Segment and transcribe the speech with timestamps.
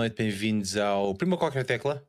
[0.00, 2.02] noite, bem-vindos ao Prima Qualquer Tecla,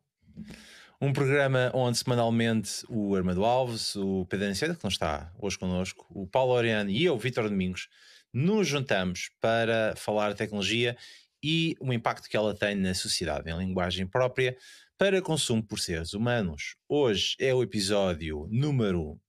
[1.02, 6.08] um programa onde semanalmente o Armando Alves, o Pedro Aniceto, que não está hoje connosco,
[6.10, 7.90] o Paulo Oriano e eu, Vitor Domingos,
[8.32, 10.96] nos juntamos para falar de tecnologia
[11.44, 14.56] e o impacto que ela tem na sociedade, em linguagem própria,
[14.98, 16.78] para consumo por seres humanos.
[16.88, 19.20] Hoje é o episódio número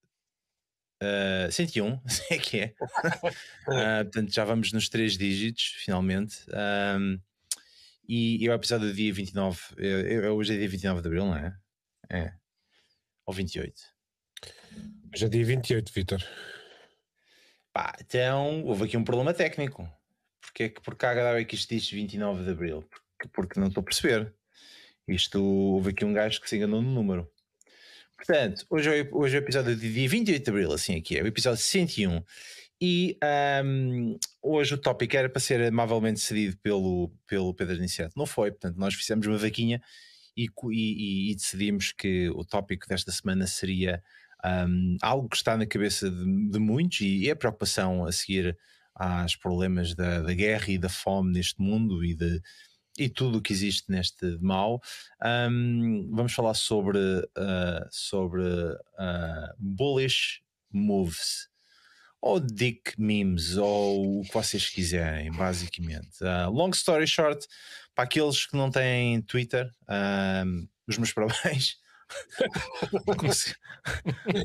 [1.03, 2.01] Uh, 101,
[2.31, 2.75] é que é.
[2.81, 6.45] uh, portanto, já vamos nos três dígitos, finalmente.
[6.97, 7.19] Um,
[8.09, 9.61] e, e é o episódio do dia 29.
[9.79, 11.57] É, é, hoje é dia 29 de abril, não é?
[12.11, 12.33] É.
[13.27, 13.75] Ou 28.
[15.15, 16.23] Hoje é dia 28, Vitor.
[17.73, 19.89] Pá, então houve aqui um problema técnico.
[20.41, 22.83] Porque é que por cá é que isto diz 29 de abril?
[22.83, 24.35] Porque, porque não estou a perceber.
[25.09, 27.31] Isto houve aqui um gajo que se enganou no número.
[28.17, 31.23] Portanto, hoje é, hoje é o episódio de dia 28 de abril, assim aqui é,
[31.23, 32.23] o episódio 101.
[32.85, 33.17] E
[33.65, 38.19] um, hoje o tópico era para ser amavelmente cedido pelo, pelo Pedro Aniceto.
[38.19, 39.81] Não foi, portanto, nós fizemos uma vaquinha
[40.37, 44.03] e, e, e decidimos que o tópico desta semana seria
[44.45, 48.59] um, algo que está na cabeça de, de, muitos e é a preocupação a seguir
[48.97, 52.43] aos problemas da, da guerra e da fome neste mundo e de
[52.99, 54.83] e tudo o que existe neste mal.
[55.25, 61.52] Um, vamos falar sobre, uh, sobre uh, bullish moves
[62.23, 66.23] ou dick memes ou o que vocês quiserem, basicamente.
[66.23, 67.47] Uh, long story short,
[67.95, 69.69] para aqueles que não têm Twitter,
[70.87, 71.77] os meus parabéns.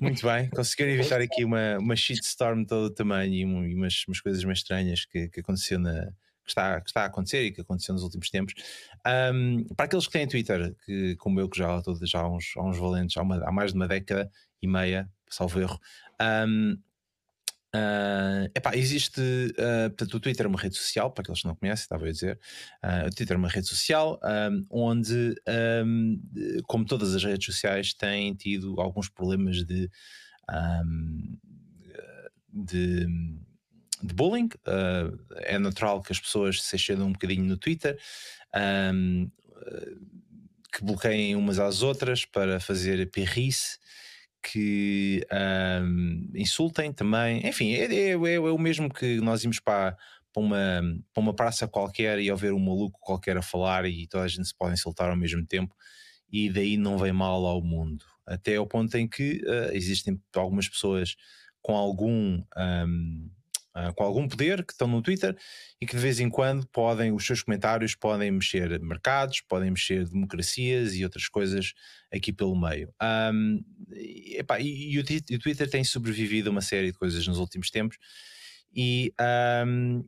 [0.01, 4.21] Muito bem, conseguiram evitar aqui uma, uma shitstorm de todo o tamanho e, umas, umas
[4.21, 6.05] coisas mais estranhas que, que aconteceu na,
[6.43, 8.53] que está, que está a acontecer e que aconteceu nos últimos tempos.
[9.05, 12.63] Um, para aqueles que têm Twitter, que, como eu, que já, já há, uns, há
[12.63, 15.79] uns valentes, há, uma, há mais de uma década e meia, salvo erro.
[16.19, 16.81] Um,
[17.75, 21.55] Uh, epá, existe, uh, portanto, o Twitter é uma rede social, para aqueles que não
[21.55, 22.39] conhecem, estava a dizer.
[22.83, 25.35] Uh, o Twitter é uma rede social um, onde,
[25.85, 26.21] um,
[26.65, 29.89] como todas as redes sociais, tem tido alguns problemas de,
[30.83, 31.37] um,
[32.53, 33.07] de
[33.99, 34.49] de bullying.
[35.37, 37.97] É natural que as pessoas se excedam um bocadinho no Twitter,
[40.71, 43.79] que bloqueiem umas às outras para fazer perrice,
[44.51, 45.25] que
[45.83, 47.45] um, insultem também.
[47.47, 49.97] Enfim, é, é, é, é, o mesmo que nós íamos para,
[50.35, 50.81] uma,
[51.15, 54.55] uma praça qualquer e ver um maluco qualquer a falar e toda a gente se
[54.55, 55.75] pode insultar ao mesmo tempo,
[56.31, 58.05] e daí não vem mal ao mundo.
[58.25, 61.15] Até ao ponto em que uh, existem algumas pessoas
[61.61, 62.41] com algum.
[62.57, 63.29] Um,
[63.77, 65.37] uh, com algum poder que estão no Twitter
[65.79, 70.07] e que de vez em quando podem, os seus comentários podem mexer mercados, podem mexer
[70.07, 71.73] democracias e outras coisas
[72.11, 72.93] aqui pelo meio.
[73.31, 77.25] Um, e, epá, e, e, o, o, Twitter tem sobrevivido a uma série de coisas
[77.27, 77.97] nos últimos tempos
[78.75, 79.13] e
[79.65, 79.99] um,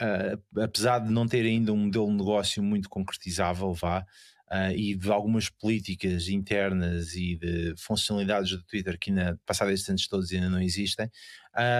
[0.00, 4.06] uh, apesar de não ter ainda um modelo de negócio muito concretizável, vá,
[4.50, 9.88] uh, e de algumas políticas internas e de funcionalidades do Twitter que ainda, passados estes
[9.88, 11.10] anos todos, ainda não existem,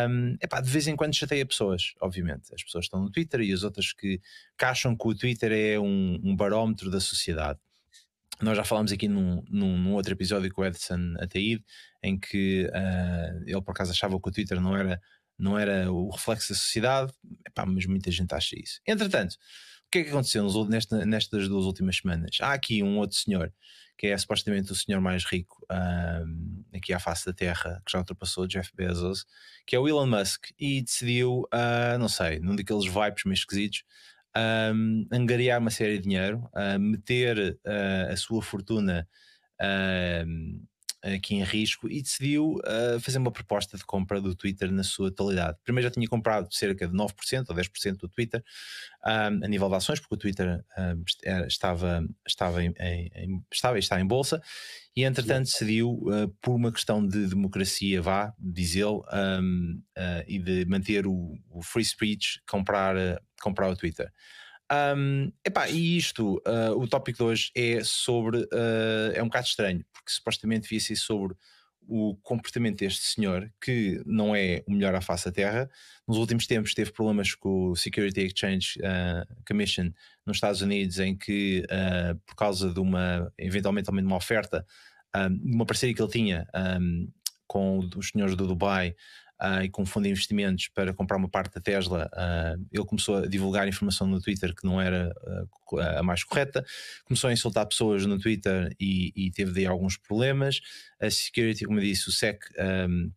[0.09, 2.55] um, epá, de vez em quando chateia pessoas, obviamente.
[2.55, 4.21] As pessoas estão no Twitter e as outras que,
[4.59, 7.59] que acham que o Twitter é um, um barómetro da sociedade.
[8.41, 11.63] Nós já falámos aqui num, num, num, outro episódio com o Edson Ataíde,
[12.03, 15.01] em que uh, ele por acaso achava que o Twitter não era,
[15.39, 17.13] não era o reflexo da sociedade,
[17.47, 18.81] epá, mas muita gente acha isso.
[18.87, 19.37] Entretanto,
[19.91, 22.37] que é que aconteceu nesta, nestas duas últimas semanas?
[22.41, 23.53] Há aqui um outro senhor,
[23.99, 27.99] que é supostamente o senhor mais rico um, aqui à face da Terra, que já
[27.99, 29.27] ultrapassou Jeff Bezos,
[29.67, 33.83] que é o Elon Musk, e decidiu, uh, não sei, num daqueles vibes meio esquisitos,
[34.75, 39.09] um, angariar uma série de dinheiro, uh, meter uh, a sua fortuna
[41.03, 45.11] aqui em risco e decidiu uh, fazer uma proposta de compra do Twitter na sua
[45.11, 45.59] totalidade.
[45.65, 48.45] Primeiro já tinha comprado cerca de 9% ou 10% do Twitter
[49.07, 51.03] um, a nível de ações, porque o Twitter um,
[51.47, 54.43] estava, estava, em, em, estava está em bolsa,
[54.95, 60.39] e entretanto decidiu, uh, por uma questão de democracia, vá, diz ele, um, uh, e
[60.39, 62.95] de manter o, o free speech, comprar,
[63.41, 64.13] comprar o Twitter.
[64.73, 68.39] Um, epá, e isto, uh, o tópico de hoje é sobre.
[68.39, 71.37] Uh, é um bocado estranho, porque supostamente devia ser sobre
[71.89, 75.69] o comportamento deste senhor, que não é o melhor à face da Terra.
[76.07, 79.91] Nos últimos tempos teve problemas com o Security Exchange uh, Commission
[80.25, 81.65] nos Estados Unidos, em que,
[82.25, 84.65] por causa de uma, eventualmente, também de uma oferta,
[85.13, 86.47] de uma parceria que ele tinha
[86.81, 87.09] um,
[87.49, 88.95] com os senhores do Dubai,
[89.43, 93.17] uh, e com fundo de investimentos para comprar uma parte da Tesla, uh, ele começou
[93.19, 95.13] a divulgar informação no Twitter que não era
[95.73, 96.65] uh, a mais correta,
[97.05, 100.61] começou a insultar pessoas no Twitter e, e teve daí alguns problemas.
[101.01, 102.39] A security, como eu disse, o SEC.
[102.59, 103.13] Um,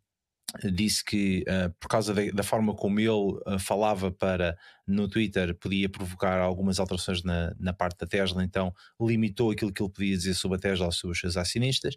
[0.72, 5.56] disse que uh, por causa de, da forma como ele uh, falava para no Twitter
[5.56, 10.16] podia provocar algumas alterações na, na parte da Tesla, então limitou aquilo que ele podia
[10.16, 11.96] dizer sobre a Tesla aos seus acionistas.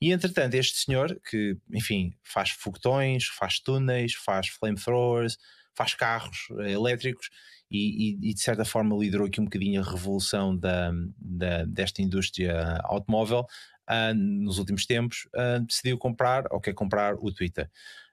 [0.00, 5.38] E entretanto, este senhor que, enfim, faz foguetões, faz túneis, faz flamethrowers,
[5.74, 7.30] faz carros uh, elétricos
[7.70, 12.00] e, e, e, de certa forma liderou aqui um bocadinho a revolução da, da desta
[12.00, 13.46] indústria automóvel
[13.90, 17.70] uh, nos últimos tempos, uh, decidiu comprar ou quer comprar o Twitter.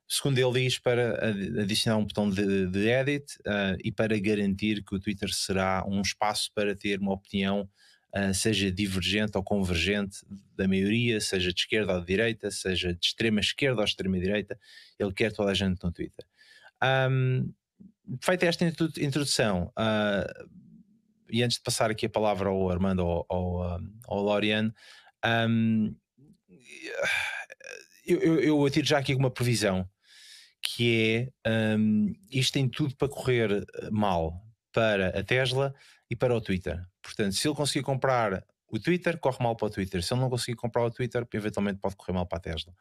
[0.08, 1.30] Segundo ele diz, para
[1.62, 6.02] adicionar um botão de, de edit uh, e para garantir que o Twitter será um
[6.02, 7.68] espaço para ter uma opinião,
[8.34, 10.18] seja divergente ou convergente
[10.56, 14.60] da maioria, seja de esquerda ou de direita, seja de extrema esquerda ou extrema direita,
[15.00, 16.26] ele quer toda a gente no Twitter.
[17.10, 17.52] Um,
[18.22, 20.50] feita esta introdução, uh,
[21.30, 24.72] e antes de passar aqui a palavra ao Armando ou ao, ao, ao Lorian,
[25.50, 25.96] um,
[28.06, 29.90] eu, eu, eu atiro já aqui uma previsão
[30.62, 35.74] que é um, isto tem tudo para correr mal para a Tesla
[36.10, 36.86] e para o Twitter.
[37.04, 40.02] Portanto, se ele conseguir comprar o Twitter, corre mal para o Twitter.
[40.02, 42.74] Se ele não conseguir comprar o Twitter, eventualmente pode correr mal para a Tesla.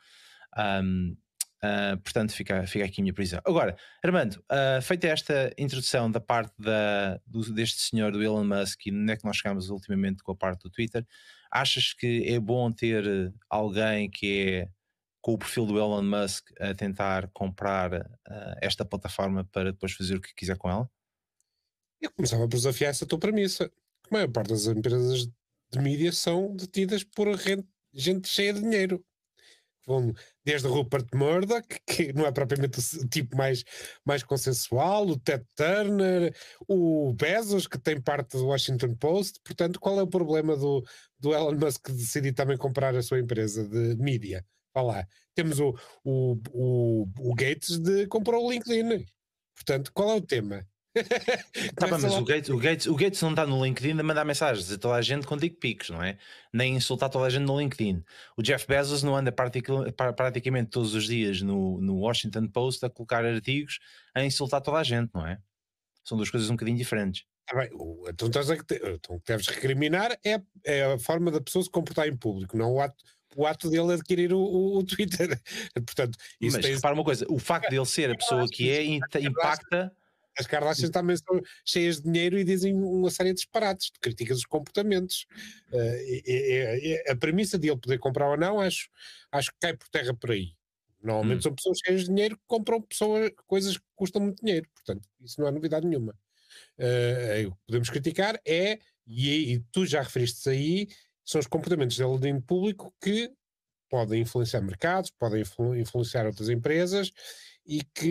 [0.56, 1.16] Um,
[1.64, 3.40] Uh, portanto, fica, fica aqui a minha prisão.
[3.44, 8.86] Agora, Armando, uh, feita esta introdução da parte da, do, deste senhor, do Elon Musk,
[8.86, 11.06] e onde é que nós chegamos ultimamente com a parte do Twitter,
[11.52, 14.68] achas que é bom ter alguém que é
[15.20, 20.16] com o perfil do Elon Musk a tentar comprar uh, esta plataforma para depois fazer
[20.16, 20.90] o que quiser com ela?
[22.00, 23.70] Eu começava por desafiar essa tua premissa.
[24.12, 25.26] A maior parte das empresas
[25.72, 27.28] de mídia são detidas por
[27.94, 29.02] gente cheia de dinheiro
[30.44, 33.64] desde o Rupert Murdoch, que não é propriamente o tipo mais,
[34.04, 36.36] mais consensual, o Ted Turner,
[36.68, 39.40] o Bezos, que tem parte do Washington Post.
[39.42, 40.84] Portanto, qual é o problema do,
[41.18, 44.44] do Elon Musk decidir também comprar a sua empresa de mídia?
[44.74, 45.08] Vá lá.
[45.34, 45.74] Temos o,
[46.04, 49.06] o, o, o Gates de comprou o LinkedIn.
[49.54, 50.66] Portanto, qual é o tema?
[51.74, 54.24] Tá bem, mas o Gates, o, Gates, o Gates não está no LinkedIn a mandar
[54.24, 56.18] mensagens a toda a gente com dick pics, não é?
[56.52, 58.04] Nem insultar toda a gente no LinkedIn.
[58.36, 63.24] O Jeff Bezos não anda praticamente todos os dias no, no Washington Post a colocar
[63.24, 63.78] artigos
[64.14, 65.38] a insultar toda a gente, não é?
[66.04, 67.24] São duas coisas um bocadinho diferentes.
[67.50, 67.70] Ah, bem,
[68.08, 72.16] então, então, o que deves recriminar é, é a forma da pessoa se comportar em
[72.16, 73.02] público, não o ato,
[73.36, 75.40] o ato dele adquirir o, o, o Twitter.
[75.74, 76.74] Portanto, Mas tem...
[76.74, 79.92] repara uma coisa: o facto dele ser a pessoa que é impacta
[80.38, 84.38] as Kardashians também são cheias de dinheiro e dizem uma série de disparates, de críticas
[84.38, 85.26] dos comportamentos.
[85.70, 88.88] Uh, é, é, a premissa de ele poder comprar ou não, acho,
[89.30, 90.54] acho que cai por terra por aí.
[91.02, 91.42] Normalmente hum.
[91.42, 95.40] são pessoas cheias de dinheiro que compram pessoas, coisas que custam muito dinheiro, portanto, isso
[95.40, 96.14] não é novidade nenhuma.
[96.78, 100.88] Uh, o que podemos criticar é, e, e tu já referiste aí,
[101.24, 103.30] são os comportamentos dele em público que
[103.90, 105.42] podem influenciar mercados, podem
[105.76, 107.12] influenciar outras empresas
[107.66, 108.08] e que,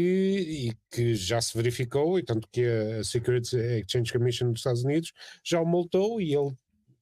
[0.69, 5.11] e que já se verificou, e tanto que a Security Exchange Commission dos Estados Unidos
[5.43, 6.55] já o multou e ele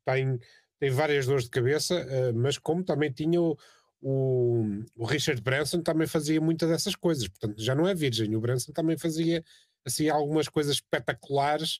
[0.06, 0.40] tem,
[0.80, 3.58] tem várias dores de cabeça, uh, mas como também tinha o,
[4.02, 4.64] o,
[4.96, 8.72] o, Richard Branson também fazia muitas dessas coisas, portanto já não é virgem, o Branson
[8.72, 9.44] também fazia
[9.86, 11.80] assim algumas coisas espetaculares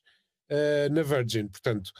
[0.50, 1.90] uh, na Virgin, portanto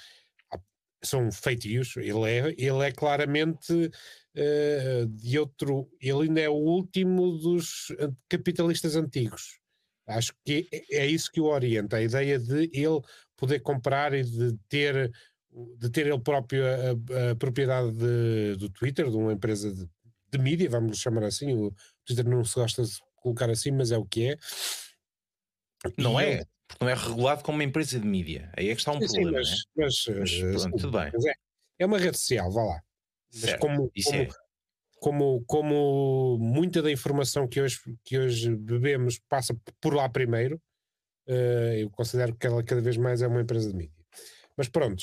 [1.02, 3.90] são feitios, ele é, ele é claramente
[4.36, 5.90] uh, de outro.
[6.00, 7.88] Ele ainda é o último dos
[8.28, 9.60] capitalistas antigos.
[10.06, 13.00] Acho que é, é isso que o orienta, a ideia de ele
[13.36, 15.10] poder comprar e de ter,
[15.78, 19.88] de ter ele próprio a, a propriedade de, do Twitter, de uma empresa de,
[20.32, 21.52] de mídia, vamos chamar assim.
[21.54, 21.72] O
[22.04, 24.36] Twitter não se gosta de colocar assim, mas é o que é.
[25.96, 26.44] Não é?
[26.68, 28.52] Porque não é regulado como uma empresa de mídia.
[28.56, 29.44] Aí é que está um sim, problema.
[29.44, 30.18] Sim, mas, é?
[30.18, 31.12] mas, mas pronto, sim, tudo bem.
[31.26, 31.32] É,
[31.80, 32.82] é, uma rede social, vá lá.
[33.34, 34.28] Mas como, como, é.
[34.98, 40.60] como, como, muita da informação que hoje, que hoje bebemos passa por lá primeiro,
[41.28, 44.04] uh, eu considero que ela cada vez mais é uma empresa de mídia.
[44.56, 45.02] Mas pronto,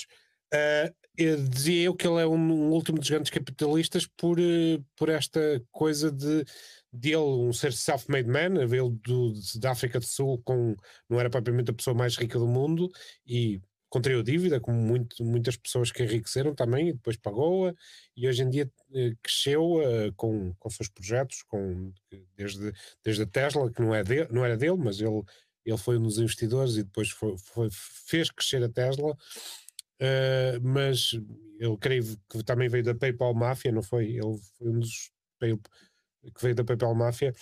[0.53, 4.86] uh, eu dizia eu que ele é um, um último dos grandes capitalistas por, uh,
[4.96, 6.46] por esta coisa de
[6.91, 10.75] dele um ser self-made man, ele do, da África do Sul com,
[11.10, 12.89] não era propriamente a pessoa mais rica do mundo
[13.25, 17.74] e contraiu dívida, como muito, muitas pessoas que enriqueceram também, e depois pagou-a,
[18.15, 21.94] e hoje em dia eh, cresceu uh, com, com seus projetos, com,
[22.36, 25.24] desde, desde a Tesla, que não, é de, não era dele, mas ele,
[25.65, 31.13] ele foi um dos investidores e depois foi, foi fez crescer a Tesla, uh, mas
[31.60, 34.12] ele creio que também veio da PayPal Mafia, não foi?
[34.12, 37.34] Ele foi um dos que veio da PayPal Mafia.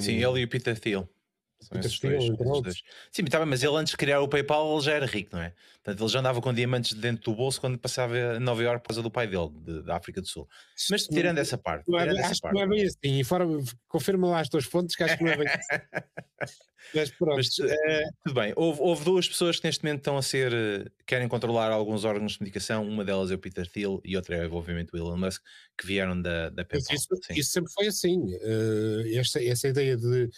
[0.00, 1.08] Sim, ele e o Peter Thiel.
[1.70, 2.82] Peter Thiel, entre outros.
[3.10, 5.52] Sim, tá mas ele antes de criar o PayPal ele já era rico, não é?
[5.82, 8.90] Portanto, ele já andava com diamantes dentro do bolso quando passava a Nova York por
[8.90, 10.48] causa do pai dele, de, da África do Sul.
[10.88, 11.90] Mas tirando essa parte.
[11.90, 12.54] Não é, essa acho parte.
[12.54, 13.18] que não é bem assim.
[13.18, 13.44] E fora,
[13.88, 15.82] confirma lá as tuas fontes que acho que não é bem assim.
[16.94, 17.34] mas pronto.
[17.34, 18.04] Mas, é...
[18.24, 18.52] Tudo bem.
[18.54, 20.52] Houve, houve, duas pessoas que neste momento estão a ser.
[20.52, 22.88] Eh, querem controlar alguns órgãos de comunicação.
[22.88, 25.42] Uma delas é o Peter Thiel e outra é, obviamente, o Elon Musk,
[25.76, 26.94] que vieram da, da PayPal.
[26.94, 28.20] Isso, isso, sempre foi assim.
[28.36, 30.30] Uh, esta, essa ideia de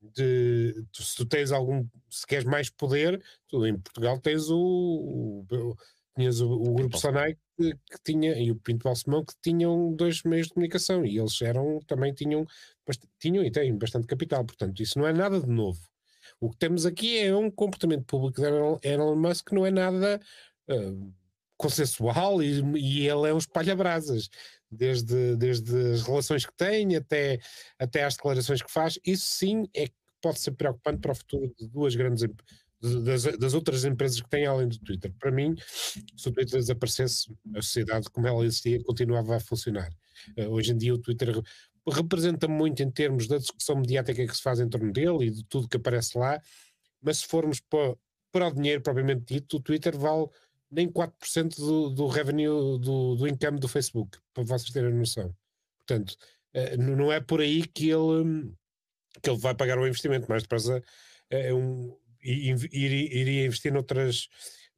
[0.00, 5.44] de tu, se tu tens algum, se queres mais poder, tu em Portugal tens o,
[5.50, 5.76] o
[6.18, 10.22] tinhas o, o grupo Sonai que, que, tinha e o Pinto Balsemão que tinham dois
[10.24, 12.44] meios de comunicação e eles eram também tinham
[13.20, 15.80] tinham e têm bastante capital, portanto isso não é nada de novo.
[16.40, 20.20] O que temos aqui é um comportamento público de Elon Musk que não é nada
[20.68, 21.12] uh,
[21.56, 24.28] consensual e, e ele é um espalha-brasas
[24.70, 27.40] desde, desde as relações que tem até,
[27.78, 31.54] até às declarações que faz, isso sim é que pode ser preocupante para o futuro
[31.58, 32.24] de duas grandes
[32.80, 35.12] das, das outras empresas que têm além do Twitter.
[35.18, 35.54] Para mim,
[36.16, 39.90] se o Twitter desaparecesse, a sociedade como ela existia continuava a funcionar.
[40.36, 41.40] Uh, hoje em dia o Twitter
[41.90, 45.44] representa muito em termos da discussão mediática que se faz em torno dele e de
[45.44, 46.40] tudo que aparece lá,
[47.00, 47.96] mas se formos para,
[48.30, 50.28] para o dinheiro propriamente dito, o Twitter vale
[50.70, 55.34] nem 4% do, do revenue do, do income do Facebook, para vocês terem noção.
[55.78, 56.16] Portanto,
[56.52, 58.52] eh, não é por aí que ele,
[59.22, 60.82] que ele vai pagar o investimento, mais depressa
[61.30, 64.28] é um, iria investir noutras,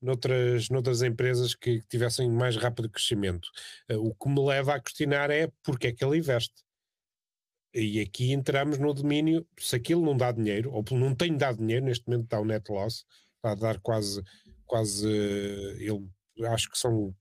[0.01, 3.49] noutras, noutras empresas que tivessem mais rápido crescimento.
[3.89, 6.55] Eh, o que me leva a questionar é porque é que ele investe.
[7.73, 11.85] E aqui entramos no domínio, se aquilo não dá dinheiro, ou não tem dado dinheiro,
[11.85, 13.05] neste momento está o net loss,
[13.37, 14.23] está a dar quase
[14.71, 16.09] quase, ele,
[16.47, 17.13] acho que são,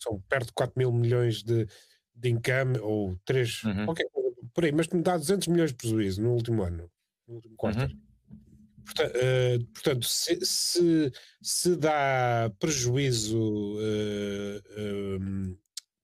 [0.00, 1.68] são perto de 4 mil milhões de,
[2.14, 3.90] de income, ou 3, uhum.
[3.90, 4.06] okay,
[4.54, 6.90] por aí, mas me dá 200 milhões de prejuízo no último ano,
[7.28, 7.82] no último quarto.
[7.82, 8.00] Uhum.
[8.82, 11.12] Portanto, uh, portanto se, se,
[11.42, 15.58] se, dá prejuízo uh, uh, um,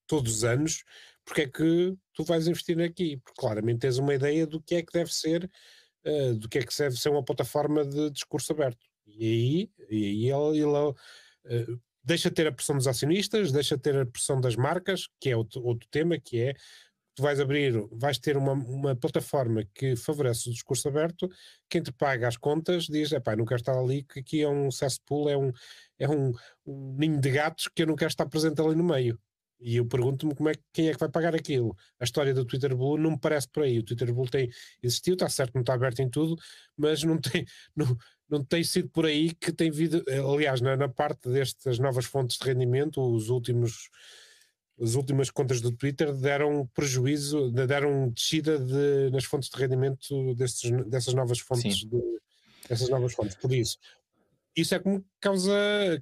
[0.06, 0.84] todos os anos,
[1.24, 3.16] porque é que tu vais investir aqui?
[3.16, 5.50] Porque claramente tens uma ideia do que é que deve ser,
[6.38, 8.91] do que é que deve ser uma plataforma de discurso aberto.
[9.16, 13.96] E aí, e aí ele, ele uh, deixa ter a pressão dos acionistas, deixa ter
[13.96, 16.54] a pressão das marcas, que é outro, outro tema, que é
[17.14, 21.28] tu vais abrir, vais ter uma, uma plataforma que favorece o discurso aberto,
[21.68, 24.70] quem te paga as contas diz, epá, não quero estar ali, que aqui é um
[24.70, 25.52] cesspool, é um,
[25.98, 26.32] é um,
[26.66, 29.18] um ninho de gatos que eu não quero estar presente ali no meio.
[29.60, 31.76] E eu pergunto-me como é, quem é que vai pagar aquilo.
[32.00, 33.78] A história do Twitter Blue não me parece por aí.
[33.78, 34.50] O Twitter Blue tem
[34.82, 36.36] existiu, está certo, não está aberto em tudo,
[36.76, 37.44] mas não tem,
[37.76, 37.96] não,
[38.32, 42.38] não tem sido por aí que tem vindo, aliás, na, na parte destas novas fontes
[42.38, 43.90] de rendimento, os últimos
[44.80, 50.70] as últimas contas do Twitter deram prejuízo, deram descida de, nas fontes de rendimento destes,
[50.86, 52.02] dessas novas fontes de,
[52.68, 53.36] dessas novas fontes.
[53.36, 53.78] Por isso,
[54.54, 55.52] isso é como causa,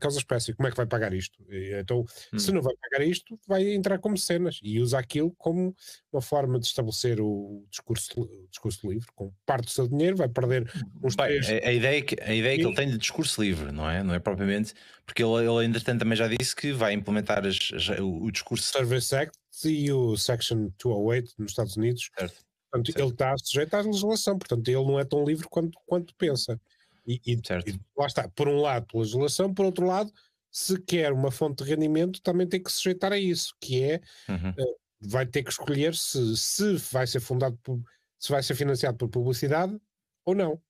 [0.01, 0.53] causa espécie.
[0.53, 1.39] Como é que vai pagar isto?
[1.49, 2.39] Então, hum.
[2.39, 5.75] se não vai pagar isto, vai entrar como cenas e usa aquilo como
[6.13, 9.07] uma forma de estabelecer o discurso, o discurso livre.
[9.15, 10.71] Com parte do seu dinheiro, vai perder
[11.03, 11.63] uns Bem, três...
[11.63, 14.03] a, a, ideia que, a ideia que ele tem de discurso livre, não é?
[14.03, 14.75] Não é propriamente.
[15.07, 18.73] Porque ele, ele entretanto, também já disse que vai implementar as, as, o, o, discurso.
[18.73, 22.11] Service Act e o Section 208 nos Estados Unidos.
[22.19, 22.35] Certo.
[22.71, 23.01] Portanto, certo.
[23.01, 26.61] ele está sujeito à legislação, portanto, ele não é tão livre quanto, quanto pensa.
[27.07, 30.13] E, e, e, lá está, por um lado pela legislação, por outro lado,
[30.51, 34.01] se quer uma fonte de rendimento, também tem que se sujeitar a isso, que é
[34.29, 34.51] uhum.
[34.51, 37.81] uh, vai ter que escolher se, se vai ser fundado por,
[38.19, 39.79] se vai ser financiado por publicidade
[40.25, 40.61] ou não.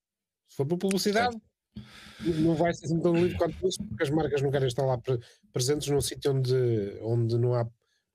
[0.49, 1.37] Se for por publicidade,
[1.75, 2.41] certo.
[2.41, 4.99] não vai ser assim tão livre quanto isso, porque as marcas não querem estar lá
[4.99, 5.19] pre
[5.53, 7.65] presentes num sítio onde, onde não há.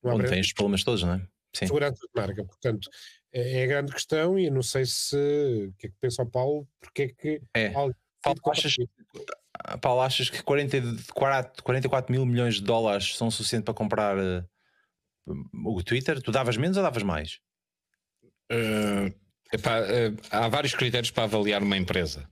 [0.04, 1.28] Não há onde tem os problemas todos, não é?
[1.54, 1.68] Sim.
[1.68, 2.44] Segurança de marca.
[2.44, 2.90] Portanto,
[3.32, 6.30] é, é a grande questão e não sei se o que é que pensa o
[6.30, 7.74] Paulo, porque é que é.
[8.26, 8.76] Paulo, achas,
[9.80, 10.78] Paulo, achas que 40,
[11.64, 14.44] 44 mil milhões de dólares são suficientes para comprar uh,
[15.64, 16.20] o Twitter?
[16.22, 17.40] Tu davas menos ou davas mais?
[18.52, 19.14] Uh,
[19.54, 22.28] epá, uh, há vários critérios para avaliar uma empresa.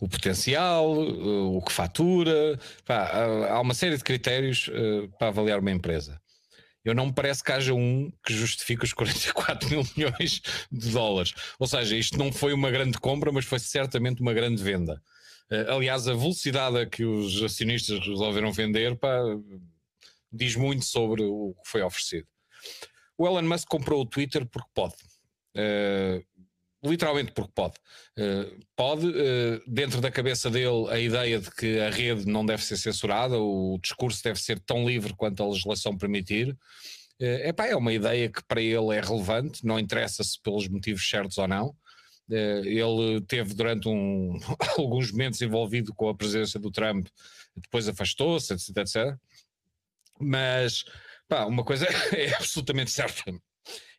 [0.00, 4.70] O potencial, o que fatura, há uma série de critérios
[5.18, 6.18] para avaliar uma empresa.
[6.82, 10.40] Eu não me parece que haja um que justifique os 44 mil milhões
[10.72, 11.34] de dólares.
[11.58, 15.02] Ou seja, isto não foi uma grande compra, mas foi certamente uma grande venda.
[15.50, 19.20] Uh, aliás, a velocidade a que os acionistas resolveram vender pá,
[20.32, 22.26] diz muito sobre o que foi oferecido.
[23.18, 24.94] O Elon Musk comprou o Twitter porque pode.
[25.56, 26.22] Uh,
[26.84, 27.74] literalmente porque pode.
[28.18, 32.62] Uh, pode, uh, dentro da cabeça dele, a ideia de que a rede não deve
[32.62, 36.56] ser censurada, o discurso deve ser tão livre quanto a legislação permitir.
[37.18, 41.38] Epá, é uma ideia que para ele é relevante, não interessa se pelos motivos certos
[41.38, 41.74] ou não.
[42.28, 44.38] Ele teve durante um,
[44.78, 47.06] alguns momentos envolvido com a presença do Trump,
[47.54, 49.16] depois afastou-se, etc, etc.
[50.20, 50.84] Mas
[51.28, 53.24] pá, uma coisa é absolutamente certa: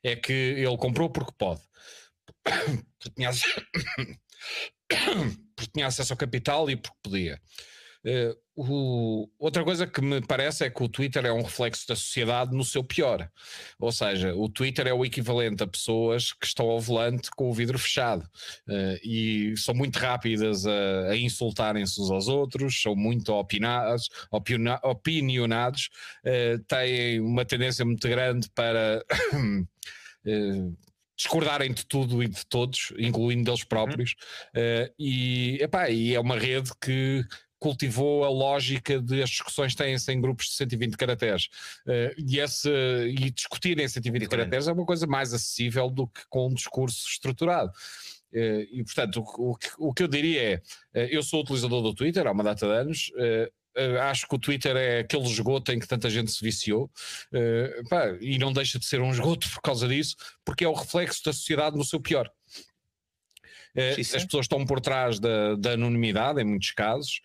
[0.04, 1.62] é que ele comprou porque pode.
[3.00, 3.30] Porque tinha,
[5.56, 7.42] porque tinha acesso ao capital e porque podia.
[8.08, 11.96] Uh, o, outra coisa que me parece é que o Twitter é um reflexo da
[11.96, 13.30] sociedade no seu pior.
[13.78, 17.54] Ou seja, o Twitter é o equivalente a pessoas que estão ao volante com o
[17.54, 18.24] vidro fechado
[18.68, 24.80] uh, e são muito rápidas a, a insultarem-se uns aos outros, são muito opinados, opina,
[24.84, 25.90] opinionados,
[26.26, 29.04] uh, têm uma tendência muito grande para.
[31.16, 34.14] discordarem de tudo e de todos, incluindo deles próprios,
[34.56, 34.62] uhum.
[34.62, 37.26] uh, e, epá, e é uma rede que
[37.60, 41.46] cultivou a lógica de as discussões têm-se em grupos de 120 caracteres
[41.86, 46.08] uh, e, esse, e discutir em 120 é caracteres é uma coisa mais acessível do
[46.08, 47.72] que com um discurso estruturado.
[48.32, 49.58] Uh, e portanto, o, o,
[49.90, 50.62] o, que eu diria
[50.94, 53.12] é: uh, eu sou utilizador do Twitter há uma data de anos,
[54.10, 56.90] acho que o Twitter é aquele esgoto em que tanta gente se viciou
[57.88, 61.24] pá, e não deixa de ser um esgoto por causa disso, porque é o reflexo
[61.24, 62.28] da sociedade no seu pior.
[63.78, 67.22] Uh, as pessoas estão por trás da, da anonimidade, em muitos casos,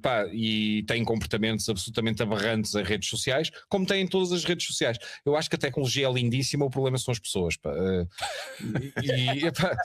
[0.00, 4.66] pá, e têm comportamentos absolutamente aberrantes em redes sociais, como têm em todas as redes
[4.66, 4.98] sociais.
[5.24, 7.56] Eu acho que a tecnologia é lindíssima, o problema são as pessoas.
[7.56, 7.72] Pá.
[9.02, 9.76] e, e pá,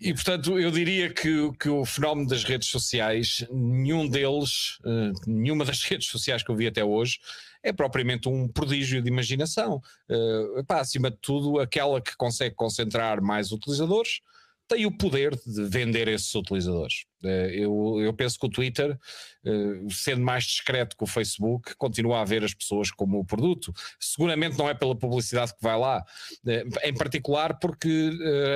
[0.00, 5.64] e portanto, eu diria que, que o fenómeno das redes sociais, nenhum deles, uh, nenhuma
[5.64, 7.18] das redes sociais que eu vi até hoje,
[7.62, 9.80] é propriamente um prodígio de imaginação.
[10.08, 14.20] Uh, epá, acima de tudo, aquela que consegue concentrar mais utilizadores
[14.68, 17.04] tem o poder de vender esses utilizadores.
[17.24, 18.98] Eh, eu, eu penso que o Twitter,
[19.44, 19.50] eh,
[19.90, 23.72] sendo mais discreto que o Facebook, continua a ver as pessoas como o produto.
[23.98, 26.04] Seguramente não é pela publicidade que vai lá,
[26.46, 28.10] eh, em particular porque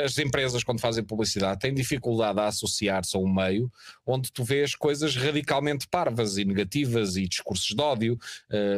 [0.04, 3.70] as empresas, quando fazem publicidade, têm dificuldade a associar-se a um meio
[4.06, 8.18] onde tu vês coisas radicalmente parvas e negativas e discursos de ódio,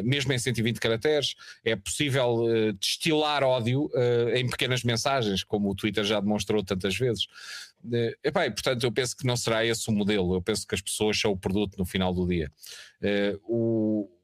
[0.04, 1.34] mesmo em 120 caracteres.
[1.64, 2.44] É possível
[2.78, 3.90] destilar ódio
[4.34, 7.26] em pequenas mensagens, como o Twitter já demonstrou tantas vezes.
[7.84, 10.34] Uh, epá, e, portanto, eu penso que não será esse o modelo.
[10.34, 12.50] Eu penso que as pessoas são o produto no final do dia.
[13.02, 14.20] Uh, o,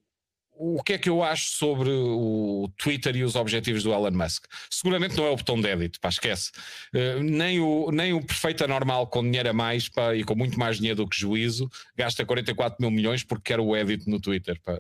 [0.59, 4.45] o que é que eu acho sobre o Twitter e os objetivos do Elon Musk?
[4.71, 6.51] Seguramente não é o botão de edit, pá, esquece.
[6.95, 10.59] Uh, nem, o, nem o perfeito anormal com dinheiro a mais pá, e com muito
[10.59, 14.61] mais dinheiro do que juízo gasta 44 mil milhões porque quer o edit no Twitter.
[14.63, 14.79] Pá.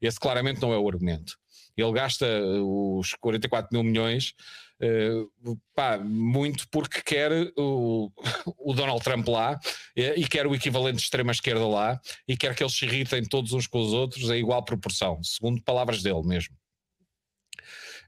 [0.00, 1.36] Esse claramente não é o argumento.
[1.76, 2.26] Ele gasta
[2.62, 4.34] os 44 mil milhões
[4.80, 8.12] Uh, pá, muito porque quer o,
[8.58, 9.58] o Donald Trump lá
[9.96, 13.66] e, quer o equivalente de extrema-esquerda lá e quer que eles se irritem todos uns
[13.66, 16.54] com os outros em igual proporção, segundo palavras dele mesmo.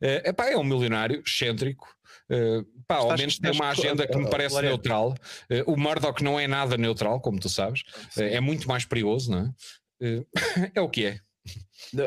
[0.01, 1.89] Uh, epá, é um milionário excêntrico.
[2.31, 5.15] Uh, pá, ao menos tem uma agenda que me parece neutral.
[5.51, 7.83] Uh, o Murdoch não é nada neutral, como tu sabes,
[8.17, 9.55] uh, é muito mais perigoso, não
[10.01, 10.25] é?
[10.75, 11.21] é o que é.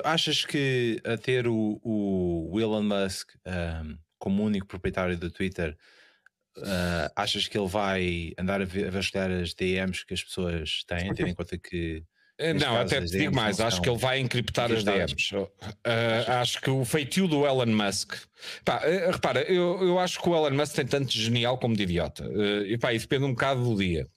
[0.04, 5.76] Achas que a ter o, o Elon Musk um, como único proprietário do Twitter,
[6.58, 11.28] uh, achas que ele vai andar a, vasculhar as DMs que as pessoas têm, tendo
[11.28, 12.02] em conta que.
[12.38, 15.36] Eh, não, até te digo mais, acho que ele vai encriptar as DMs.
[15.36, 15.52] Uh,
[16.40, 18.16] acho que o feitio do Elon Musk.
[18.64, 21.76] Pá, uh, repara, eu, eu acho que o Elon Musk tem tanto de genial como
[21.76, 22.26] de idiota.
[22.26, 24.08] Uh, e pá, depende um bocado do dia.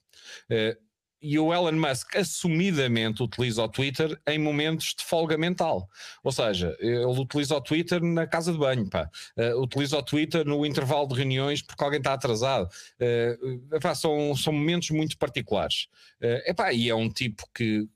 [0.49, 0.86] Uh,
[1.21, 5.89] e o Elon Musk assumidamente utiliza o Twitter em momentos de folga mental.
[6.23, 9.09] Ou seja, ele utiliza o Twitter na casa de banho, pá.
[9.37, 12.69] Uh, utiliza o Twitter no intervalo de reuniões porque alguém está atrasado.
[12.99, 15.87] Uh, são, são momentos muito particulares.
[16.21, 17.87] Uh, epá, e é um tipo que,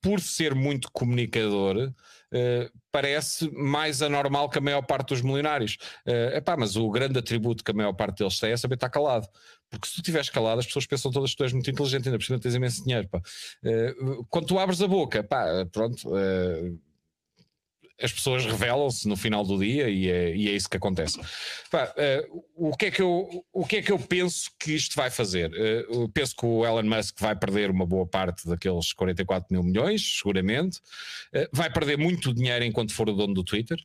[0.00, 1.92] por ser muito comunicador,
[2.32, 5.76] Uh, parece mais anormal que a maior parte dos milionários.
[6.06, 8.88] Uh, epá, mas o grande atributo que a maior parte deles tem é saber estar
[8.88, 9.28] calado.
[9.72, 12.18] Porque se tu estiveres calado, as pessoas pensam todas que tu és muito inteligente, ainda
[12.18, 13.08] por cima tens imenso dinheiro.
[13.08, 13.22] Pá.
[13.64, 16.78] Uh, quando tu abres a boca, pá, pronto, uh,
[18.02, 21.18] as pessoas revelam-se no final do dia e é, e é isso que acontece.
[21.70, 24.96] Pá, uh, o, que é que eu, o que é que eu penso que isto
[24.96, 25.50] vai fazer?
[25.88, 30.18] Uh, penso que o Elon Musk vai perder uma boa parte daqueles 44 mil milhões,
[30.18, 30.78] seguramente.
[31.34, 33.78] Uh, vai perder muito dinheiro enquanto for o dono do Twitter.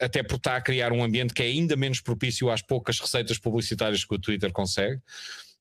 [0.00, 3.38] até porque está a criar um ambiente que é ainda menos propício às poucas receitas
[3.38, 5.00] publicitárias que o Twitter consegue.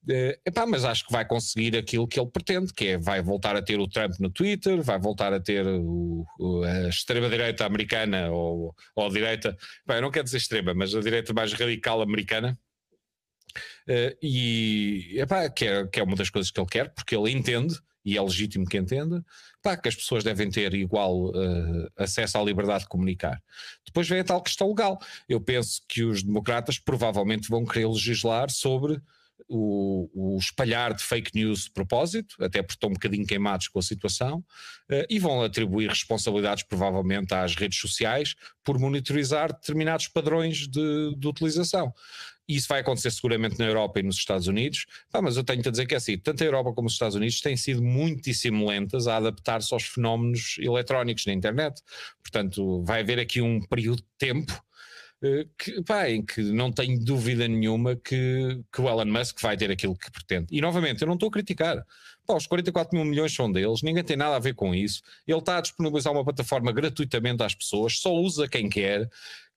[0.03, 3.55] Uh, epá, mas acho que vai conseguir aquilo que ele pretende, que é vai voltar
[3.55, 8.31] a ter o Trump no Twitter, vai voltar a ter o, o, a extrema-direita americana
[8.31, 12.01] ou, ou a direita, bem, eu não quero dizer extrema, mas a direita mais radical
[12.01, 12.57] americana.
[13.87, 17.29] Uh, e epá, que, é, que é uma das coisas que ele quer, porque ele
[17.29, 19.23] entende, e é legítimo que entenda,
[19.81, 23.39] que as pessoas devem ter igual uh, acesso à liberdade de comunicar.
[23.85, 24.99] Depois vem a tal questão legal.
[25.29, 28.99] Eu penso que os democratas provavelmente vão querer legislar sobre
[29.47, 33.80] o, o, espalhar de fake news de propósito, até porque estão um bocadinho queimados com
[33.80, 34.39] a situação,
[34.91, 41.27] uh, e vão atribuir responsabilidades provavelmente às redes sociais por monitorizar determinados padrões de, de
[41.27, 41.93] utilização.
[42.51, 45.69] E isso vai acontecer seguramente na Europa e nos Estados Unidos, ah, mas eu tenho-te
[45.69, 48.67] a dizer que é assim, tanto a Europa como os Estados Unidos têm sido muitíssimo
[48.67, 51.82] lentas a adaptar-se aos fenómenos eletrónicos na internet.
[52.21, 54.70] Portanto, vai haver aqui um período de tempo eh,
[55.57, 59.69] que, pá, em que não tenho dúvida nenhuma que, que o Elon Musk vai ter
[59.69, 60.47] aquilo que pretende.
[60.51, 61.86] E novamente, eu não estou a criticar.
[62.25, 65.01] Pá, os 44 mil milhões são deles, ninguém tem nada a ver com isso.
[65.27, 69.07] Ele está a disponibilizar uma plataforma gratuitamente às pessoas, só usa quem quer.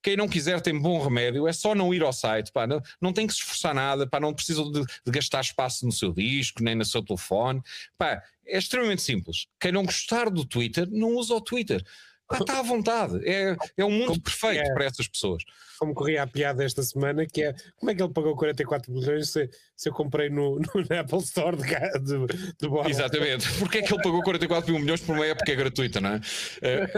[0.03, 3.11] Quem não quiser tem bom remédio, é só não ir ao site, pá, não, não
[3.11, 6.61] tem que se esforçar nada, pá, não precisa de, de gastar espaço no seu disco,
[6.61, 7.59] nem no seu telefone.
[7.97, 9.47] Pá, é extremamente simples.
[9.59, 11.83] Quem não gostar do Twitter, não usa o Twitter.
[12.29, 13.21] Ah, está à vontade.
[13.27, 15.43] É, é um mundo como perfeito é, para essas pessoas.
[15.77, 19.29] Como corria a piada esta semana, que é como é que ele pagou 44 milhões
[19.29, 21.63] se, se eu comprei no, no Apple Store de,
[21.99, 23.47] de, de Exatamente.
[23.59, 26.17] Porquê é que ele pagou 44 mil milhões por uma época gratuita, não é?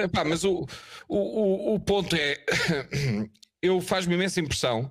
[0.05, 0.65] Uh, pá, mas o,
[1.09, 2.37] o, o ponto é.
[3.61, 4.89] eu faz-me imensa impressão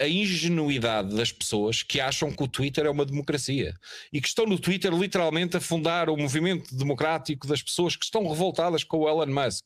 [0.00, 3.74] a ingenuidade das pessoas que acham que o Twitter é uma democracia
[4.10, 8.26] e que estão no Twitter literalmente a fundar o movimento democrático das pessoas que estão
[8.26, 9.64] revoltadas com o Elon Musk.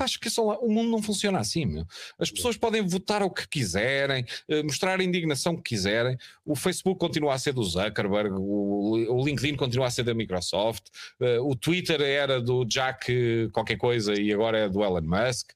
[0.00, 1.84] Pá, esqueçam lá, o mundo não funciona assim, meu.
[2.18, 6.16] As pessoas podem votar o que quiserem, eh, mostrar a indignação que quiserem.
[6.42, 10.84] O Facebook continua a ser do Zuckerberg, o, LinkedIn continua a ser da Microsoft,
[11.20, 15.50] eh, o Twitter era do Jack qualquer coisa e agora é do Elon Musk.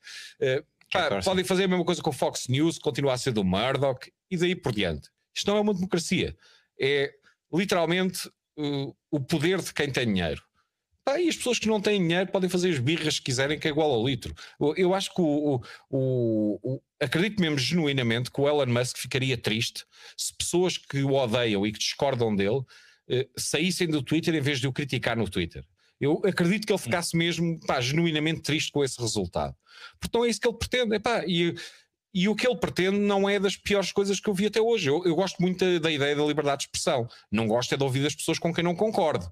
[0.93, 4.11] Pá, podem fazer a mesma coisa com o Fox News, continuar a ser do Murdoch
[4.31, 5.09] e daí por diante.
[5.35, 6.37] Isto não é uma democracia.
[6.81, 7.13] É
[7.53, 10.43] literalmente uh, o poder de quem tem dinheiro.
[11.05, 13.69] Pá, e as pessoas que não têm dinheiro podem fazer as birras que quiserem, que
[13.69, 14.35] é igual ao litro.
[14.77, 19.85] Eu acho que o, o, o, acredito mesmo genuinamente que o Elon Musk ficaria triste
[20.17, 24.61] se pessoas que o odeiam e que discordam dele uh, saíssem do Twitter em vez
[24.61, 25.65] de o criticar no Twitter.
[26.01, 29.55] Eu acredito que ele ficasse mesmo pá, genuinamente triste com esse resultado.
[30.01, 30.97] Portanto, é isso que ele pretende.
[30.97, 31.55] Epá, e,
[32.13, 34.89] e o que ele pretende não é das piores coisas que eu vi até hoje.
[34.89, 37.09] Eu, eu gosto muito da, da, ideia da liberdade de expressão.
[37.31, 39.31] Não gosto é de ouvir as pessoas com quem não concordo.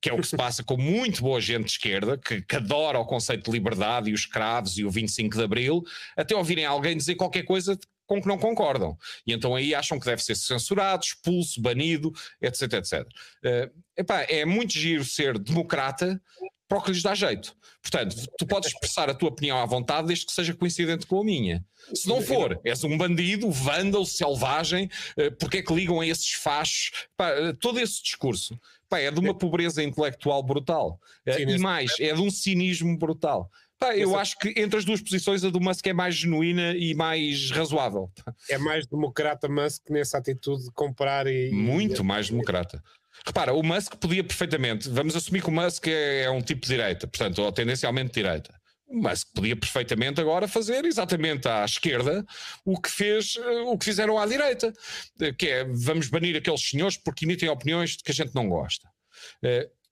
[0.00, 3.00] Que é o que se passa com muito boa gente de esquerda, que, que adora
[3.00, 5.82] o conceito de liberdade e os escravos e o 25 de Abril,
[6.16, 7.76] até ouvirem alguém dizer qualquer coisa
[8.08, 8.96] com que não concordam.
[9.24, 13.02] E então aí acham que deve ser censurado, expulso, banido, etc, etc.
[13.04, 16.20] Uh, epá, é muito giro ser democrata
[16.66, 17.54] para o que lhes dá jeito.
[17.80, 21.24] Portanto, tu podes expressar a tua opinião à vontade desde que seja coincidente com a
[21.24, 21.64] minha.
[21.94, 26.32] Se não for, és um bandido, vândalo, selvagem, uh, porque é que ligam a esses
[26.32, 27.08] fachos?
[27.16, 30.98] Pá, uh, todo esse discurso pá, é de uma pobreza intelectual brutal.
[31.26, 33.50] Uh, e mais, é de um cinismo brutal.
[33.78, 36.94] Pá, eu acho que entre as duas posições a do Musk é mais genuína e
[36.94, 38.10] mais razoável.
[38.50, 41.50] É mais democrata Musk nessa atitude de comprar e.
[41.50, 42.82] Muito mais democrata.
[43.24, 46.68] Repara, o Musk podia perfeitamente, vamos assumir que o Musk é, é um tipo de
[46.68, 48.54] direita, portanto, ou tendencialmente direita.
[48.86, 52.24] O Musk podia perfeitamente agora fazer exatamente à esquerda
[52.64, 54.72] o que fez, eh, o que fizeram à direita,
[55.20, 58.48] eh, que é vamos banir aqueles senhores porque emitem opiniões de que a gente não
[58.48, 58.88] gosta.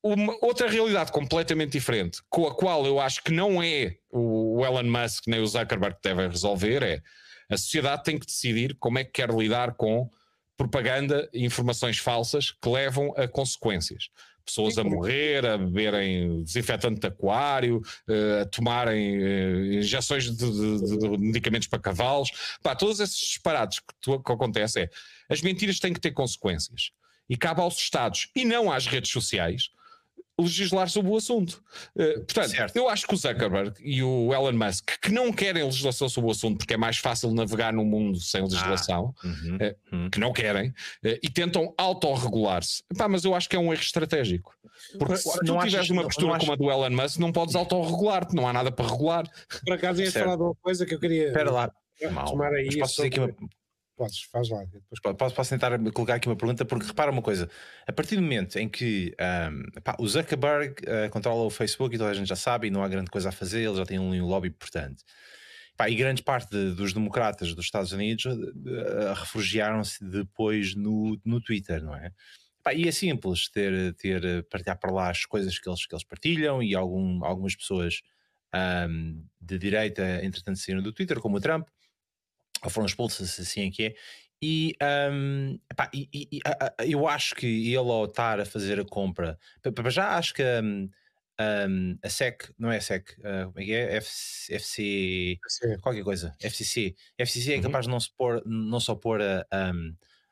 [0.06, 4.84] Uma outra realidade completamente diferente, com a qual eu acho que não é o Elon
[4.84, 7.02] Musk nem o Zuckerberg que devem resolver, é
[7.50, 10.08] a sociedade tem que decidir como é que quer lidar com
[10.56, 14.08] propaganda e informações falsas que levam a consequências.
[14.44, 20.98] Pessoas a morrer, a beberem desinfetante de aquário, eh, a tomarem eh, injeções de, de,
[20.98, 22.30] de, medicamentos para cavalos.
[22.62, 24.90] Pá, todos esses disparados que, tu, que acontecem é
[25.28, 26.92] as mentiras têm que ter consequências.
[27.28, 29.70] E cabe aos Estados e não às redes sociais
[30.38, 31.62] legislar sobre o assunto.
[31.94, 32.76] Uh, portanto, certo.
[32.76, 36.32] eu acho que o Zuckerberg e o Elon Musk, que não querem legislação sobre o
[36.32, 40.10] assunto porque é mais fácil navegar no mundo sem legislação, ah, uhum, uh, uhum.
[40.10, 42.82] que não querem, uh, e tentam autorregular-se.
[43.08, 44.54] Mas eu acho que é um erro estratégico.
[44.98, 48.34] Porque se tu tiveres uma postura não como a do Elon Musk, não podes autorregular-te,
[48.34, 49.24] não há nada para regular.
[49.64, 51.28] Por acaso ia falar de uma coisa que eu queria.
[51.28, 51.72] Espera lá.
[52.12, 52.42] Mal.
[52.42, 53.34] Aí posso dizer aqui uma,
[53.96, 54.62] Podes, faz lá.
[54.64, 55.16] Depois...
[55.16, 57.48] Posso, posso tentar colocar aqui uma pergunta, porque repara uma coisa:
[57.86, 61.98] a partir do momento em que um, pá, o Zuckerberg uh, controla o Facebook e
[61.98, 63.98] toda a gente já sabe, e não há grande coisa a fazer, ele já tem
[63.98, 65.02] um, um lobby importante.
[65.78, 71.40] Pá, e grande parte de, dos democratas dos Estados Unidos uh, refugiaram-se depois no, no
[71.40, 72.12] Twitter, não é?
[72.62, 76.04] Pá, e é simples ter, ter partilhar para lá as coisas que eles, que eles
[76.04, 78.02] partilham, e algum, algumas pessoas
[78.90, 81.66] um, de direita, entretanto, saíram do Twitter, como o Trump
[82.66, 83.94] ou foram expulsas, assim é que é.
[84.42, 84.76] E,
[85.10, 89.38] um, epá, e, e eu acho que ele ao estar a fazer a compra,
[89.74, 90.90] para já acho que um,
[91.40, 93.96] um, a SEC, não é a SEC, uh, como é que é?
[93.96, 95.38] FC, FC
[95.80, 96.94] qualquer coisa, FCC.
[97.16, 97.62] FCC é uhum.
[97.62, 99.46] capaz de não, se pôr, não só pôr a,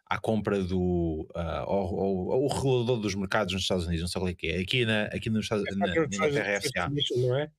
[0.07, 4.21] à compra do uh, ao, ao, ao, regulador dos mercados nos Estados Unidos, não sei
[4.21, 4.61] qual é que é.
[4.61, 6.93] Aqui, na, aqui nos Estados Unidos, é, na, na Inglaterra FCA.
[7.17, 7.51] Não é?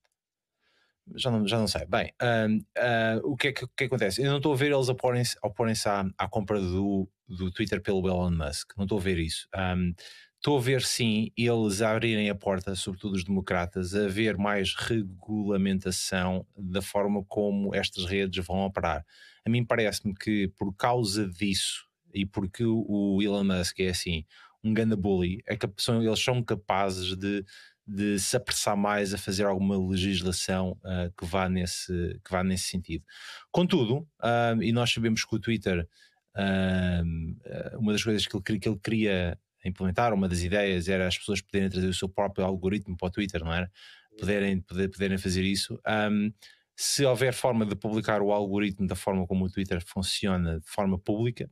[1.13, 1.86] Já não, já não sei.
[1.86, 4.22] Bem, uh, o que é que, que, acontece?
[4.22, 8.08] Eu não estou a ver eles oporem-se oporem à, à compra do, do Twitter pelo
[8.08, 8.72] Elon Musk.
[8.76, 9.48] Não estou a ver isso.
[9.56, 9.94] Um,
[10.36, 16.46] estou a ver sim eles abrirem a porta, sobretudo os democratas, a ver mais regulamentação
[16.58, 19.06] da forma como estas redes vão operar.
[19.46, 24.24] A mim parece-me que por causa disso e porque o Elon Musk é assim,
[24.63, 27.46] um ganda bully, é que são, eles são capazes de,
[27.88, 32.65] de se apressar mais a fazer alguma legislação uh, que, vá nesse, que vá nesse
[32.65, 33.06] sentido.
[33.52, 35.88] Contudo, uh, e nós sabemos que o Twitter,
[36.36, 41.17] uh, uma das coisas que ele, que ele queria implementar, uma das ideias era as
[41.17, 43.71] pessoas poderem trazer o seu próprio algoritmo para o Twitter, não era?
[44.17, 45.80] Poderem, poder, poderem fazer isso.
[45.88, 46.32] Um,
[46.76, 51.00] se houver forma de publicar o algoritmo da forma como o Twitter funciona de forma
[51.00, 51.50] pública,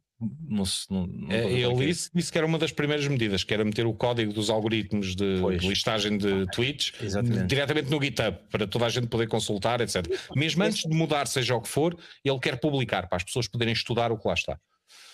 [0.47, 3.53] não se, não, não é, ele disse, disse, que era uma das primeiras medidas, que
[3.53, 7.47] era meter o código dos algoritmos de, de listagem de tweets Exatamente.
[7.47, 10.05] diretamente no GitHub, para toda a gente poder consultar, etc.
[10.35, 13.73] Mesmo antes de mudar, seja o que for, ele quer publicar, para as pessoas poderem
[13.73, 14.59] estudar o que lá está.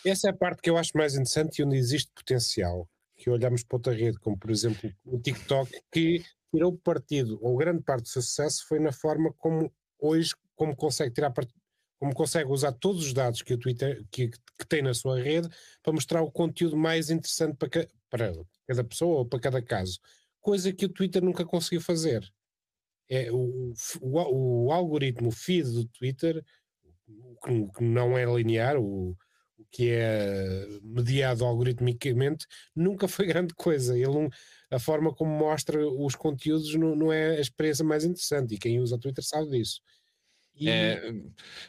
[0.06, 2.88] Essa é a parte que eu acho mais interessante e onde existe potencial.
[3.18, 7.84] Que olhamos para outra rede, como por exemplo o TikTok, que tirou partido, ou grande
[7.84, 11.34] parte do seu sucesso foi na forma como hoje como consegue tirar
[12.00, 15.50] como consegue usar todos os dados que o Twitter que, que tem na sua rede
[15.84, 18.34] para mostrar o conteúdo mais interessante para, para
[18.66, 20.00] cada pessoa ou para cada caso,
[20.40, 22.28] coisa que o Twitter nunca conseguiu fazer.
[23.10, 26.44] É o, o, o algoritmo, feed do Twitter,
[27.08, 29.18] o que não é linear, o
[29.72, 32.46] que é mediado algoritmicamente,
[32.76, 33.98] nunca foi grande coisa.
[33.98, 34.30] Ele
[34.72, 38.80] a forma como mostra os conteúdos não, não é a experiência mais interessante, e quem
[38.80, 39.82] usa o Twitter sabe disso.
[40.56, 40.70] E...
[40.70, 41.14] É,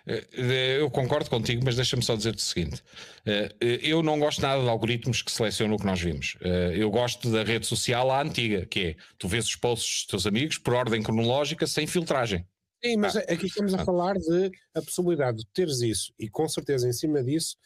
[0.06, 2.82] é, eu concordo contigo, mas deixa-me só dizer-te o seguinte:
[3.24, 6.36] é, eu não gosto nada de algoritmos que selecionam o que nós vimos.
[6.74, 10.26] Eu gosto da rede social à antiga, que é tu vês os posts dos teus
[10.26, 12.44] amigos por ordem cronológica, sem filtragem.
[12.82, 13.20] Sim, mas ah.
[13.28, 17.22] aqui estamos a falar de a possibilidade de teres isso, e com certeza em cima
[17.22, 17.56] disso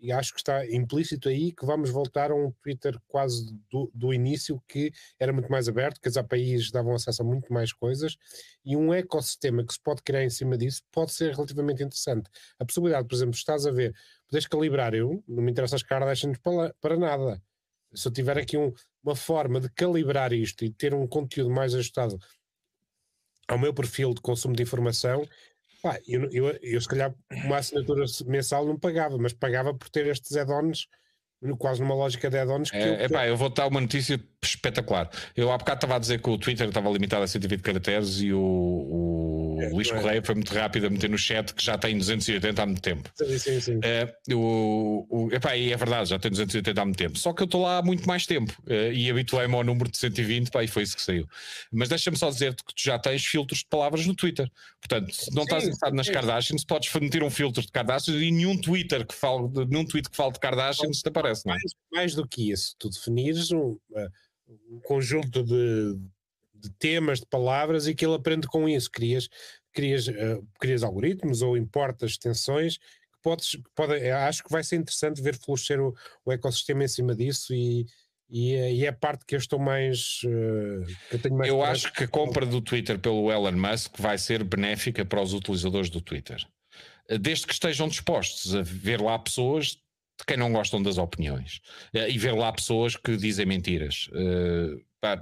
[0.00, 4.14] e acho que está implícito aí que vamos voltar a um Twitter quase do, do
[4.14, 8.16] início que era muito mais aberto, que as APIs davam acesso a muito mais coisas
[8.64, 12.30] e um ecossistema que se pode criar em cima disso pode ser relativamente interessante.
[12.58, 13.94] A possibilidade, por exemplo, estás a ver,
[14.28, 17.42] podes calibrar, eu não me interessa as Kardashians para, para nada.
[17.92, 21.74] Se eu tiver aqui um, uma forma de calibrar isto e ter um conteúdo mais
[21.74, 22.18] ajustado
[23.50, 25.26] ao meu perfil de consumo de informação,
[25.82, 27.14] Pá, eu, eu, eu, se calhar
[27.44, 30.86] uma assinatura mensal não pagava, mas pagava por ter estes add-ons
[31.58, 35.10] quase numa lógica de add-ons é, eu, epá, eu vou dar uma notícia espetacular.
[35.34, 38.32] Eu há bocado estava a dizer que o Twitter estava limitado a 120 caracteres e
[38.32, 39.09] o, o
[39.64, 39.94] é, Luís é.
[39.94, 43.10] Correia foi muito rápido a meter no chat que já tem 280 há muito tempo.
[43.14, 43.80] Sim, sim, sim.
[43.82, 47.18] É, o, o, epá, e é verdade, já tem 280 há muito tempo.
[47.18, 49.98] Só que eu estou lá há muito mais tempo é, e habituei-me ao número de
[49.98, 51.26] 120 pá, e foi isso que saiu.
[51.72, 54.50] Mas deixa-me só dizer-te que tu já tens filtros de palavras no Twitter.
[54.80, 58.30] Portanto, se não sim, estás interessado nas Kardashians, podes meter um filtro de Kardashians e
[58.30, 61.46] nenhum Twitter que fale, nenhum tweet que fale de Kardashians te aparece.
[61.46, 61.58] Não é?
[61.58, 63.78] mais, mais do que isso, tu definires um,
[64.70, 65.98] um conjunto de
[66.60, 68.90] de temas, de palavras e que ele aprende com isso.
[68.90, 69.28] Crias,
[69.72, 74.76] crias, uh, crias algoritmos ou importas extensões que podes, pode, eh, acho que vai ser
[74.76, 75.94] interessante ver florescer o,
[76.24, 77.86] o ecossistema em cima disso e,
[78.28, 80.20] e, é, e é a parte que eu estou mais.
[80.24, 84.16] Uh, eu tenho mais eu acho que a compra do Twitter pelo Elon Musk vai
[84.16, 86.44] ser benéfica para os utilizadores do Twitter.
[87.20, 89.76] Desde que estejam dispostos a ver lá pessoas
[90.20, 91.60] de quem não gostam das opiniões
[91.92, 94.08] e ver lá pessoas que dizem mentiras.
[94.12, 95.16] Uh, pá,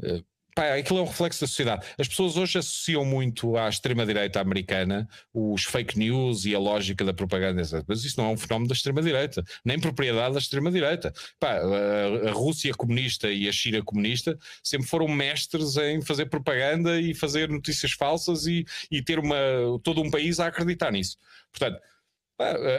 [0.00, 0.24] uh,
[0.56, 1.86] pá, aquilo é um reflexo da sociedade.
[1.98, 7.12] As pessoas hoje associam muito à extrema-direita americana os fake news e a lógica da
[7.12, 11.12] propaganda, mas isso não é um fenómeno da extrema-direita, nem propriedade da extrema-direita.
[11.42, 17.14] A, a Rússia comunista e a China comunista sempre foram mestres em fazer propaganda e
[17.14, 19.36] fazer notícias falsas e, e ter uma,
[19.84, 21.18] todo um país a acreditar nisso.
[21.52, 21.78] Portanto,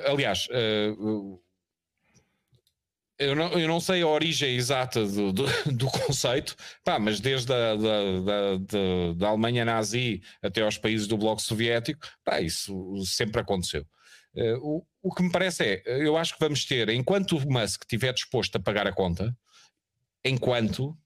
[0.08, 1.40] aliás, uh,
[3.20, 7.52] eu não, eu não sei a origem exata do, do, do conceito, pá, mas desde
[7.52, 12.96] a da, da, da, da, Alemanha nazi até aos países do Bloco Soviético, pá, isso
[13.06, 13.86] sempre aconteceu.
[14.36, 17.82] Uh, o, o que me parece é, eu acho que vamos ter, enquanto o Musk
[17.82, 19.36] estiver disposto a pagar a conta,
[20.24, 20.98] enquanto, uh,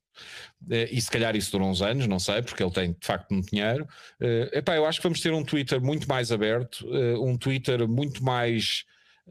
[0.91, 3.49] e se calhar isso dura uns anos, não sei, porque ele tem de facto muito
[3.49, 3.87] dinheiro,
[4.19, 7.87] uh, epá, eu acho que vamos ter um Twitter muito mais aberto, uh, um Twitter
[7.87, 8.83] muito mais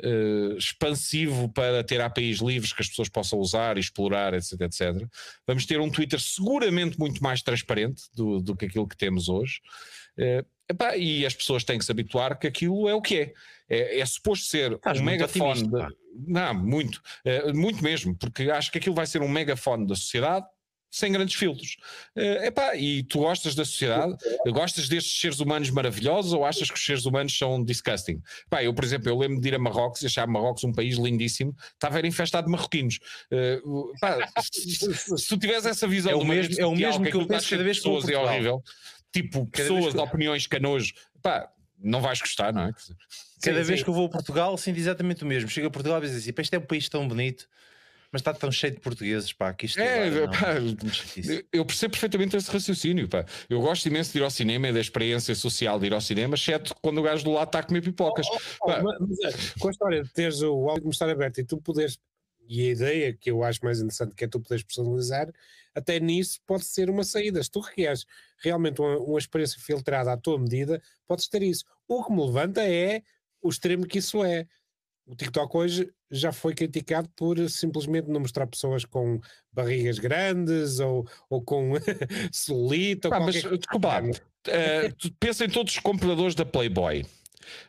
[0.04, 5.06] uh, expansivo para ter APIs livres que as pessoas possam usar e explorar, etc, etc.
[5.46, 9.60] Vamos ter um Twitter seguramente muito mais transparente do, do que aquilo que temos hoje.
[10.18, 13.32] Uh, epá, e as pessoas têm que se habituar que aquilo é o que é.
[13.68, 15.68] É, é suposto ser Estás um megafone.
[15.68, 17.00] de- Não, muito.
[17.24, 20.46] Uh, muito mesmo, porque acho que aquilo vai ser um megafone da sociedade
[20.90, 21.76] sem grandes filtros.
[22.16, 24.14] Uh, epá, e tu gostas da sociedade?
[24.48, 28.20] Gostas destes seres humanos maravilhosos ou achas que os seres humanos são disgusting?
[28.48, 30.96] Pá, eu, por exemplo, eu lembro de ir a Marrocos e achar Marrocos um país
[30.96, 32.98] lindíssimo, estava era infestado de marroquinos.
[33.30, 34.18] Uh, pá,
[34.52, 37.22] se, se- tu tivesse essa visão É o mesmo- é o mesmo que eu aquilo
[37.22, 38.62] está penso cada vez que a pessoas é horrível.
[39.12, 40.92] Tipo, Cada pessoas de que- opiniões canojo.
[41.22, 41.48] Pá,
[41.78, 42.72] não vais gostar, não é?
[43.42, 43.84] Cada Sim, vez sim.
[43.84, 45.48] que eu vou a Portugal, sinto exatamente o mesmo.
[45.48, 47.48] Chego a Portugal e digo assim: "Pá, isto é um país tão bonito,
[48.12, 51.46] mas está tão cheio de portugueses, pá, que isto É, agora não, pá, muito chatice."
[51.52, 53.08] Eu percebo perfeitamente esse raciocínio.
[53.08, 53.24] Pá.
[53.48, 56.34] Eu gosto imenso de ir ao cinema e da experiência social de ir ao cinema,
[56.34, 58.26] exceto quando o gajo do lado está a comer pipocas.
[58.62, 58.82] Oh, Pá.
[58.82, 61.98] mas, mas é, com a história de teres o algoritmo estar aberto e tu poderes,
[62.48, 65.32] e a ideia que eu acho mais interessante que é tu poderes personalizar,
[65.74, 67.42] até nisso pode ser uma saída.
[67.42, 68.04] Se tu requeres
[68.38, 71.64] realmente uma, uma experiência filtrada à tua medida, podes ter isso.
[71.86, 73.02] O que me levanta é
[73.42, 74.46] o extremo que isso é.
[75.10, 79.20] O TikTok hoje já foi criticado por simplesmente não mostrar pessoas com
[79.52, 81.72] barrigas grandes ou, ou com
[82.30, 84.02] celulite ou Pá, mas desculpa,
[84.46, 87.04] eh, tu pensa em todos os compradores da Playboy.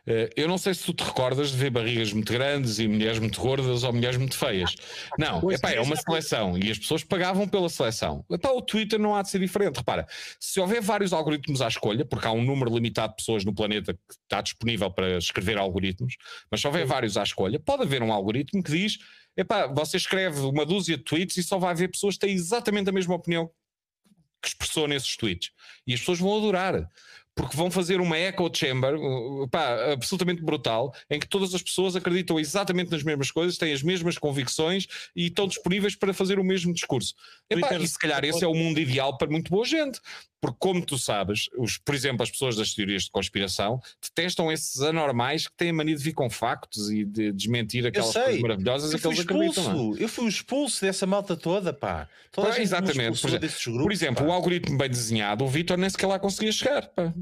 [0.05, 3.19] Eh, eu não sei se tu te recordas de ver barrigas muito grandes e mulheres
[3.19, 4.75] muito gordas ou mulheres muito feias.
[5.17, 8.25] Não, epá, é uma seleção e as pessoas pagavam pela seleção.
[8.29, 9.77] Epá, o Twitter não há de ser diferente.
[9.77, 10.07] Repara,
[10.39, 13.93] se houver vários algoritmos à escolha, porque há um número limitado de pessoas no planeta
[13.93, 16.15] que está disponível para escrever algoritmos,
[16.49, 18.97] mas se houver vários à escolha, pode haver um algoritmo que diz:
[19.37, 22.89] epá, você escreve uma dúzia de tweets e só vai haver pessoas que têm exatamente
[22.89, 23.49] a mesma opinião
[24.41, 25.51] que expressou nesses tweets.
[25.85, 26.89] E as pessoas vão adorar.
[27.35, 31.95] Porque vão fazer uma echo chamber uh, pá, absolutamente brutal, em que todas as pessoas
[31.95, 36.43] acreditam exatamente nas mesmas coisas, têm as mesmas convicções e estão disponíveis para fazer o
[36.43, 37.13] mesmo discurso.
[37.49, 39.99] E se calhar esse é o mundo ideal para muito boa gente.
[40.41, 44.81] Porque, como tu sabes, os, por exemplo, as pessoas das teorias de conspiração detestam esses
[44.81, 48.91] anormais que têm a mania de vir com factos e de desmentir aquelas coisas maravilhosas
[48.91, 49.63] eu a que eles acreditam.
[49.63, 49.67] é?
[49.67, 52.09] expulso, eu fui expulso dessa malta toda, pá.
[52.31, 55.89] Toda Pá, exatamente, por exemplo- grupos, Por exemplo, o algoritmo bem desenhado, o Vitor nem
[55.89, 56.87] sequer lá conseguia chegar.
[56.87, 57.13] pá.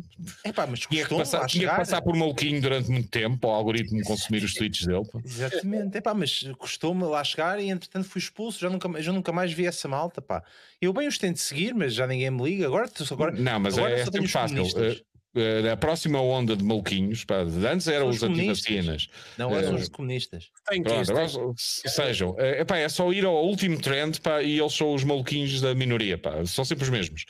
[0.46, 3.52] É pá, mas Tinha que, passar, tinha que passar por maluquinho durante muito tempo o
[3.52, 5.04] algoritmo consumir os tweets dele.
[5.12, 5.20] pá.
[5.26, 9.32] Exatamente, é pá, mas custou-me lá chegar e entretanto fui expulso, já nunca, já nunca
[9.34, 10.42] mais vi essa malta, pá.
[10.82, 12.66] Eu bem os tento seguir, mas já ninguém me liga.
[12.68, 14.56] Agora, agora, Não, mas agora é, só é fácil.
[14.58, 15.02] comunistas.
[15.36, 18.66] Eh, eh, a próxima onda de maluquinhos, pá, de antes eram os os comunistas.
[18.66, 19.10] antivacinas.
[19.38, 20.50] não, agora são eh, os comunistas.
[20.70, 22.36] Tem que Pronto, agora se- sejam.
[22.40, 25.76] Eh, epá, é só ir ao último trend pá, e eles são os maluquinhos da
[25.76, 26.18] minoria.
[26.18, 27.26] Pá, são sempre os mesmos.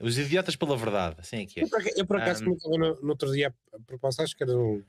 [0.00, 1.62] Os idiotas pela verdade, assim é que é.
[1.64, 4.42] Eu, por eu, por acaso Ah, comentava no, no outro dia, a propósito, acho que
[4.42, 4.82] era um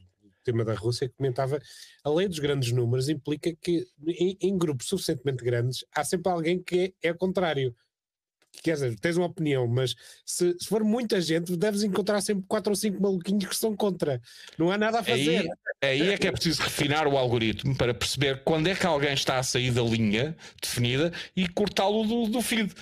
[0.43, 1.59] tema da Rússia, que comentava
[2.03, 6.63] a lei dos grandes números implica que em, em grupos suficientemente grandes há sempre alguém
[6.63, 7.75] que é, é contrário.
[8.63, 12.71] Quer dizer, tens uma opinião, mas se, se for muita gente, deves encontrar sempre quatro
[12.71, 14.21] ou cinco maluquinhos que são contra.
[14.57, 15.47] Não há nada a fazer.
[15.81, 19.13] Aí, aí é que é preciso refinar o algoritmo para perceber quando é que alguém
[19.13, 22.73] está a sair da linha definida e cortá-lo do, do feed.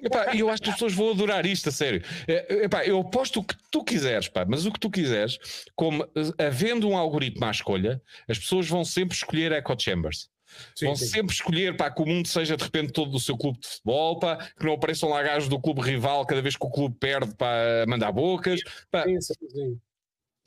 [0.00, 2.02] Epá, eu acho que as pessoas vão adorar isto, a sério.
[2.26, 5.38] É, epá, eu aposto o que tu quiseres, pá, mas o que tu quiseres,
[5.74, 10.30] como eh, havendo um algoritmo à escolha, as pessoas vão sempre escolher echo chambers.
[10.74, 11.06] Sim, vão sim.
[11.06, 14.18] sempre escolher pá, que o mundo seja de repente todo do seu clube de futebol,
[14.18, 17.34] pá, que não apareçam lá gajos do clube rival cada vez que o clube perde
[17.34, 18.60] para mandar bocas.
[18.90, 19.80] Pá, Sim, sim, sim.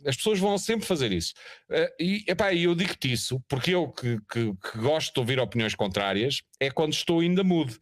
[0.05, 1.33] As pessoas vão sempre fazer isso.
[1.69, 5.75] Eh, e epá, eu digo-te isso porque eu que, que- que gosto de ouvir opiniões
[5.75, 7.77] contrárias é quando estou ainda mudo.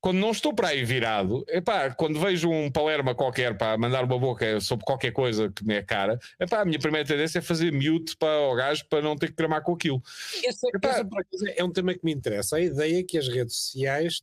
[0.00, 4.18] Quando não estou para aí virado, epá, quando vejo um palerma qualquer para mandar uma
[4.18, 7.72] boca sobre qualquer coisa que me é cara, epá, a minha primeira tendência é fazer
[7.72, 10.02] mute para o gajo para não ter que tramar com aquilo.
[10.44, 11.08] Essa, essa,
[11.56, 12.56] é um tema que me interessa.
[12.56, 14.20] A ideia é que as redes sociais,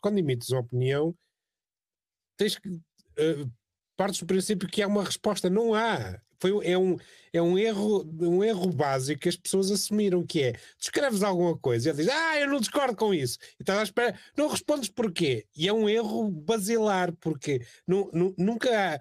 [0.00, 1.14] quando emites uma opinião,
[2.38, 2.68] tens que.
[3.18, 3.44] eh,
[3.96, 5.48] partes do princípio que há uma resposta.
[5.50, 6.18] Não há.
[6.44, 6.98] Foi, é, um,
[7.32, 11.56] é um, erro, um erro básico que as pessoas assumiram, que é, tu escreves alguma
[11.56, 13.38] coisa e ele diz, ah, eu não discordo com isso.
[13.58, 15.46] E estás à espera, não respondes porquê.
[15.56, 19.00] E é um erro basilar, porque nu- nu- nunca há,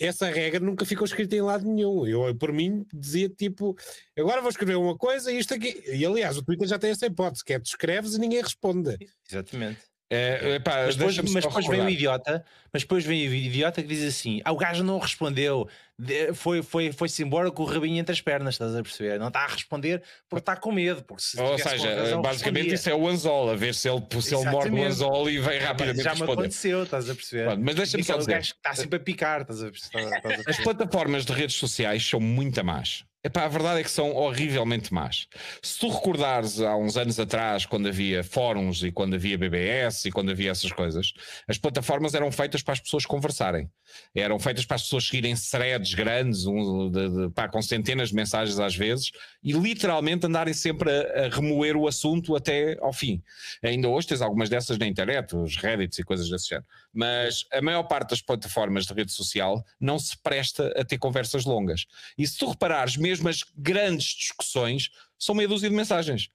[0.00, 2.06] essa regra nunca ficou escrita em lado nenhum.
[2.06, 3.76] Eu, por mim, dizia tipo,
[4.18, 5.82] agora vou escrever uma coisa e isto aqui.
[5.92, 8.96] E aliás, o Twitter já tem essa hipótese, que é tu escreves e ninguém responde.
[9.30, 9.80] Exatamente.
[10.12, 13.86] É, epá, Mas depois, mas depois vem o idiota, mas depois vem o idiota que
[13.86, 17.96] diz assim: ah, o gajo não respondeu, de- foi, foi, foi-se embora com o rabinho
[18.00, 19.20] entre as pernas, estás a perceber?
[19.20, 21.04] Não está a responder porque está com medo.
[21.04, 22.74] Porque se Ou seja, razão, basicamente respondia.
[22.74, 25.60] isso é o anzol, a ver se ele, se ele morde o anzol e vem
[25.60, 26.32] rapidamente já me responder.
[26.40, 27.44] aconteceu, estás a perceber?
[27.44, 28.32] Pronto, mas deixa-me só Aquele dizer.
[28.36, 30.04] gajo que está sempre a picar, estás a perceber?
[30.16, 30.74] Estás a As perceber?
[30.74, 33.04] plataformas de redes sociais são muito más.
[33.22, 35.28] Epá, a verdade é que são horrivelmente más.
[35.62, 40.10] Se tu recordares há uns anos atrás, quando havia fóruns e quando havia BBS e
[40.10, 41.12] quando havia essas coisas,
[41.46, 43.70] as plataformas eram feitas para as pessoas conversarem.
[44.14, 48.14] Eram feitas para as pessoas seguirem threads grandes, um, de, de, pá, com centenas de
[48.14, 49.10] mensagens às vezes,
[49.42, 53.22] e literalmente andarem sempre a, a, remoer o assunto até ao fim.
[53.62, 56.66] Ainda hoje tens algumas dessas na internet, os Reddits e coisas desse género.
[56.92, 61.44] Mas a maior parte das plataformas de rede social não se presta a ter conversas
[61.44, 61.86] longas.
[62.18, 66.30] E se tu reparares, mesmo as grandes discussões são meia dúzia de mensagens.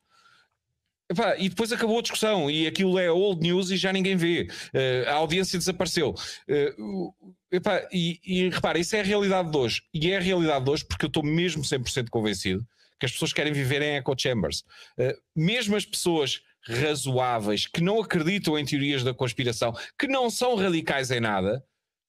[1.09, 4.47] Epá, e depois acabou a discussão e aquilo é old news e já ninguém vê.
[4.73, 6.15] Uh, a audiência desapareceu.
[6.49, 7.13] Uh,
[7.51, 9.83] epá, e, e repara, isso é a realidade de hoje.
[9.93, 12.65] E é a realidade de hoje porque eu estou mesmo 100% convencido
[12.99, 14.61] que as pessoas querem viver em echo chambers.
[14.97, 20.55] Uh, mesmo as pessoas razoáveis que não acreditam em teorias da conspiração, que não são
[20.55, 21.63] radicais em nada,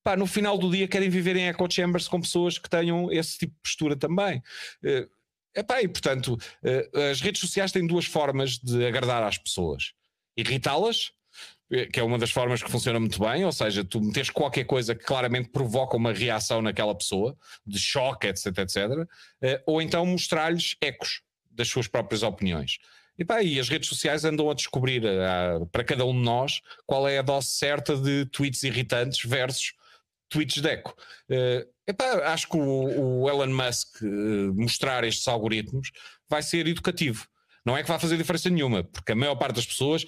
[0.06, 3.38] pá, no final do dia querem viver em echo chambers com pessoas que tenham esse
[3.38, 4.38] tipo de postura também.
[4.82, 5.08] Uh,
[5.54, 9.92] epá, e portanto, uh, as redes sociais têm duas formas de agradar às pessoas:
[10.36, 11.10] irritá-las,
[11.72, 14.64] eh, que é uma das formas que funciona muito bem, ou seja, tu metes qualquer
[14.64, 17.36] coisa que claramente provoca uma reação naquela pessoa,
[17.66, 18.80] de choque, etc, etc,
[19.66, 22.78] ou então mostrar-lhes ecos das suas próprias opiniões.
[23.18, 26.60] E, pá, e as redes sociais andam a descobrir uh, para cada um de nós
[26.86, 29.72] qual é a dose certa de tweets irritantes versus
[30.28, 30.94] tweets de eco.
[31.30, 35.90] Uh, epá, acho que o, o Elon Musk uh, mostrar estes algoritmos
[36.28, 37.26] vai ser educativo.
[37.64, 40.04] Não é que vai fazer diferença nenhuma, porque a maior parte das pessoas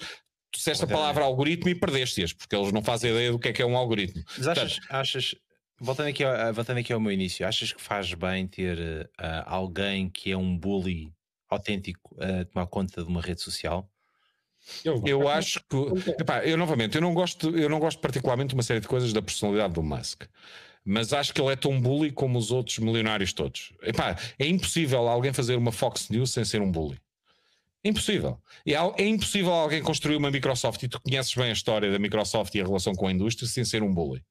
[0.51, 3.53] tu disseste a palavra algoritmo e perdeste-as, porque eles não fazem ideia do que é
[3.53, 4.23] que é um algoritmo.
[4.37, 5.35] Mas achas, Portanto, achas
[5.79, 10.09] voltando, aqui ao, voltando aqui ao meu início, achas que faz bem ter uh, alguém
[10.09, 11.13] que é um bully
[11.49, 13.89] autêntico a tomar conta de uma rede social?
[14.83, 18.55] Eu, eu acho que, epá, eu novamente, eu não gosto, eu não gosto particularmente de
[18.55, 20.23] uma série de coisas da personalidade do Musk,
[20.85, 23.73] mas acho que ele é tão bully como os outros milionários todos.
[23.81, 26.99] Epá, é impossível alguém fazer uma Fox News sem ser um bully.
[27.83, 28.37] Impossível.
[28.65, 32.53] E é impossível alguém construir uma Microsoft e tu conheces bem a história da Microsoft
[32.55, 34.21] e a relação com a indústria sem ser um bully.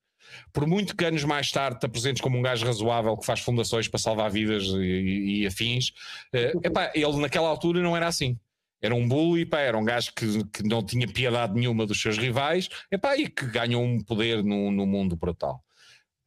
[0.53, 3.89] Por muito que anos mais tarde te apresentes como um gajo razoável que faz fundações
[3.89, 5.91] para salvar vidas e, e, e afins,
[6.35, 8.39] uh, epá, ele naquela altura não era assim.
[8.81, 12.16] Era um bully, pá, era um gajo que, que não tinha piedade nenhuma dos seus
[12.16, 15.64] rivais epá, e que ganhou um poder no, no mundo para tal.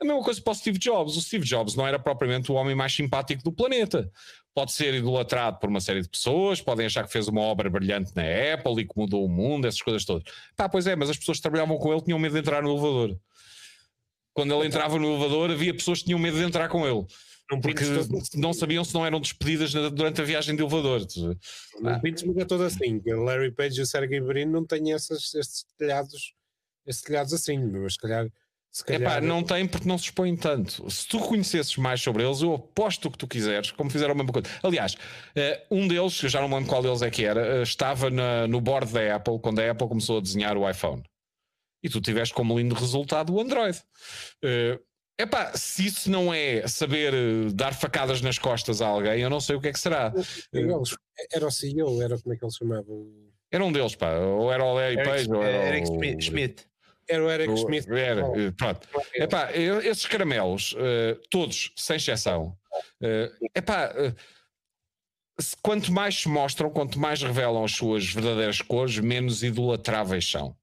[0.01, 1.15] A mesma coisa para o Steve Jobs.
[1.15, 4.11] O Steve Jobs não era propriamente o homem mais simpático do planeta.
[4.53, 8.11] Pode ser idolatrado por uma série de pessoas, podem achar que fez uma obra brilhante
[8.15, 8.23] na
[8.53, 10.23] Apple e que mudou o mundo, essas coisas todas.
[10.57, 12.71] Pá, pois é, mas as pessoas que trabalhavam com ele tinham medo de entrar no
[12.71, 13.17] elevador.
[14.33, 17.05] Quando ele entrava no elevador, havia pessoas que tinham medo de entrar com ele.
[17.59, 17.83] Porque
[18.35, 21.05] não sabiam se não eram despedidas durante a viagem de elevador.
[21.81, 23.01] Não pintes é todo assim.
[23.05, 26.33] O Larry Page e o Sergey Brin não têm essas, esses telhados,
[26.85, 28.27] esses telhados assim, mas se calhar.
[28.71, 29.01] Se calhar...
[29.01, 30.89] Epá, não tem porque não se expõem tanto.
[30.89, 34.15] Se tu conhecesses mais sobre eles, eu aposto o que tu quiseres, como fizeram a
[34.15, 34.47] mesma coisa.
[34.63, 34.95] Aliás,
[35.35, 38.09] eh, um deles, eu já não me lembro qual deles é que era, eh, estava
[38.09, 41.03] na, no board da Apple quando a Apple começou a desenhar o iPhone.
[41.83, 43.77] E tu tiveste como lindo resultado o Android.
[44.43, 44.79] Uh,
[45.21, 49.39] Epá, se isso não é saber eh, dar facadas nas costas a alguém, eu não
[49.39, 50.11] sei o que é que será.
[51.31, 52.87] Era o CEO, era como é que ele chamava?
[53.51, 54.17] Era um deles, pá.
[54.17, 56.21] Ou era o Larry Page, ou era Eric o...
[56.21, 56.65] Schmidt.
[57.07, 57.91] Era o Eric Schmidt.
[57.91, 58.23] Era,
[58.57, 58.87] pronto.
[59.13, 62.57] Epá, esses caramelos, uh, todos, sem exceção,
[63.01, 64.15] uh, epá, uh,
[65.61, 70.55] quanto mais se mostram, quanto mais revelam as suas verdadeiras cores, menos idolatráveis são.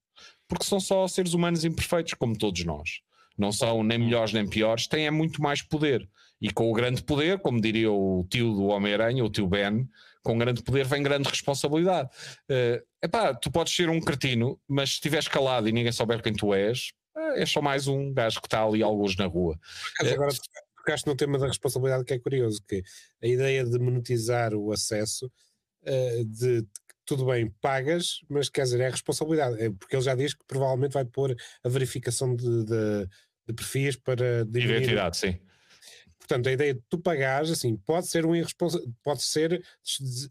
[0.48, 3.02] Porque são só seres humanos imperfeitos, como todos nós
[3.38, 6.06] não são nem melhores nem piores, têm é muito mais poder.
[6.40, 9.88] E com o grande poder, como diria o tio do Homem-Aranha, o tio Ben,
[10.22, 12.10] com grande poder vem grande responsabilidade.
[12.50, 16.34] Uh, epá, tu podes ser um cretino, mas se estiveres calado e ninguém souber quem
[16.34, 16.92] tu és,
[17.36, 19.58] é só mais um gajo que está ali alguns na rua.
[20.00, 20.30] Mas agora
[20.76, 22.82] tocaste no tema da responsabilidade que é curioso, que
[23.22, 25.30] a ideia de monetizar o acesso
[26.26, 26.64] de
[27.08, 30.92] tudo bem, pagas, mas quer dizer, é responsabilidade, é porque ele já diz que provavelmente
[30.92, 31.34] vai pôr
[31.64, 33.08] a verificação de, de,
[33.46, 34.82] de perfis para diminuir.
[34.82, 35.40] Identidade, sim.
[36.18, 39.64] Portanto, a ideia de tu pagares, assim, pode ser um irresponsável, pode ser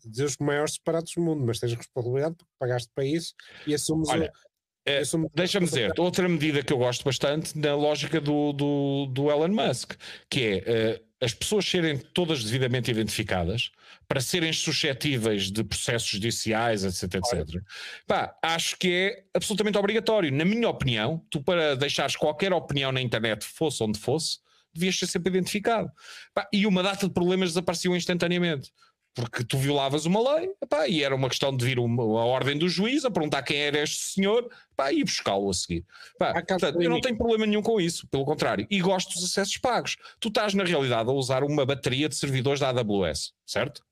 [0.06, 3.34] dos maiores separados do mundo, mas tens responsabilidade porque pagaste para isso
[3.66, 4.48] e assumes Olha, o,
[4.88, 5.02] é,
[5.34, 9.96] Deixa-me dizer, outra medida que eu gosto bastante na lógica do, do, do Elon Musk,
[10.30, 13.72] que é uh, as pessoas serem todas devidamente identificadas
[14.08, 17.62] para serem suscetíveis de processos judiciais, etc, etc.
[18.06, 20.32] Pá, acho que é absolutamente obrigatório.
[20.32, 24.40] Na minha opinião, tu para deixares qualquer opinião na internet, fosse onde fosse,
[24.74, 25.92] devias ser sempre identificado.
[26.34, 28.72] Pá, e uma data de problemas desapareciam instantaneamente.
[29.18, 32.56] Porque tu violavas uma lei epá, e era uma questão de vir uma, a ordem
[32.56, 35.84] do juiz a perguntar quem era este senhor epá, e buscá-lo a seguir.
[36.14, 39.58] Epá, portanto, eu não tenho problema nenhum com isso, pelo contrário, e gosto dos acessos
[39.58, 39.98] pagos.
[40.20, 43.84] Tu estás, na realidade, a usar uma bateria de servidores da AWS, certo?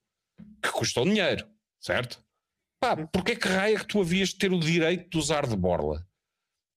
[0.62, 1.48] Que custou dinheiro,
[1.80, 2.24] certo?
[2.80, 5.56] Pá, porque é que raia que tu havias de ter o direito de usar de
[5.56, 6.06] borla?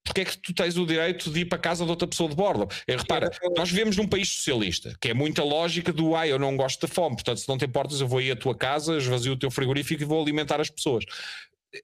[0.08, 2.30] Porque é que tu tens o direito de ir para a casa de outra pessoa
[2.30, 2.66] de borla?
[2.86, 6.56] É, repara, nós vivemos num país socialista, que é muita lógica do ai, eu não
[6.56, 9.34] gosto da fome, portanto, se não te importas, eu vou ir à tua casa, esvazio
[9.34, 11.04] o teu frigorífico e vou alimentar as pessoas.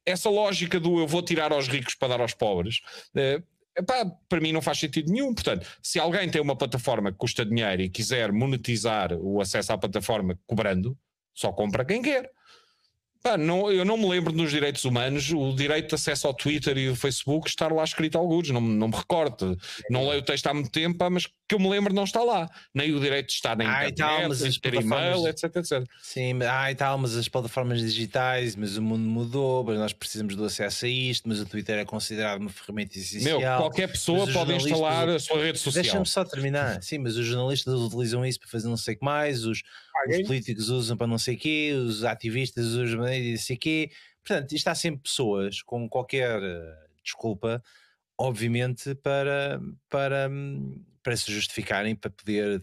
[0.07, 2.81] Essa lógica do eu vou tirar aos ricos para dar aos pobres.
[3.15, 3.43] Eh,
[3.77, 5.35] epá, para mim não faz sentido nenhum.
[5.35, 9.79] Portanto, se alguém tem uma plataforma que custa dinheiro e quiser monetizar o acesso à
[9.79, 10.97] plataforma cobrando,
[11.35, 12.31] só compra quem quer.
[13.25, 16.77] Pá, não, eu não me lembro nos direitos humanos o direito de acesso ao Twitter
[16.77, 19.57] e ao Facebook estar lá escrito alguns, não, não me recordo.
[19.89, 22.51] Não leio o texto há muito tempo, mas que eu me lembro não está lá.
[22.75, 25.85] Nem o direito de estar na internet, tal, mas ter e-mail, etc, etc.
[26.03, 30.37] Sim, ah, e tal, mas as plataformas digitais, mas o mundo mudou, mas nós precisamos
[30.37, 33.41] do acesso a isto, mas o Twitter é considerado uma ferramenta essencial.
[33.41, 35.83] Meu, qualquer pessoa pode instalar a sua rede social.
[35.83, 36.83] Deixa-me só terminar.
[36.83, 39.63] Sim, mas os jornalistas utilizam isso para fazer não sei o que mais, os
[40.09, 43.59] os políticos usam para não sei o quê, os ativistas usam para não sei o
[43.59, 43.91] quê.
[44.27, 47.63] Portanto, isto há sempre pessoas com qualquer eh, desculpa,
[48.19, 50.31] obviamente, para, para,
[51.03, 52.63] para se justificarem, para poder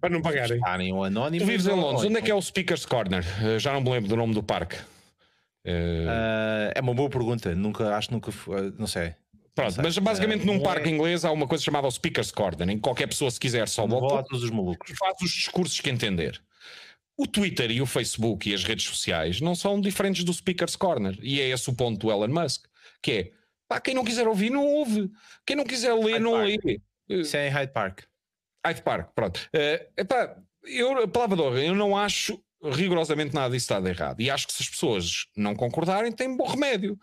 [0.00, 0.56] para não pagarem.
[0.56, 1.46] Estarem ou anónimos.
[1.46, 3.24] Tu vives em Londres, onde é que é o Speaker's Corner?
[3.42, 4.76] Eh, já não me lembro do nome do parque.
[5.62, 8.32] Uh, é uma boa pergunta, nunca, acho que nunca,
[8.78, 9.14] não sei.
[9.54, 10.92] Pronto, mas basicamente num parque é...
[10.92, 13.86] inglês há uma coisa chamada o Speaker's Corner, em que qualquer pessoa, se quiser, só
[13.86, 14.90] volta, todos os malucos.
[14.98, 16.40] faz os discursos que entender.
[17.20, 21.18] O Twitter e o Facebook e as redes sociais não são diferentes do Speaker's Corner.
[21.20, 22.64] E é esse o ponto do Elon Musk,
[23.02, 23.32] que é,
[23.68, 25.10] pá, quem não quiser ouvir, não ouve.
[25.44, 26.64] Quem não quiser ler, Hyde não Park.
[26.64, 26.80] lê.
[27.10, 28.00] Isso é em Hyde Park.
[28.64, 29.38] Hyde Park, pronto.
[29.54, 34.18] Uh, epá, eu, palavra de honra, eu não acho rigorosamente nada disso está errado.
[34.22, 36.98] E acho que se as pessoas não concordarem, tem bom remédio.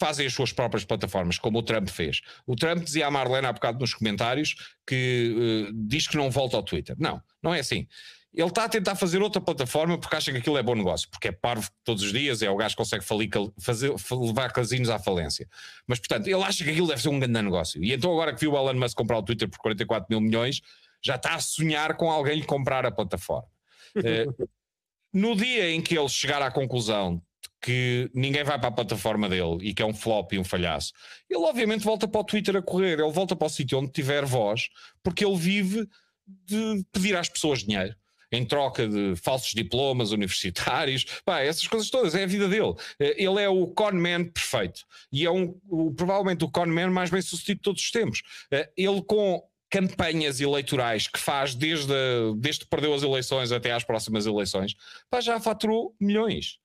[0.00, 2.22] Fazem as suas próprias plataformas, como o Trump fez.
[2.46, 4.54] O Trump dizia à Marlene há bocado nos comentários
[4.86, 6.96] que uh, diz que não volta ao Twitter.
[6.98, 7.86] Não, não é assim.
[8.32, 11.28] Ele está a tentar fazer outra plataforma porque acha que aquilo é bom negócio, porque
[11.28, 13.28] é parvo todos os dias, é o gajo que consegue falir,
[13.58, 15.48] fazer, levar casinos à falência.
[15.84, 17.82] Mas, portanto, ele acha que aquilo deve ser um grande negócio.
[17.82, 20.60] E então, agora que viu o Elon Musk comprar o Twitter por 44 mil milhões,
[21.02, 23.48] já está a sonhar com alguém lhe comprar a plataforma.
[23.96, 24.48] uh,
[25.12, 27.20] no dia em que ele chegar à conclusão
[27.60, 30.92] que ninguém vai para a plataforma dele e que é um flop e um falhaço,
[31.28, 34.24] ele obviamente volta para o Twitter a correr, ele volta para o sítio onde tiver
[34.24, 34.68] voz,
[35.02, 35.86] porque ele vive
[36.26, 37.94] de pedir às pessoas dinheiro
[38.32, 42.74] em troca de falsos diplomas universitários, pá, essas coisas todas, é a vida dele.
[42.98, 47.22] Eh, ele é o conman perfeito e é um, o, provavelmente o conman mais bem
[47.22, 48.22] sucedido de todos os tempos.
[48.50, 51.94] Eh, ele com campanhas eleitorais que faz desde,
[52.36, 54.74] desde que perdeu as eleições até às próximas eleições,
[55.08, 56.58] pá, já faturou milhões.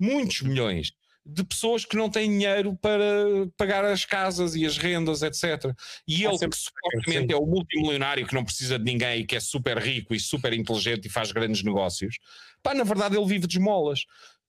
[0.00, 0.92] Muitos milhões
[1.30, 3.02] de pessoas que não têm dinheiro para
[3.54, 5.74] pagar as casas e as rendas, etc.
[6.06, 9.40] E ele, que supostamente é o multimilionário que não precisa de ninguém e que é
[9.40, 12.18] super rico e super inteligente e faz grandes negócios,
[12.62, 14.06] pá, na verdade ele vive de esmolas.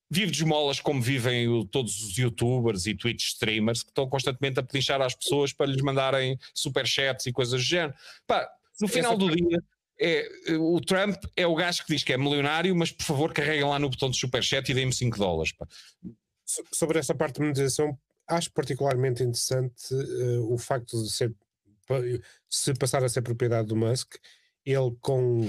[0.09, 4.59] Vive de esmolas como vivem o, todos os youtubers e Twitch streamers que estão constantemente
[4.59, 7.93] a pedinchar às pessoas para lhes mandarem superchats e coisas do género.
[8.25, 8.49] Pá,
[8.79, 9.61] no final do dia,
[9.99, 10.27] é,
[10.57, 13.77] o Trump é o gajo que diz que é milionário, mas por favor carreguem lá
[13.77, 15.51] no botão de superchat e deem-me 5 dólares.
[15.51, 15.67] Pá
[16.71, 17.97] sobre essa parte de monetização,
[18.27, 21.33] acho particularmente interessante uh, o facto de ser
[22.47, 24.15] se passar a ser propriedade do Musk,
[24.63, 25.41] ele com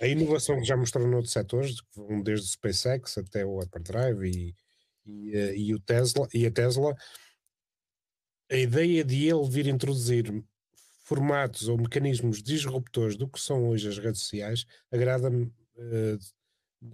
[0.00, 1.76] a inovação que já mostrou noutros setores,
[2.24, 4.54] desde o SpaceX até o Hyperdrive e,
[5.06, 6.94] e, uh, e, o Tesla, e a Tesla,
[8.50, 10.42] a ideia de ele vir introduzir
[11.04, 16.18] formatos ou mecanismos disruptores do que são hoje as redes sociais agrada-me uh,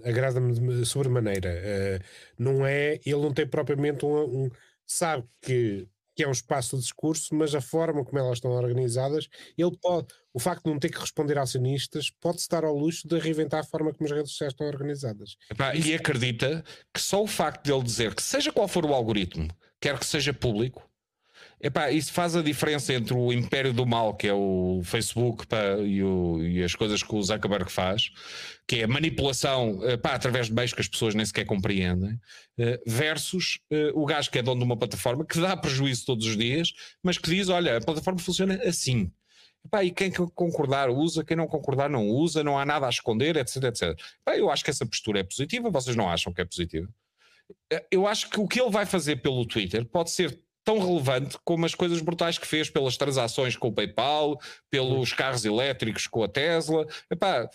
[0.04, 1.50] agrada-me sobremaneira.
[1.50, 2.04] Uh,
[2.38, 4.50] não é, ele não tem propriamente um, um,
[4.86, 9.28] sabe que, que é um espaço de discurso, mas a forma como elas estão organizadas,
[9.56, 13.06] ele pode, o facto de não ter que responder a acionistas, pode estar ao luxo
[13.06, 15.36] de reinventar a forma como as redes sociais estão organizadas.
[15.50, 19.48] Epá, e acredita que só o facto dele dizer que seja qual for o algoritmo,
[19.80, 20.85] quer que seja público,
[21.66, 25.76] Epá, isso faz a diferença entre o império do mal, que é o Facebook pá,
[25.84, 28.12] e, o, e, as coisas que o Zuckerberg faz,
[28.68, 32.20] que é a manipulação epá, através de meios que as pessoas nem sequer compreendem,
[32.56, 36.24] eh, versus eh, o gajo que é dono de uma plataforma que dá prejuízo todos
[36.24, 39.10] os dias, mas que diz: olha, a plataforma funciona assim.
[39.64, 43.36] Epá, e quem concordar usa, quem não concordar não usa, não há nada a esconder,
[43.36, 43.82] etc, etc.
[44.20, 46.88] Epá, eu acho que essa postura é positiva, vocês não acham que é positiva?
[47.72, 51.38] Eh, eu acho que o que ele vai fazer pelo Twitter pode ser tão relevante
[51.44, 54.38] como as coisas brutais que fez pelas transações com o PayPal,
[54.68, 56.84] pelos carros elétricos com a Tesla.
[57.08, 57.48] Epá,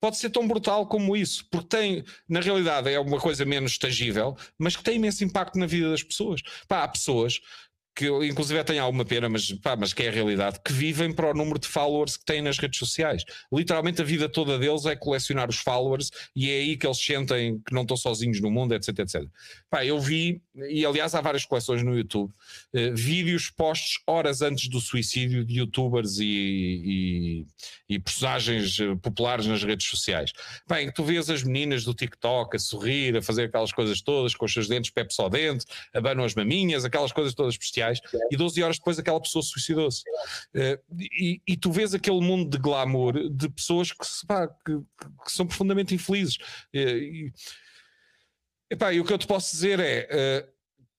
[0.00, 4.36] pode ser tão brutal como isso, porque tem, na realidade, é uma coisa menos tangível,
[4.56, 6.40] mas que tem imenso impacto na vida das pessoas.
[6.68, 7.40] Pá, há pessoas
[7.94, 11.30] que inclusive tenho alguma pena, mas, pá, mas que é a realidade, que vivem para
[11.30, 13.24] o número de followers que têm nas redes sociais.
[13.52, 17.60] Literalmente a vida toda deles é colecionar os followers e é aí que eles sentem
[17.64, 19.24] que não estão sozinhos no mundo, etc, etc.
[19.70, 22.32] Pá, eu vi, e aliás há várias coleções no YouTube,
[22.74, 27.46] eh, vídeos postos horas antes do suicídio de youtubers e,
[27.88, 30.32] e, e personagens eh, populares nas redes sociais.
[30.68, 34.46] Bem, tu vês as meninas do TikTok a sorrir, a fazer aquelas coisas todas com
[34.46, 37.83] os seus dentes pepe só dente, abanam as maminhas, aquelas coisas todas bestiais
[38.30, 40.02] e 12 horas depois aquela pessoa suicidou-se.
[40.54, 44.78] Uh, e, e, tu vês aquele mundo de glamour de pessoas que, pá, que,
[45.24, 46.36] que são profundamente infelizes.
[46.74, 47.32] Uh, e,
[48.70, 50.44] epá, e o que eu te posso dizer é.
[50.50, 50.54] Uh,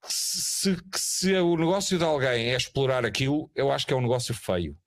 [0.07, 4.33] se, se o negócio de alguém é explorar aquilo, eu acho que é um negócio
[4.33, 4.77] feio.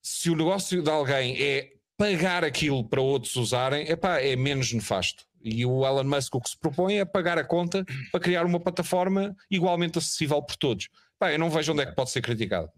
[0.00, 5.24] Se o negócio de alguém é pagar aquilo para outros usarem, epá, é menos nefasto.
[5.44, 8.60] E o Elon Musk o que se propõe é pagar a conta para criar uma
[8.60, 10.88] plataforma igualmente acessível por todos.
[11.22, 12.68] Pá, eu não vejo onde é que pode ser criticado.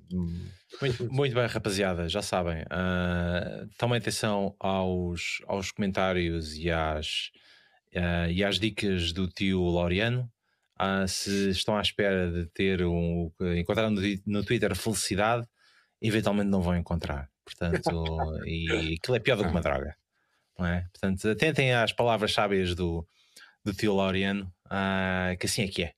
[0.79, 2.61] Muito, muito bem, rapaziada, já sabem.
[2.65, 7.31] Uh, tomem atenção aos, aos comentários e às,
[7.97, 10.31] uh, e às dicas do tio Laureano.
[10.79, 13.33] Uh, se estão à espera de ter um.
[13.57, 15.47] encontrar no, no Twitter felicidade,
[16.03, 17.31] eventualmente não vão encontrar.
[17.47, 17.91] Portanto,
[18.45, 19.97] e aquilo é pior do que uma droga.
[20.59, 20.83] Não é?
[20.93, 23.09] Portanto, atentem às palavras sábias do,
[23.65, 24.53] do tio Laureano,
[25.41, 25.95] que assim é que é.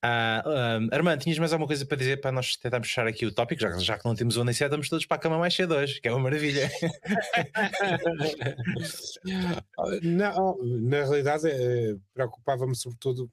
[0.00, 3.32] Ah, um, Armando, tinhas mais alguma coisa para dizer para nós tentarmos fechar aqui o
[3.32, 3.60] tópico?
[3.60, 6.00] Já, já que não temos o ONICE, estamos todos para a cama mais cedo hoje,
[6.00, 6.70] que é uma maravilha.
[10.02, 13.30] não, na realidade, eh, preocupava-me sobretudo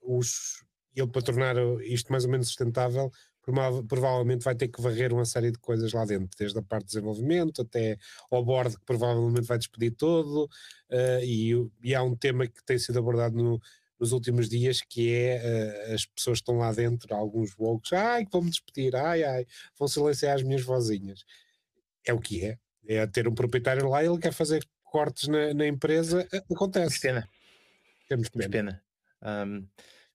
[0.00, 3.10] os, ele para tornar isto mais ou menos sustentável.
[3.88, 6.92] Provavelmente vai ter que varrer uma série de coisas lá dentro, desde a parte de
[6.92, 7.98] desenvolvimento até
[8.30, 10.44] ao board, que provavelmente vai despedir todo.
[10.88, 13.60] Uh, e, e há um tema que tem sido abordado no,
[14.00, 18.24] nos últimos dias, que é uh, as pessoas que estão lá dentro, alguns woke, ai,
[18.24, 19.46] que vão me despedir, ai, ai,
[19.78, 21.22] vão silenciar as minhas vozinhas.
[22.06, 22.58] É o que é.
[22.88, 26.96] É ter um proprietário lá, ele quer fazer cortes na, na empresa, acontece.
[26.96, 27.28] Que pena.
[28.08, 28.82] Temos que pena.
[29.22, 29.68] Um,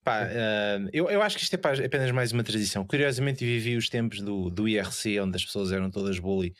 [0.03, 2.86] pá, uh, eu, eu acho que isto é, pá, apenas mais uma tradição.
[2.86, 6.55] Curiosamente, vivi os tempos do, do IRC, onde as pessoas eram todas bully.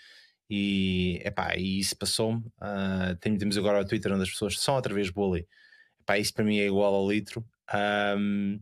[0.48, 2.46] E, epá, e isso passou-me.
[2.62, 5.48] Uh, temos agora o Twitter onde as pessoas são outra vez bully
[6.06, 7.44] Epá, isso para mim é igual ao litro.
[7.74, 8.60] Um,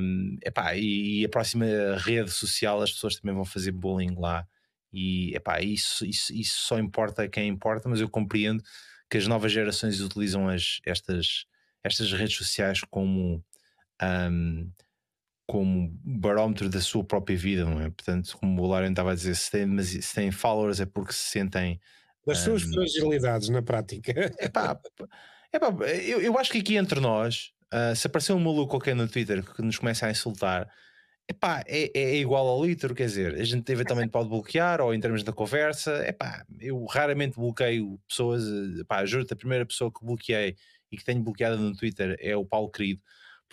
[0.00, 1.66] um, epá, e, e, a próxima
[1.98, 4.46] rede social as pessoas também vão fazer bullying lá.
[4.92, 8.62] E epá, isso, isso, isso só importa a quem importa, mas eu compreendo
[9.10, 11.44] que as novas gerações utilizam as, estas,
[11.82, 13.44] estas redes sociais como,
[14.00, 14.70] um,
[15.46, 17.90] como barómetro da sua própria vida, não é?
[17.90, 21.30] Portanto, como o Lauren estava a dizer, se têm, se têm followers é porque se
[21.30, 21.80] sentem.
[22.24, 24.32] Das suas fragilidades na prática.
[24.38, 24.78] Epá,
[25.52, 28.96] é pá, eu, eu acho que aqui entre nós, uh, se aparecer um maluco qualquer
[28.96, 30.68] no Twitter que nos começa a insultar,
[31.28, 35.00] epá, é, é igual ao litro, quer dizer, a gente eventualmente pode bloquear ou em
[35.00, 38.44] termos da conversa, epá, eu raramente bloqueio pessoas,
[38.80, 40.56] epá, juro-te, a primeira pessoa que bloqueei
[40.90, 43.00] e que tenho bloqueada no Twitter é o Paulo Querido,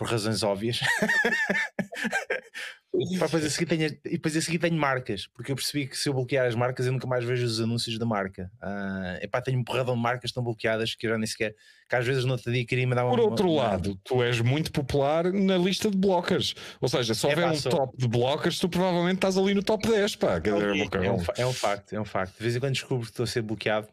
[0.00, 0.80] por razões óbvias.
[2.94, 5.94] e depois, a seguir tenho, e depois a seguir tenho marcas, porque eu percebi que
[5.94, 8.50] se eu bloquear as marcas eu nunca mais vejo os anúncios da marca.
[8.62, 11.54] Uh, epá, tenho um porradão de marcas tão bloqueadas que eu já nem sequer,
[11.86, 13.10] que às vezes no outro dia queria me dar uma.
[13.10, 14.00] Por outro uma, lado, uma...
[14.02, 16.54] tu és muito popular na lista de blockers.
[16.80, 17.70] Ou seja, se houver é, pá, um sou...
[17.70, 20.16] top de blockers, tu provavelmente estás ali no top 10.
[20.16, 20.40] Pá.
[20.42, 22.38] É, é, um, é um facto, é um facto.
[22.38, 23.86] De vez em quando descubro que estou a ser bloqueado.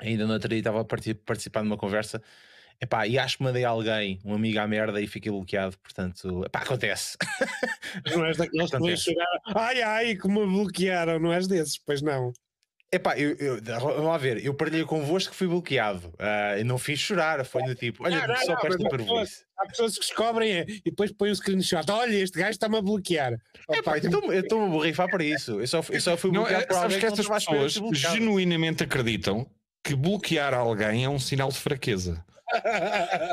[0.00, 2.20] Ainda no outro dia estava a participar numa conversa
[2.80, 6.60] Epá, e acho que mandei alguém, um amigo à merda e fiquei bloqueado, portanto, epá,
[6.60, 7.16] acontece.
[8.14, 12.02] Não és daqueles que vão chegar, ai ai, como me bloquearam, não és desses, pois
[12.02, 12.32] não.
[12.92, 17.00] Epá, eu, eu, vamos lá ver, eu partilhei convosco que fui bloqueado uh, não fiz
[17.00, 19.44] chorar, foi do tipo, olha, não, não, só com esta parvoíce.
[19.58, 22.82] Há pessoas que descobrem é, e depois põem o screenshot, olha, este gajo está-me a
[22.82, 23.32] bloquear.
[23.68, 26.76] Epá, então, eu estou-me a borrifar para isso, eu só, eu só fui bloqueado não,
[26.76, 29.44] é, sabes que estas pessoas genuinamente acreditam
[29.82, 32.24] que bloquear alguém é um sinal de fraqueza.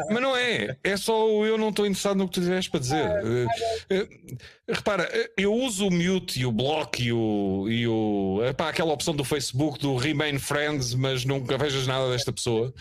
[0.10, 3.06] Mas não é, é só eu não estou interessado no que tu tiveste para dizer.
[3.06, 7.68] Uh, repara, eu uso o mute e o block e o.
[7.70, 12.32] E o epá, aquela opção do Facebook do Remain Friends, mas nunca vejas nada desta
[12.32, 12.74] pessoa.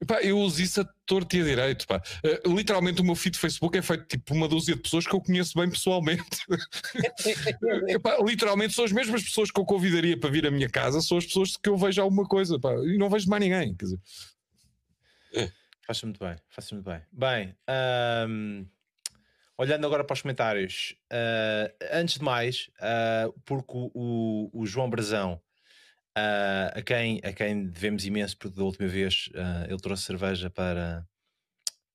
[0.00, 1.86] Epá, eu uso isso a torto e a direito.
[1.86, 2.00] Pá.
[2.24, 5.14] Uh, literalmente, o meu feed do Facebook é feito tipo uma dúzia de pessoas que
[5.14, 6.22] eu conheço bem pessoalmente.
[7.88, 11.18] epá, literalmente, são as mesmas pessoas que eu convidaria para vir à minha casa, são
[11.18, 12.58] as pessoas que eu vejo alguma coisa.
[12.58, 13.74] Pá, e não vejo mais ninguém.
[13.74, 13.98] Quer dizer.
[15.88, 17.00] Faz-se muito bem, faz-se muito bem.
[17.10, 17.56] Bem,
[18.28, 18.66] um,
[19.56, 25.40] olhando agora para os comentários, uh, antes de mais, uh, porque o, o, João Brazão
[26.16, 29.28] Uh, a, quem, a quem devemos imenso, porque da última vez
[29.68, 31.06] ele trouxe cerveja para,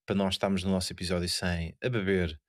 [0.06, 2.40] para nós estarmos no nosso episódio 100 a beber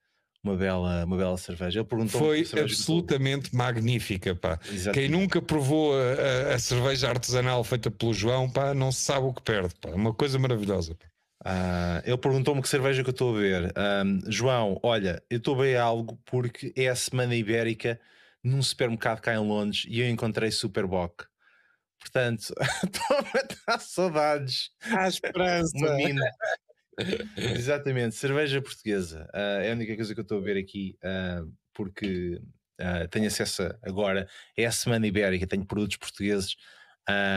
[0.40, 1.80] uma bela, uma bela cerveja.
[1.80, 4.57] Ele perguntou Foi absolutamente magnífica, pá.
[4.92, 9.34] Quem nunca provou a, a, a, cerveja artesanal feita pelo João, pá, não sabe o
[9.34, 9.88] que perde, pá.
[9.88, 11.07] Uma coisa maravilhosa, pá.
[11.45, 13.74] Uh, ele perguntou-me que cerveja que eu estou a ver.
[13.76, 18.01] Um, João, olha, eu estou a ver algo porque é a semana ibérica
[18.42, 21.26] num supermercado cá em Londres e eu encontrei Superboc.
[21.99, 23.16] Portanto, estou
[23.66, 24.70] a saudades.
[24.90, 25.76] À esperança.
[27.36, 29.28] Exatamente, cerveja portuguesa.
[29.34, 32.40] Uh, é a única coisa que eu estou a ver aqui, uh, porque
[33.11, 34.28] tenho acesso agora.
[34.57, 36.57] É a Semana Ibérica, tenho produtos portugueses.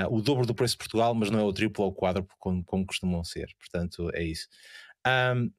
[0.10, 2.64] O dobro do preço de Portugal, mas não é o triplo ou o quadro como,
[2.64, 3.50] como costumam ser.
[3.60, 4.48] Portanto, é isso.
[5.06, 5.52] Um,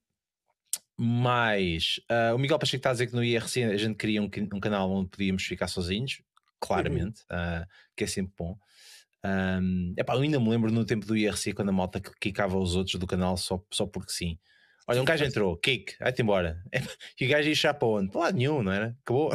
[0.96, 2.00] mas
[2.34, 4.90] o Miguel Pacheco está a dizer que no IRC a gente queria um, um canal
[4.90, 6.20] onde podíamos ficar sozinhos,
[6.59, 7.64] claramente, uhum.
[7.96, 8.59] que é sempre bom.
[9.24, 12.76] Um, epá, eu ainda me lembro no tempo do IRC quando a malta quicava os
[12.76, 14.38] outros do canal só, só porque sim.
[14.91, 16.64] Olha, um gajo entrou, kick, vai-te embora.
[17.20, 18.11] E o gajo ia chá para onde?
[18.11, 18.97] Para lado nenhum, não era?
[19.03, 19.30] Acabou.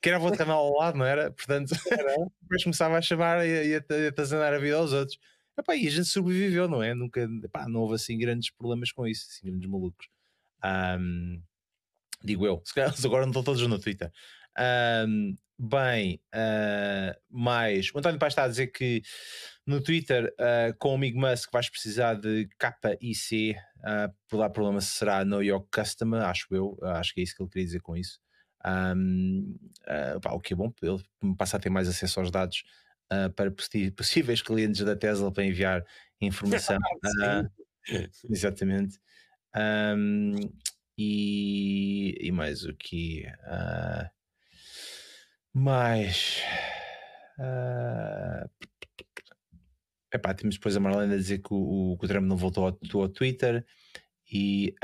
[0.00, 1.32] que era outro canal ao lado, não era?
[1.32, 1.70] Portanto,
[2.40, 5.18] depois começava a chamar e a tazanar a vida aos outros.
[5.58, 6.94] Epá, e a gente sobreviveu, não é?
[6.94, 10.06] Nunca, epá, não houve assim grandes problemas com isso, assim, grandes malucos.
[10.64, 11.42] Um,
[12.22, 14.12] digo eu, se calhar agora não estão todos no Twitter.
[15.08, 19.00] Um, bem, uh, mais o António Paz está a dizer que
[19.64, 24.80] no Twitter uh, com o amigo Musk vais precisar de KIC, uh, por lá problema
[24.80, 27.96] será Know Your Customer, acho eu, acho que é isso que ele queria dizer com
[27.96, 28.18] isso.
[28.66, 31.00] Um, uh, pá, o que é bom, ele
[31.38, 32.64] passa a ter mais acesso aos dados
[33.36, 33.52] para
[33.94, 35.84] possíveis clientes da Tesla para enviar
[36.18, 36.78] informação.
[38.30, 38.98] exatamente.
[39.54, 40.34] Um,
[40.96, 43.26] e, e mais o que?
[43.44, 44.21] Uh,
[45.54, 46.42] mais.
[47.38, 48.48] Uh...
[50.14, 53.00] Epá, temos depois a Marlene a dizer que o, que o Trump não voltou ao,
[53.00, 53.64] ao Twitter
[54.30, 54.74] e,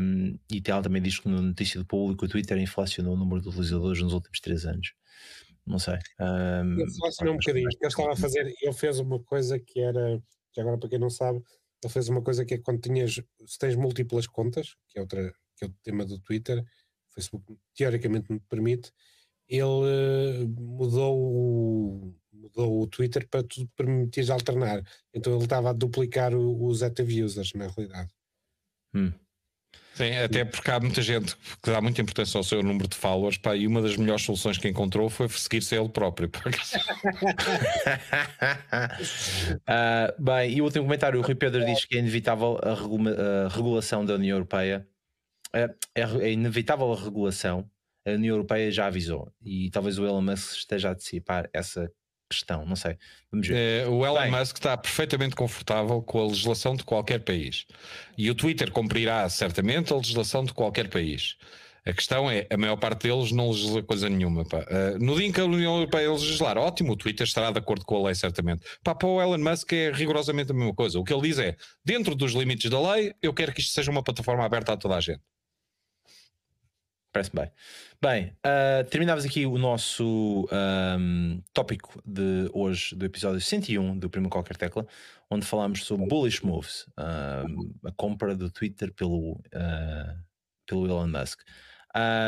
[0.00, 3.40] um, e ela também diz que na notícia do público o Twitter inflacionou o número
[3.40, 4.92] de utilizadores nos últimos três anos.
[5.66, 5.98] Não sei.
[6.20, 7.68] Um, inflacionou um bocadinho.
[7.68, 10.22] Ele estava a fazer, ele fez uma coisa que era,
[10.52, 11.42] que agora para quem não sabe,
[11.82, 15.32] ele fez uma coisa que é quando tinhas, se tens múltiplas contas, que é, outra,
[15.56, 18.92] que é o tema do Twitter, o Facebook teoricamente me permite,
[19.48, 24.82] ele mudou o, mudou o Twitter para tu permitir alternar.
[25.14, 28.10] Então ele estava a duplicar os active users, na realidade.
[28.94, 29.12] Hum.
[29.94, 33.36] Sim, até porque há muita gente que dá muita importância ao seu número de followers,
[33.36, 36.30] pá, e uma das melhores soluções que encontrou foi seguir-se ele próprio.
[39.68, 43.10] uh, bem, e o último comentário, o Rui Pedro diz que é inevitável a, regula
[43.46, 44.86] a regulação da União Europeia.
[45.52, 45.64] É,
[45.96, 47.68] é, é inevitável a regulação
[48.12, 51.90] a União Europeia já avisou e talvez o Elon Musk esteja a antecipar essa
[52.28, 52.96] questão, não sei.
[53.32, 53.56] Vamos ver.
[53.56, 57.66] É, o Elon Bem, Musk está perfeitamente confortável com a legislação de qualquer país
[58.16, 61.36] e o Twitter cumprirá certamente a legislação de qualquer país.
[61.86, 64.42] A questão é, a maior parte deles não legisla coisa nenhuma.
[64.42, 67.82] Uh, no dia em que a União Europeia legislar, ótimo, o Twitter estará de acordo
[67.86, 68.62] com a lei, certamente.
[68.84, 70.98] Pá, para o Elon Musk é rigorosamente a mesma coisa.
[70.98, 73.90] O que ele diz é, dentro dos limites da lei, eu quero que isto seja
[73.90, 75.22] uma plataforma aberta a toda a gente.
[77.18, 77.50] Parece bem.
[78.00, 84.30] Bem, uh, terminávamos aqui o nosso um, tópico de hoje, do episódio 101 do Primo
[84.30, 84.86] Qualquer Tecla,
[85.28, 90.16] onde falámos sobre bullish moves, um, a compra do Twitter pelo, uh,
[90.64, 91.40] pelo Elon Musk.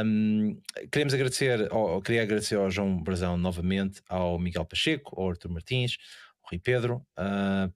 [0.05, 0.61] Um,
[0.91, 5.99] queremos agradecer, ou, queria agradecer ao João Brazão novamente, ao Miguel Pacheco, ao Arthur Martins,
[6.43, 7.73] ao Rui Pedro, uh,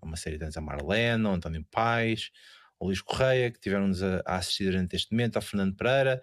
[0.00, 2.30] uma série de anos, a Marlene, ao António Paes,
[2.80, 6.22] ao Luís Correia, que tiveram-nos a, a assistir durante este momento, ao Fernando Pereira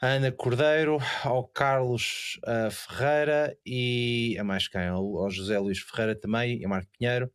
[0.00, 4.86] a Ana Cordeiro, ao Carlos uh, Ferreira e a mais quem?
[4.86, 7.30] Ao, José Luís Ferreira também e a Marco Pinheiro.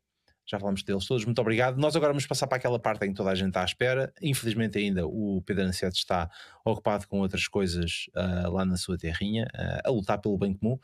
[0.45, 1.77] Já falamos deles todos, muito obrigado.
[1.77, 4.13] Nós agora vamos passar para aquela parte em que toda a gente está à espera.
[4.21, 6.29] Infelizmente, ainda o Pedro Aniceto está
[6.63, 10.79] ocupado com outras coisas uh, lá na sua terrinha, uh, a lutar pelo bem comum.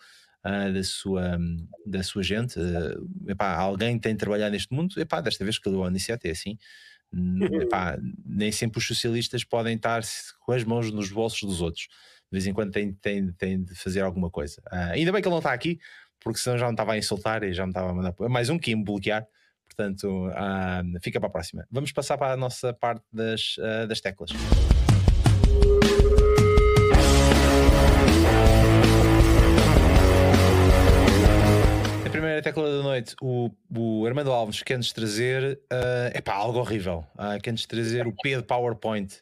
[0.45, 1.37] Uh, da, sua,
[1.85, 2.57] da sua gente,
[3.27, 6.57] epá, alguém tem de trabalhar neste mundo, epá, desta vez que o Aniceto é assim,
[7.61, 10.01] Epá, nem sempre os socialistas podem estar
[10.41, 11.87] com as mãos nos bolsos dos outros.
[12.31, 14.61] De vez em quando tem, tem, tem de fazer alguma coisa.
[14.71, 15.79] Uh, ainda bem que ele não está aqui,
[16.19, 18.59] porque senão já me estava a insultar e já me estava a mandar mais um
[18.59, 19.25] que me bloquear.
[19.67, 21.65] Portanto, uh, fica para a próxima.
[21.71, 24.31] Vamos passar para a nossa parte das, uh, das teclas.
[32.39, 37.05] Primeira tecla da noite, o, o Armando Alves quer-nos trazer uh, epá, algo horrível.
[37.15, 39.21] Uh, quer-nos trazer o P de PowerPoint.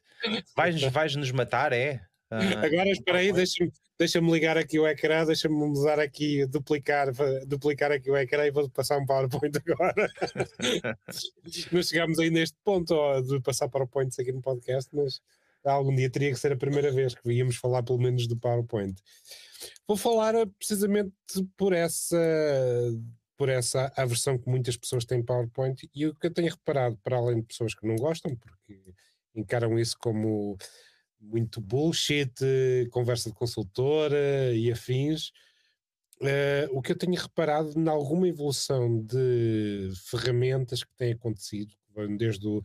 [0.55, 2.01] Vais-nos vais -nos matar, é?
[2.29, 7.07] Ah, Agora espera aí, deixa-me deixa ligar aqui o ecrã, deixa-me mudar aqui, duplicar,
[7.47, 10.07] duplicar aqui o ecrã e vou passar um PowerPoint agora.
[11.71, 15.21] não chegámos aí neste ponto ó, de passar PowerPoints aqui no podcast, mas
[15.63, 18.95] algum dia teria que ser a primeira vez que íamos falar pelo menos do PowerPoint.
[19.87, 21.13] Vou falar precisamente
[21.55, 22.17] por essa
[23.37, 27.17] por essa aversão que muitas pessoas têm PowerPoint e o que eu tenho reparado, para
[27.17, 28.81] além de pessoas que não gostam, porque
[29.35, 30.57] encaram isso como
[31.21, 32.33] muito bullshit,
[32.91, 35.29] conversa de consultora e afins.
[36.19, 41.71] Uh, o que eu tenho reparado em alguma evolução de ferramentas que têm acontecido,
[42.17, 42.59] desde o,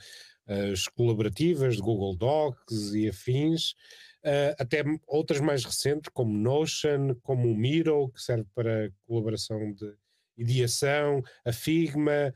[0.73, 3.75] as colaborativas de Google Docs e afins,
[4.25, 9.95] uh, até outras mais recentes, como Notion, como o Miro, que serve para colaboração de
[10.37, 12.35] ideação, a Figma,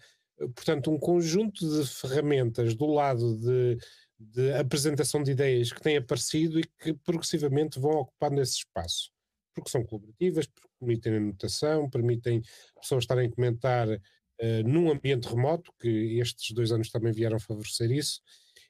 [0.55, 3.79] portanto, um conjunto de ferramentas do lado de
[4.19, 9.11] de apresentação de ideias que têm aparecido e que progressivamente vão ocupando esse espaço.
[9.55, 12.43] Porque são colaborativas, porque permitem anotação, permitem
[12.81, 17.91] pessoas estarem a comentar uh, num ambiente remoto, que estes dois anos também vieram favorecer
[17.91, 18.21] isso.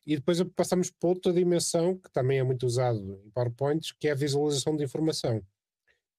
[0.07, 4.13] E depois passamos para outra dimensão, que também é muito usado em PowerPoints, que é
[4.13, 5.43] a visualização de informação.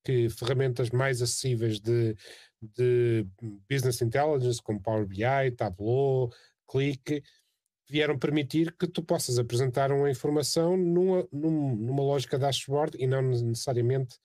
[0.04, 2.16] Que ferramentas mais acessíveis de,
[2.62, 3.26] de
[3.70, 6.32] business intelligence, como Power BI, Tableau,
[6.70, 7.24] Click,
[7.90, 14.18] vieram permitir que tu possas apresentar uma informação numa, numa lógica dashboard e não necessariamente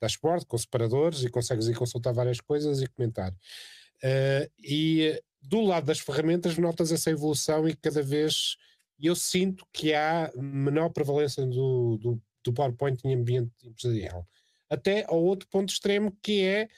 [0.00, 3.30] dashboard, com separadores e consegues ir consultar várias coisas e comentar.
[3.32, 8.56] Uh, e do lado das ferramentas notas essa evolução e cada vez
[8.98, 14.26] eu sinto que há menor prevalência do, do, do PowerPoint em ambiente empresarial.
[14.70, 16.68] Até ao outro ponto extremo que é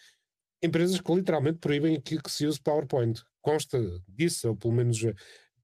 [0.62, 3.22] empresas que literalmente proíbem que, que se use PowerPoint.
[3.40, 4.98] Consta disso, ou pelo menos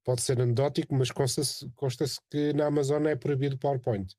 [0.03, 4.13] pode ser anedótico, mas consta-se consta que na Amazon é proibido PowerPoint.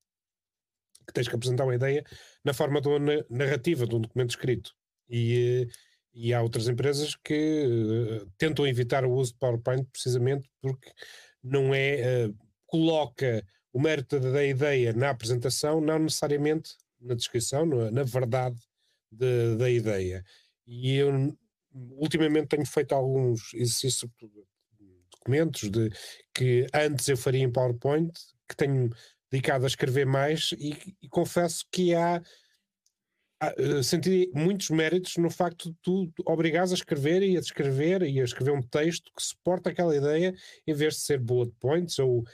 [1.06, 2.04] Que tens que apresentar uma ideia
[2.44, 2.98] na forma de uma
[3.30, 4.72] narrativa, de um documento escrito.
[5.08, 5.68] E,
[6.12, 10.90] e há outras empresas que uh, tentam evitar o uso de PowerPoint precisamente porque
[11.46, 12.26] não é.
[12.26, 18.58] Uh, coloca o mérito da ideia na apresentação, não necessariamente na descrição, na, na verdade
[19.10, 20.24] de, da ideia.
[20.66, 21.36] E eu
[21.92, 24.10] ultimamente tenho feito alguns exercícios,
[25.10, 25.90] documentos de,
[26.34, 28.12] que antes eu faria em PowerPoint,
[28.48, 28.90] que tenho
[29.30, 32.22] dedicado a escrever mais e, e confesso que há
[33.82, 38.24] senti muitos méritos no facto de tu obrigares a escrever e a descrever e a
[38.24, 40.34] escrever um texto que suporta aquela ideia
[40.66, 42.24] em vez de ser bullet points ou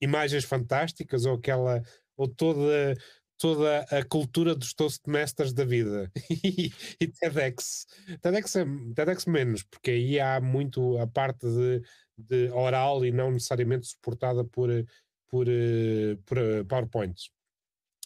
[0.00, 1.82] imagens fantásticas ou aquela
[2.16, 2.94] ou toda
[3.38, 6.10] toda a cultura dos Toastmasters da vida
[6.42, 6.72] e,
[7.20, 7.86] TEDx.
[8.22, 11.82] TEDx, é, TEDx menos, porque aí há muito a parte de
[12.16, 14.70] de oral e não necessariamente suportada por,
[15.28, 15.46] por,
[16.24, 17.30] por PowerPoints.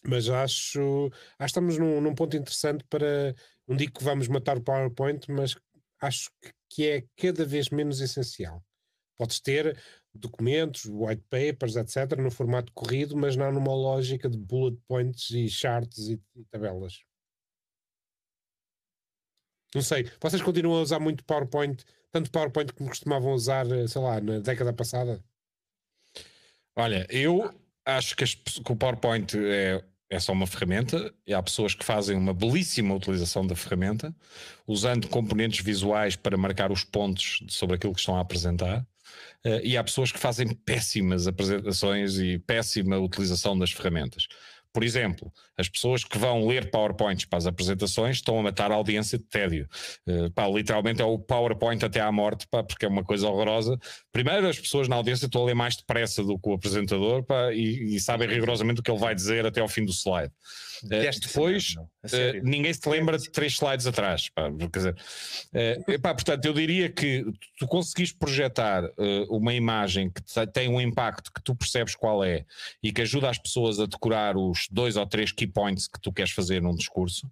[0.07, 3.35] Mas acho, acho que estamos num, num ponto interessante para.
[3.67, 5.57] Não digo que vamos matar o PowerPoint, mas
[6.01, 6.31] acho
[6.69, 8.65] que é cada vez menos essencial.
[9.17, 9.79] Podes ter
[10.15, 15.49] documentos, white papers, etc., no formato corrido, mas não numa lógica de bullet points e
[15.49, 17.01] charts e, e tabelas.
[19.75, 20.11] Não sei.
[20.21, 24.73] Vocês continuam a usar muito PowerPoint tanto PowerPoint como costumavam usar, sei lá, na década
[24.73, 25.23] passada?
[26.77, 31.43] Olha, eu acho que, as, que o PowerPoint é, é só uma ferramenta e há
[31.43, 34.15] pessoas que fazem uma belíssima utilização da ferramenta,
[34.67, 38.85] usando componentes visuais para marcar os pontos sobre aquilo que estão a apresentar.
[39.45, 44.27] Uh, e há pessoas que fazem péssimas apresentações e péssima utilização das ferramentas.
[44.73, 48.75] Por exemplo, as pessoas que vão ler PowerPoints para as apresentações estão a matar a
[48.75, 49.69] audiência de tédio.
[50.07, 53.79] Uh, pá, literalmente é o PowerPoint até à morte, pá, porque é uma coisa horrorosa.
[54.13, 57.53] Primeiro, as pessoas na audiência estão a ler mais depressa do que o apresentador pá,
[57.53, 60.33] e, e, sabem rigorosamente o que ele vai dizer até ao fim do slide.
[60.83, 64.31] Uh, depois, uh, ninguém se lembra de três slides atrás.
[64.31, 67.25] Pá, quer dizer, pá, portanto, eu diria que
[67.59, 68.85] tu conseguiste projetar
[69.29, 72.47] uma imagem que tem um impacto que tu percebes qual é
[72.83, 76.13] e que ajuda as pessoas a decorar os dois ou três key points que tu
[76.13, 77.31] queres fazer num discurso,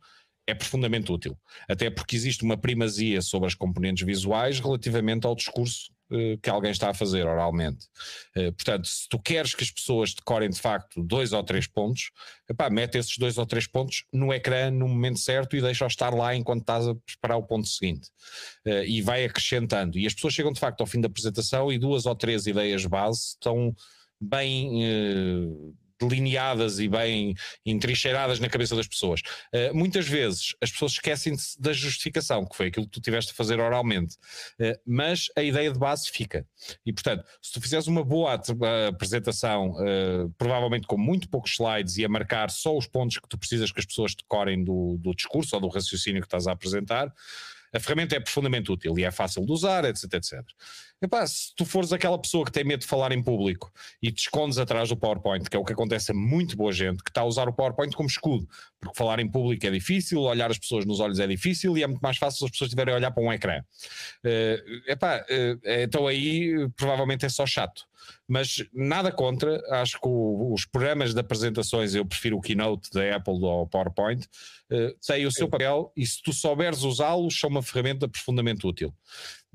[0.49, 1.39] é profundamente útil.
[1.69, 6.71] Até porque existe uma primazia sobre as componentes visuais relativamente ao discurso uh, que alguém
[6.71, 7.87] está a fazer oralmente.
[8.35, 12.11] Uh, portanto, se tu queres que as pessoas decorem de facto dois ou três pontos,
[12.49, 16.15] epá, mete esses dois ou três pontos no ecrã no momento certo e deixa-os estar
[16.15, 18.09] lá enquanto estás a preparar o ponto seguinte.
[18.67, 19.99] Uh, e vai acrescentando.
[19.99, 22.87] E as pessoas chegam de facto ao fim da apresentação e duas ou três ideias
[22.87, 23.77] base estão
[24.19, 27.35] bem delineadas e bem
[27.65, 29.21] entrincheiradas na cabeça das pessoas.
[29.53, 33.35] Uh, muitas vezes as pessoas esquecem-se da justificação, que foi aquilo que tu tiveste a
[33.35, 34.17] fazer oralmente,
[34.61, 36.47] uh, mas a ideia de base fica.
[36.85, 38.41] E portanto, se tu fizeres uma boa
[38.89, 43.39] apresentação, uh, provavelmente com muito poucos slides e a marcar só os pontos que tu
[43.39, 47.13] precisas que as pessoas decorem do, do discurso ou do raciocínio que estás a apresentar,
[47.73, 50.43] a ferramenta é profundamente útil e é fácil de usar, etc, etc.
[51.01, 53.73] Epá, se tu fores aquela pessoa que tem medo de falar em público
[54.03, 57.05] e te escondes atrás do PowerPoint, que é o que acontece a muito boa gente,
[57.05, 58.49] que está a usar o PowerPoint como escudo,
[58.81, 61.87] porque falar em público é difícil, olhar as pessoas nos olhos é difícil e é
[61.87, 63.61] muito mais fácil se as pessoas estiverem a olhar para um ecrã.
[64.25, 67.87] Uh, epá, uh, então aí provavelmente é só chato.
[68.27, 73.17] Mas nada contra, acho que o, os programas de apresentações, eu prefiro o Keynote da
[73.17, 74.25] Apple ou PowerPoint,
[74.71, 78.93] uh, têm o seu papel e se tu souberes usá-los, são uma ferramenta profundamente útil.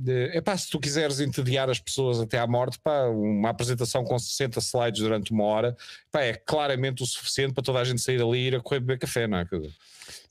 [0.07, 4.17] É pá, se tu quiseres entediar as pessoas até à morte, pá, uma apresentação com
[4.17, 5.77] 60 slides durante uma hora,
[6.11, 8.79] pá, é claramente o suficiente para toda a gente sair dali e ir a correr
[8.79, 9.45] beber café, não é?
[9.45, 9.59] Sim,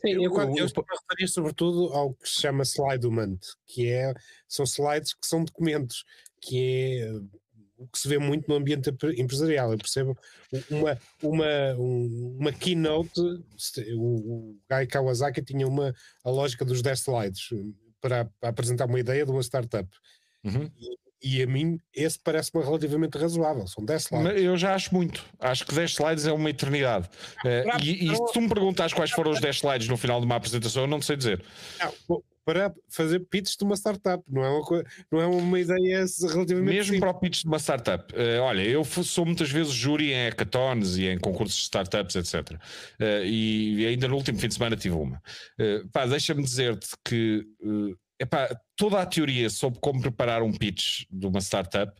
[0.05, 3.07] eu, eu, eu, eu referia sobretudo ao que se chama slide
[3.67, 4.13] que é,
[4.49, 6.05] são slides que são documentos,
[6.41, 7.13] que é
[7.83, 9.73] o que se vê muito no ambiente empresarial.
[9.73, 10.17] Eu percebo
[10.71, 13.21] uma, uma, uma keynote,
[13.97, 15.95] o, o Guy Kawasaki tinha uma,
[16.25, 17.49] a lógica dos 10 slides
[18.03, 19.89] para, apresentar uma ideia de uma startup.
[20.45, 20.69] Uhum.
[20.77, 23.67] E, e, a mim, esse parece-me relativamente razoável.
[23.69, 24.43] São 10 slides.
[24.43, 25.25] Eu já acho muito.
[25.39, 27.09] Acho que 10 slides é uma eternidade.
[27.45, 30.27] Ah, e, e, se tu me perguntas quais foram os 10 slides no final de
[30.27, 31.43] uma apresentação, eu não sei dizer.
[31.79, 36.05] Não, para fazer pitch de uma startup, não é uma, coisa, não é uma ideia
[36.21, 36.75] relativamente.
[36.75, 37.01] Mesmo simples.
[37.01, 38.15] para o pitch de uma startup.
[38.15, 42.53] Uh, olha, eu sou muitas vezes júri em hackathons e em concursos de startups, etc.
[42.53, 42.59] Uh,
[43.01, 45.23] eh, e ainda no último fim de semana tive uma.
[45.59, 51.05] Uh, pá, deixa-me dizer-te que uh, epá, toda a teoria sobre como preparar um pitch
[51.11, 51.93] de uma startup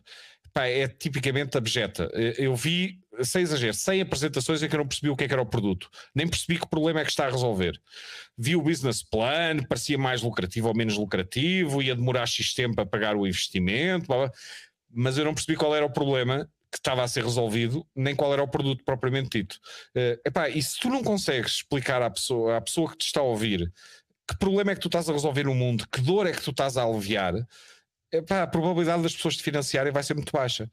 [0.53, 2.09] pá, é tipicamente abjeta.
[2.37, 5.33] Eu vi, sem exagero, 100 apresentações em que eu não percebi o que, é que
[5.33, 7.79] era o produto, nem percebi que problema é que está a resolver.
[8.37, 12.85] Vi o business plan, parecia mais lucrativo ou menos lucrativo, ia demorar X tempo a
[12.85, 14.31] pagar o investimento, blá, blá,
[14.91, 18.33] mas eu não percebi qual era o problema que estava a ser resolvido, nem qual
[18.33, 19.59] era o produto propriamente dito.
[19.95, 23.19] Uh, epá, e se tu não consegues explicar à pessoa, à pessoa que te está
[23.19, 23.71] a ouvir
[24.27, 26.51] que problema é que tu estás a resolver no mundo, que dor é que tu
[26.51, 27.33] estás a aliviar,
[28.11, 30.69] epá, a probabilidade das pessoas te financiarem vai ser muito baixa.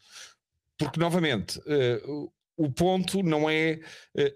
[0.80, 3.80] Porque, novamente, uh, o ponto não é
[4.16, 4.32] uh,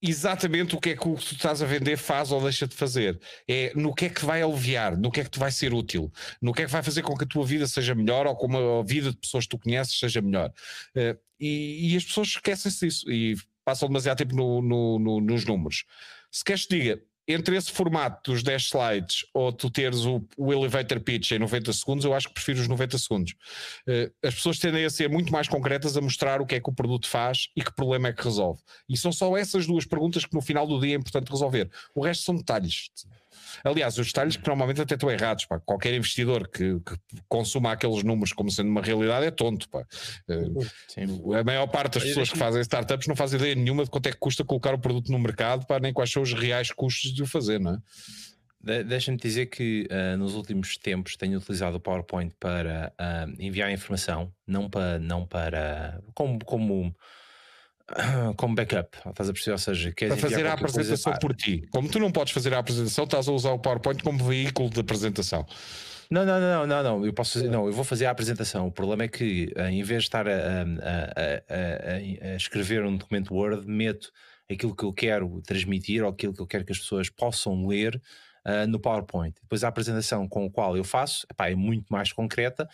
[0.00, 2.74] exatamente o que é que o que tu estás a vender faz ou deixa de
[2.74, 3.20] fazer.
[3.46, 6.10] É no que é que vai aliviar, no que é que te vai ser útil,
[6.40, 8.80] no que é que vai fazer com que a tua vida seja melhor ou como
[8.80, 10.50] a vida de pessoas que tu conheces seja melhor.
[10.96, 15.44] Uh, e, e, as pessoas esquecem-se disso e passam demasiado tempo no, no, no, nos
[15.44, 15.84] números.
[16.30, 20.52] Se queres te diga, entre esse formato dos 10 slides ou tu teres o, o,
[20.52, 23.34] elevator pitch em 90 segundos, eu acho que prefiro os 90 segundos.
[23.86, 26.70] Uh, as pessoas tendem a ser muito mais concretas a mostrar o que é que
[26.70, 28.60] o produto faz e que problema é que resolve.
[28.88, 31.70] E são só essas duas perguntas que no final do dia é importante resolver.
[31.94, 32.90] O resto são detalhes.
[33.64, 35.44] Aliás, os detalhes que normalmente até estão errados.
[35.46, 35.60] Pá.
[35.60, 36.96] Qualquer investidor que, que,
[37.28, 39.68] consuma aqueles números como sendo uma realidade é tonto.
[39.68, 39.84] Pá.
[40.28, 44.08] Uh, a maior parte das pessoas que fazem startups não faz ideia nenhuma de quanto
[44.08, 47.12] é que custa colocar o produto no mercado, pá, nem quais são os reais custos
[47.12, 47.78] de o fazer, não é?
[48.82, 54.32] Deixa-me dizer que uh, nos últimos tempos tenho utilizado o PowerPoint para uh, enviar informação,
[54.44, 56.96] não para, não para como, como
[58.36, 59.52] como backup, estás a perceber?
[59.52, 61.66] Ou seja, para fazer a apresentação por ti.
[61.70, 64.80] Como tu não podes fazer a apresentação, estás a usar o PowerPoint como veículo de
[64.80, 65.46] apresentação.
[66.10, 68.66] Não, não, não, não, não, eu posso fazer, não, eu vou fazer a apresentação.
[68.66, 70.64] O problema é que eh, em vez de estar a, a,
[71.48, 74.12] a, a, escrever um documento Word, meto
[74.48, 78.00] aquilo que eu quero transmitir ou aquilo que eu quero que as pessoas possam ler
[78.46, 79.34] uh, no PowerPoint.
[79.42, 82.68] Depois a apresentação com a qual eu faço epá, é muito mais concreta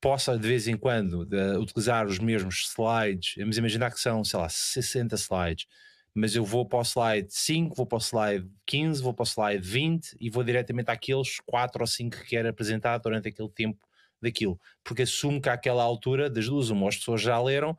[0.00, 4.38] possa de vez em quando de, utilizar os mesmos slides, vamos imaginar que são, sei
[4.38, 5.66] lá, 60 slides,
[6.14, 9.26] mas eu vou para o slide 5, vou para o slide 15, vou para o
[9.26, 13.86] slide 20 e vou diretamente àqueles 4 ou 5 que quero apresentar durante aquele tempo
[14.20, 17.76] daquilo, porque assumo que àquela altura, das duas, uma, as pessoas já leram,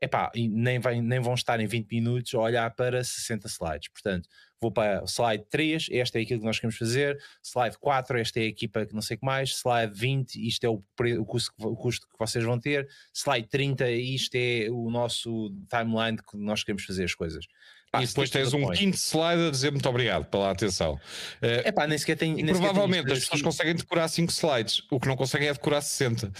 [0.00, 3.88] epá, nem, vai, nem vão estar em 20 minutos a olhar para 60 slides.
[3.88, 4.28] Portanto,
[4.64, 8.44] vou para slide 3, este é aquilo que nós queremos fazer, slide 4, esta é
[8.44, 10.82] a equipa que não sei o que mais, slide 20, isto é o,
[11.20, 16.18] o, custo, o custo que vocês vão ter, slide 30, isto é o nosso timeline
[16.18, 17.46] que nós queremos fazer as coisas.
[17.94, 18.78] Pá, e depois tens um point.
[18.78, 20.98] quinto slide a dizer muito obrigado pela atenção.
[21.40, 22.34] É pá, nem sequer tem.
[22.34, 26.32] Nem provavelmente as pessoas conseguem decorar 5 slides, o que não conseguem é decorar 60.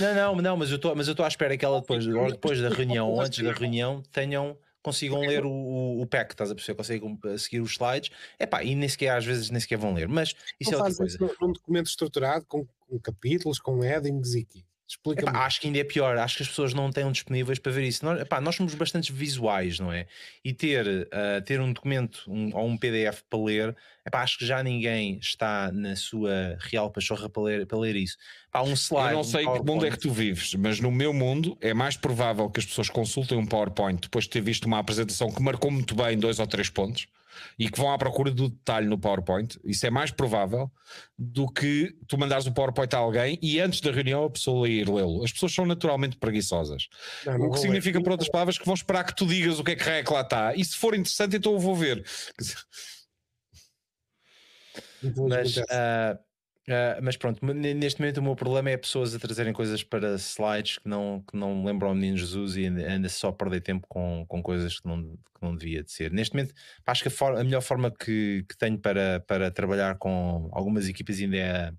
[0.00, 3.20] Não, não, não, mas eu estou à espera que ela depois, depois da reunião ou
[3.20, 4.56] antes da reunião tenham
[4.88, 6.76] consigam ler o, o, o pack, estás a perceber?
[6.76, 10.08] Conseguem seguir os slides, é pá, e nem sequer às vezes nem sequer vão ler,
[10.08, 11.18] mas isso não é outra coisa.
[11.42, 14.44] Um documento estruturado com, com capítulos, com headings e
[14.88, 15.36] Explica-me.
[15.36, 18.02] acho que ainda é pior, acho que as pessoas não têm disponíveis para ver isso.
[18.02, 20.06] Nós, epá, nós somos bastante visuais, não é?
[20.42, 23.76] E ter, uh, ter um documento um, ou um PDF para ler,
[24.06, 28.16] epá, acho que já ninguém está na sua real pachorra para ler, para ler isso.
[28.48, 30.90] Epá, um slide, Eu não sei um que mundo é que tu vives, mas no
[30.90, 34.64] meu mundo é mais provável que as pessoas consultem um PowerPoint depois de ter visto
[34.64, 37.06] uma apresentação que marcou muito bem dois ou três pontos
[37.58, 40.70] e que vão à procura do detalhe no PowerPoint, isso é mais provável
[41.18, 44.88] do que tu mandares o PowerPoint a alguém e antes da reunião a pessoa ir
[44.88, 45.24] lê-lo.
[45.24, 46.88] As pessoas são naturalmente preguiçosas.
[47.26, 48.04] Não, não o que significa, ler.
[48.04, 50.12] por outras palavras, que vão esperar que tu digas o que é que é que
[50.12, 50.54] lá está.
[50.54, 52.04] E se for interessante, então eu vou ver.
[55.28, 55.62] Mas, Infelizmente,
[56.68, 60.78] ah, mas pronto, neste momento o meu problema é pessoas a trazerem coisas para slides
[60.78, 64.24] que não, que não lembram o menino Jesus e ainda, ainda só perder tempo com,
[64.28, 66.12] com coisas que não, que não devia de ser.
[66.12, 66.54] Neste momento,
[66.86, 70.88] acho que a, for- a melhor forma que, que tenho para, para trabalhar com algumas
[70.88, 71.72] equipas ainda é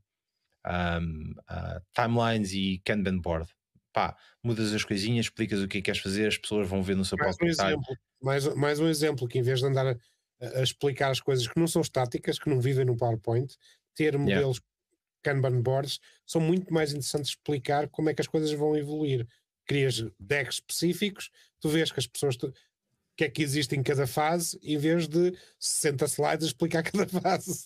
[0.64, 1.00] a,
[1.48, 3.50] a timelines e Kanban board.
[3.94, 6.96] Pá, mudas as coisinhas, explicas o que é que queres fazer, as pessoas vão ver
[6.96, 7.78] no seu mais um próprio detalhe.
[7.78, 11.48] exemplo, mais, mais um exemplo que em vez de andar a, a explicar as coisas
[11.48, 13.56] que não são estáticas, que não vivem no PowerPoint,
[13.96, 14.60] ter modelos
[15.24, 19.28] Kanban boards são muito mais interessantes explicar como é que as coisas vão evoluir.
[19.66, 22.54] Crias decks específicos, tu vês que as pessoas tu-
[23.16, 27.08] que é que existe em cada fase, em vez de 60 slides a explicar cada
[27.08, 27.66] fase.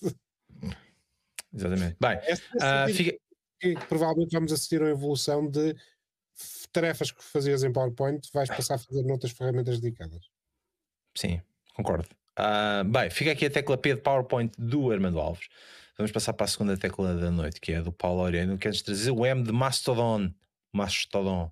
[1.54, 1.96] Exatamente.
[2.00, 3.18] Bem, É sentido fica,
[3.60, 5.76] que provavelmente vamos assistir a uma evolução de
[6.72, 10.26] tarefas que fazias em PowerPoint, vais passar a fazer noutras ferramentas dedicadas.
[11.16, 11.40] Sim,
[11.76, 12.10] concordo.
[12.36, 15.48] Ah, bem, fica aqui a tecla P de PowerPoint do Armando Alves.
[15.98, 18.58] Vamos passar para a segunda tecla da noite, que é do Paulo Aurélio.
[18.58, 20.34] Queres trazer o M de Mastodon?
[20.74, 21.52] Mastodon.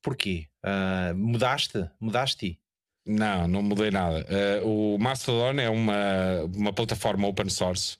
[0.00, 0.48] Porquê?
[0.62, 1.90] Ah, mudaste?
[2.00, 2.61] Mudaste?
[3.04, 4.24] Não, não mudei nada.
[4.28, 7.96] Eh, o Mastodon é uma, uma plataforma open source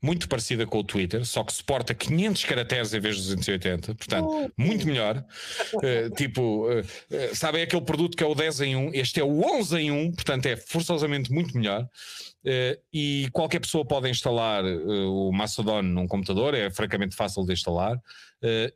[0.00, 4.52] muito parecida com o Twitter, só que suporta 500 caracteres em vez de 280, portanto,
[4.56, 5.22] muito melhor.
[5.82, 6.68] Eh, tipo,
[7.10, 8.94] eh, sabem aquele produto que é o 10 em 1?
[8.94, 11.86] Este é o 11 em 1, portanto, é forçosamente muito melhor.
[12.92, 18.00] E qualquer pessoa pode instalar o Mastodon num computador, é francamente fácil de instalar,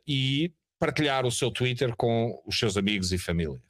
[0.05, 3.61] e partilhar o seu Twitter com os seus amigos e família.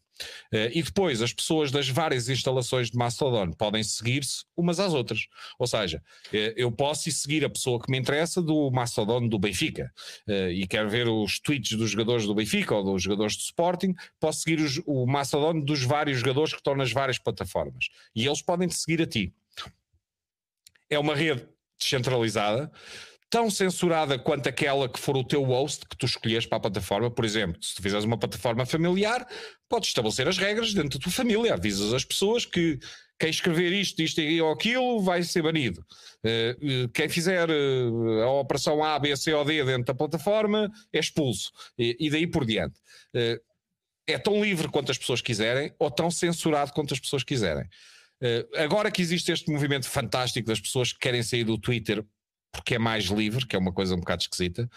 [0.52, 5.28] Eh, e depois as pessoas das várias instalações de Mastodon podem seguir-se umas às outras.
[5.58, 6.02] Ou seja,
[6.34, 9.92] eh, eu posso ir seguir a pessoa que me interessa do Mastodon do Benfica
[10.28, 13.94] eh, e quero ver os tweets dos jogadores do Benfica ou dos jogadores do Sporting,
[14.20, 17.90] posso seguir os- o Mastodon dos vários jogadores que estão nas várias plataformas.
[18.16, 19.34] E eles podem te seguir a ti.
[20.90, 21.46] É uma rede
[21.80, 22.72] descentralizada
[23.32, 27.10] tão censurada quanto aquela que for o teu host que tu escolheres para a plataforma.
[27.10, 29.26] Por exemplo, se tu fizeres uma plataforma familiar,
[29.70, 31.54] podes estabelecer as regras dentro da tua família.
[31.54, 32.78] Avisas as pessoas que
[33.18, 35.82] quem escrever isto, isto ou aquilo vai ser banido.
[36.24, 40.70] Eh, eh, quem fizer eh, a operação A, B, C ou D dentro da plataforma
[40.92, 41.52] é expulso.
[41.78, 42.80] E, daí por diante.
[44.08, 47.66] É tão livre quanto as pessoas quiserem ou tão censurado quanto as pessoas quiserem.
[48.58, 52.04] Agora que existe este movimento fantástico das pessoas que querem sair do Twitter
[52.52, 54.70] porque é mais livre, que é uma coisa um bocado esquisita,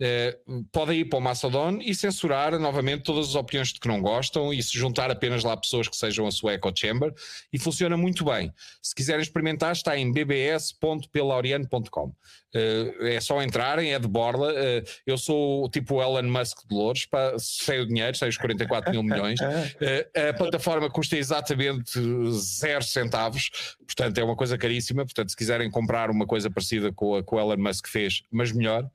[0.00, 0.38] eh,
[0.72, 4.52] podem ir para o Mastodon e censurar novamente todas as opiniões de que não gostam
[4.52, 7.12] e se juntar apenas lá pessoas que sejam a sua echo chamber
[7.52, 8.52] e funciona muito bem.
[8.82, 12.14] Se quiserem experimentar, está em bbs.pelauriano.com.
[12.54, 14.52] Eh, é só entrarem, é de borla.
[14.56, 18.38] Eh, eu sou o tipo Elon Musk de Louros, pá, sei o dinheiro, sei os
[18.38, 19.38] 44 mil milhões.
[19.80, 21.92] Eh, a plataforma custa exatamente
[22.32, 23.50] zero centavos,
[23.84, 25.04] portanto é uma coisa caríssima.
[25.04, 28.52] Portanto, se quiserem comprar uma coisa parecida com a que o Elon Musk fez, mas
[28.52, 28.88] melhor,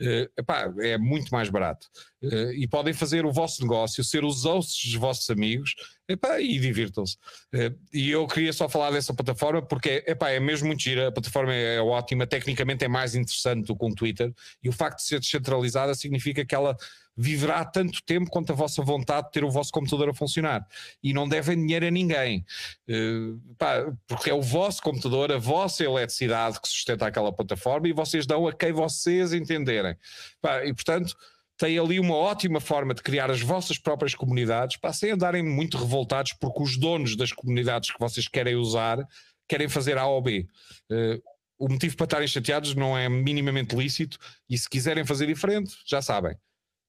[0.00, 1.86] eh, epá, é muito mais barato.
[2.22, 5.74] Eh, e podem fazer o vosso negócio, ser os hosts dos vossos amigos
[6.08, 7.16] epá, e divirtam-se.
[7.54, 11.12] Eh, e eu queria só falar dessa plataforma porque epá, é mesmo muito gira, a
[11.12, 15.04] plataforma é ótima, tecnicamente é mais interessante do que um Twitter e o facto de
[15.04, 16.76] ser descentralizada significa que ela
[17.18, 20.64] viverá tanto tempo quanto a vossa vontade de ter o vosso computador a funcionar.
[21.02, 22.46] E não devem dinheiro a ninguém.
[22.88, 27.92] Eh, pá, porque é o vosso computador, a vossa eletricidade que sustenta aquela plataforma e
[27.92, 29.96] vocês dão a quem vocês entenderem.
[30.40, 31.16] Pá, e portanto
[31.56, 35.76] tem ali uma ótima forma de criar as vossas próprias comunidades pá, sem andarem muito
[35.76, 39.04] revoltados porque os donos das comunidades que vocês querem usar
[39.48, 40.46] querem fazer A ou B.
[40.88, 41.20] Eh,
[41.58, 46.00] o motivo para estarem chateados não é minimamente lícito e se quiserem fazer diferente, já
[46.00, 46.36] sabem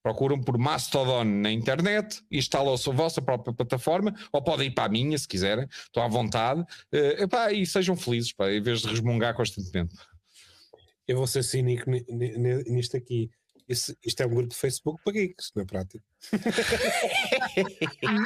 [0.09, 4.89] procuram por Mastodon na internet, instalam a vossa própria plataforma, ou podem ir para a
[4.89, 8.87] minha se quiserem, estão à vontade, eh, epá, e sejam felizes, pá, em vez de
[8.87, 9.93] resmungar constantemente.
[11.07, 13.29] Eu vou ser cínico ni- ni- ni- nisto aqui.
[13.69, 16.03] Isso, isto é um grupo de Facebook para geeks, na prática.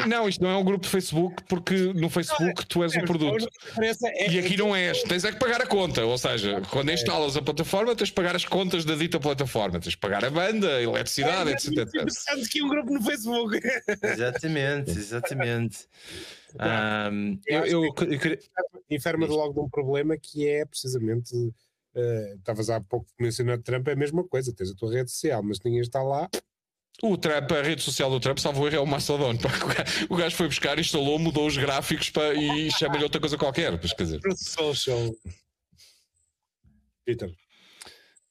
[0.08, 3.46] não, isto não é um grupo de Facebook porque no Facebook tu és o produto.
[4.32, 6.06] E aqui não és, tens é que pagar a conta.
[6.06, 6.94] Ou seja, quando é.
[6.94, 10.30] instalas a plataforma, tens de pagar as contas da dita plataforma, tens de pagar a
[10.30, 11.72] banda, a eletricidade, é, etc.
[11.72, 13.60] Interessante que um grupo no Facebook.
[14.02, 15.88] Exatamente, exatamente.
[16.56, 18.38] Um, eu, eu, eu,
[18.90, 21.52] eu, de um problema que é precisamente eh,
[22.38, 25.44] estavas uh, há pouco mencionando Trump, é a mesma coisa, tens a tua rede social,
[25.44, 26.30] mas ninguém está lá.
[27.02, 29.34] O Trump, a rede social do Trump, salvo erro, é o Mastodon.
[30.10, 33.72] O gajo foi buscar, instalou, mudou os gráficos para, e chama-lhe outra coisa qualquer.
[33.72, 34.22] Mas, quer dizer.
[34.36, 35.12] Social.
[37.06, 37.34] Peter.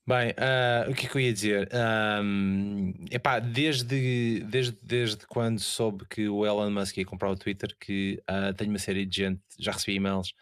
[0.06, 1.68] Bem, uh, o que é que eu ia dizer?
[2.24, 7.76] Um, epá, desde, desde, desde quando soube que o Elon Musk ia comprar o Twitter,
[7.78, 10.34] que uh, tenho uma série de gente, já recebi e-mails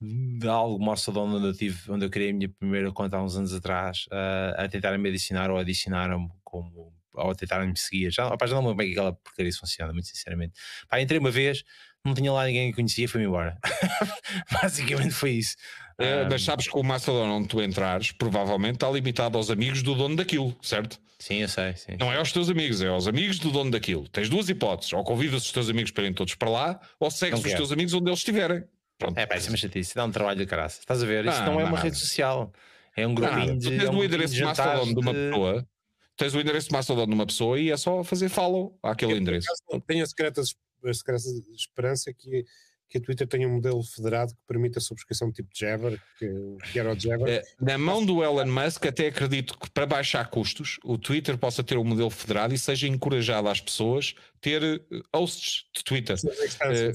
[0.00, 3.36] de algo Mastodon onde eu tive, onde eu criei a minha primeira conta há uns
[3.36, 8.10] anos atrás, uh, a tentarem me adicionar ou adicionaram-me como ou a tentarem me seguir.
[8.10, 10.54] Já, opa, já não me lembro bem que aquela porcaria funciona, muito sinceramente.
[10.88, 11.62] Pá, entrei uma vez,
[12.04, 13.56] não tinha lá ninguém que conhecia e fui-me embora.
[14.50, 15.56] Basicamente foi isso.
[15.96, 19.94] É, mas sabes que o Mastodon onde tu entrares provavelmente está limitado aos amigos do
[19.94, 21.00] dono daquilo, certo?
[21.20, 21.74] Sim, eu sei.
[21.76, 21.96] Sim.
[21.98, 24.08] Não é aos teus amigos, é aos amigos do dono daquilo.
[24.08, 27.42] Tens duas hipóteses: ou convidas os teus amigos para irem todos para lá, ou segues
[27.42, 28.64] os teus amigos onde eles estiverem.
[28.98, 29.18] Pronto.
[29.18, 30.80] É, pá, isso é uma chatice, dá um trabalho de caraça.
[30.80, 31.26] Estás a ver?
[31.26, 32.52] Isso não, não é uma rede social.
[32.96, 33.70] É um grupinho de.
[33.70, 35.68] Tu tens é um o endereço de Mastodon de uma pessoa,
[36.16, 39.48] tens o endereço de Mastodon de uma pessoa e é só fazer follow àquele endereço.
[39.86, 42.44] Tenho a secreta, a secreta esperança que,
[42.88, 46.30] que a Twitter tenha um modelo federado que permita a subscrição tipo Jabber, que,
[46.70, 47.28] que era o Jabber.
[47.28, 51.64] É, na mão do Elon Musk, até acredito que para baixar custos, o Twitter possa
[51.64, 54.80] ter um modelo federado e seja encorajado às pessoas ter eh,
[55.12, 56.16] hosts de Twitter.
[56.16, 56.28] Sim,
[56.62, 56.92] é,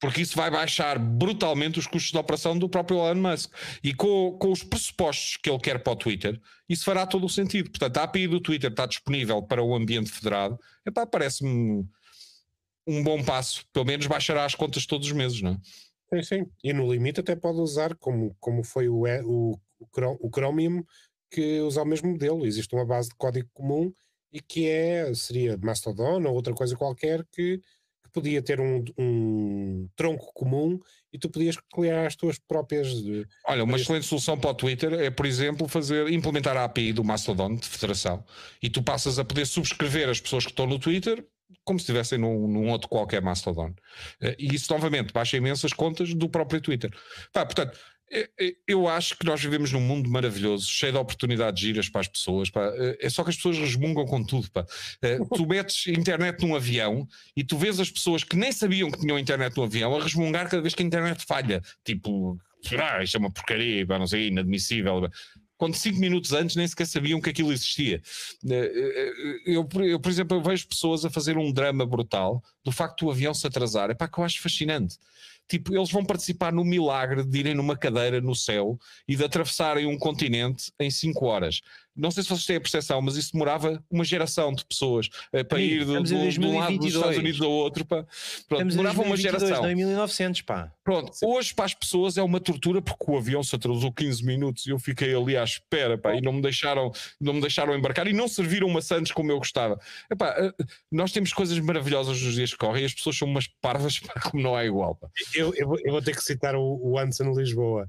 [0.00, 3.52] porque isso vai baixar brutalmente os custos de operação do próprio Elon Musk.
[3.84, 7.28] E com, com os pressupostos que ele quer para o Twitter, isso fará todo o
[7.28, 7.70] sentido.
[7.70, 10.58] Portanto, a API do Twitter está disponível para o ambiente federado.
[10.86, 11.86] Epá, parece-me
[12.86, 13.64] um bom passo.
[13.72, 15.58] Pelo menos baixará as contas todos os meses, não é?
[16.14, 16.50] Sim, sim.
[16.64, 19.60] E no limite até pode usar, como, como foi o, o,
[20.20, 20.82] o Chromium,
[21.30, 22.46] que usa o mesmo modelo.
[22.46, 23.92] Existe uma base de código comum
[24.32, 27.60] e que é, seria Mastodon ou outra coisa qualquer que
[28.10, 30.78] podia ter um, um, tronco comum
[31.12, 32.88] e tu podias criar as tuas próprias.
[32.88, 36.92] Eh, Olha, uma excelente solução para o Twitter é, por exemplo, fazer implementar a API
[36.92, 38.24] do Mastodon de federação
[38.62, 41.24] e tu passas a poder subscrever as pessoas que estão no Twitter
[41.64, 43.74] como se estivessem num, num, outro qualquer Mastodon.
[44.20, 46.90] Eh, e isso, novamente, baixa imensas contas do próprio Twitter.
[47.32, 47.78] Pá, portanto,
[48.66, 52.50] eu acho que nós vivemos num mundo maravilhoso, cheio de oportunidades giras para as pessoas.
[52.50, 52.72] Pá.
[52.98, 54.50] É só que as pessoas resmungam com tudo.
[54.50, 54.66] Pá.
[55.00, 57.06] É, tu metes internet num avião
[57.36, 60.48] e tu vês as pessoas que nem sabiam que tinham internet no avião a resmungar
[60.48, 61.62] cada vez que a internet falha.
[61.84, 62.36] Tipo,
[62.78, 65.08] ah, isto é uma porcaria, pá, não sei, inadmissível.
[65.56, 68.02] Quando cinco minutos antes nem sequer sabiam que aquilo existia.
[68.48, 69.12] É, é,
[69.46, 73.10] eu, eu, por exemplo, eu vejo pessoas a fazer um drama brutal do facto do
[73.10, 73.90] avião se atrasar.
[73.90, 74.96] É pá, que eu acho fascinante
[75.50, 78.78] tipo, eles vão participar no milagre de irem numa cadeira no céu
[79.08, 81.60] e de atravessarem um continente em 5 horas.
[81.96, 85.44] Não sei se vocês têm a percepção, mas isso demorava uma geração de pessoas uh,
[85.44, 87.84] para ir do, do, de um lado dos Estados Unidos ao outro.
[87.84, 88.06] Pá.
[88.48, 89.62] Pronto, demorava uma geração.
[89.62, 90.72] Não, em 1900, pá.
[90.84, 91.26] Pronto, Sim.
[91.26, 94.70] hoje para as pessoas é uma tortura porque o avião se atrasou 15 minutos e
[94.70, 98.12] eu fiquei ali à espera pá, e não me, deixaram, não me deixaram embarcar e
[98.12, 99.78] não serviram maçantes como eu gostava.
[100.10, 103.46] Epá, uh, nós temos coisas maravilhosas nos dias que correm e as pessoas são umas
[103.60, 104.94] parvas pá, como não há igual.
[104.94, 105.08] Pá.
[105.34, 107.86] Eu, eu, eu, vou ter que citar o, o Anderson Lisboa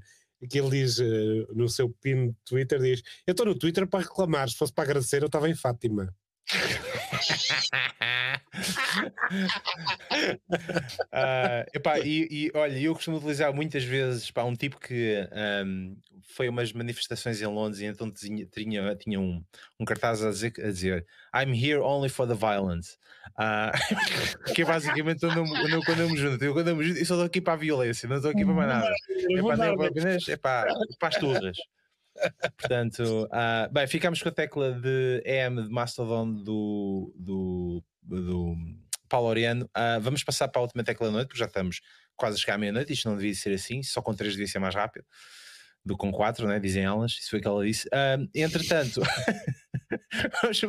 [0.48, 4.04] que ele diz uh, no seu pin de Twitter: diz, Eu estou no Twitter para
[4.04, 6.14] reclamar, se fosse para agradecer, eu estava em Fátima.
[11.12, 15.28] uh, epá, e, e, olha, eu costumo utilizar muitas vezes pá, um tipo que
[15.64, 15.96] um,
[16.34, 19.42] foi umas manifestações em Londres e então tinha, tinha, tinha um,
[19.78, 22.96] um cartaz a dizer, a dizer I'm here only for the violence.
[23.38, 23.72] Uh,
[24.54, 26.44] que é basicamente quando eu, quando, eu, quando eu me junto.
[26.44, 28.44] Eu, quando eu me junto, eu só estou aqui para a violência, não estou aqui
[28.44, 28.86] para mais nada.
[28.86, 31.56] É para, nem para, é para, para as turras.
[32.58, 38.56] Portanto, uh, bem, ficamos com a tecla de EM de Mastodon do, do, do
[39.12, 39.66] Paulo Oriano.
[39.76, 41.82] Uh, vamos passar para a última tecla da noite, porque já estamos
[42.16, 42.94] quase a chegar à meia-noite.
[42.94, 45.04] Isto não devia ser assim, só com 3 devia ser mais rápido
[45.84, 46.58] do que com 4, né?
[46.58, 47.12] dizem elas.
[47.12, 47.86] Isso foi o que ela disse.
[47.88, 49.02] Uh, entretanto,
[50.42, 50.66] vamos se.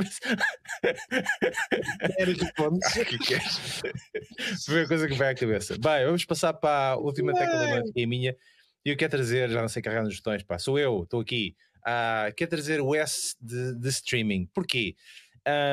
[2.19, 2.85] Era de pontos.
[4.65, 5.77] Foi a coisa que vai à cabeça.
[5.79, 8.35] Bem, vamos passar para a última tecla da noite, que é a minha.
[8.85, 11.55] E eu quero trazer, já não sei carregar nos botões, pá, sou eu, estou aqui.
[11.79, 14.49] Uh, quero trazer o S de, de streaming.
[14.53, 14.95] Porquê?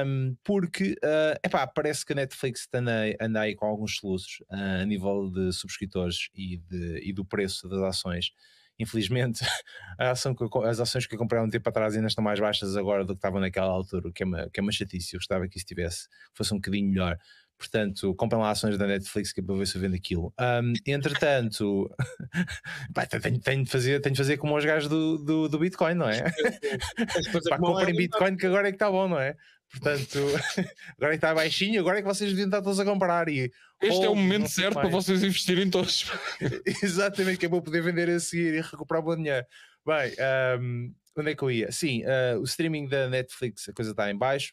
[0.05, 4.83] Um, porque uh, epá, parece que a Netflix anda, anda aí com alguns soluços uh,
[4.83, 8.33] a nível de subscritores e, de, e do preço das ações
[8.81, 9.45] infelizmente,
[9.99, 12.77] ação eu, as ações que eu comprei há um tempo atrás ainda estão mais baixas
[12.77, 15.15] agora do que estavam naquela altura, o que é uma, que é uma chatice.
[15.15, 17.19] Eu gostava que isso tivesse, fosse um bocadinho melhor.
[17.59, 20.33] Portanto, comprem lá ações da Netflix que é para ver se eu vendo aquilo.
[20.41, 21.95] Um, entretanto,
[22.95, 25.93] pá, tenho, tenho, de fazer, tenho de fazer como os gajos do, do, do Bitcoin,
[25.93, 26.25] não é?
[27.51, 29.37] pá, comprem Bitcoin que agora é que está bom, não é?
[29.71, 30.19] Portanto,
[30.99, 33.29] agora é que está baixinho, agora é que vocês deviam estar todos a comprar.
[33.29, 36.11] E, este oh, é o momento certo para vocês investirem todos.
[36.83, 39.47] Exatamente, que é para poder vender a seguir e recuperar o bom dinheiro.
[39.87, 40.13] Bem,
[40.61, 41.71] um, onde é que eu ia?
[41.71, 44.53] Sim, uh, o streaming da Netflix, a coisa está em baixo.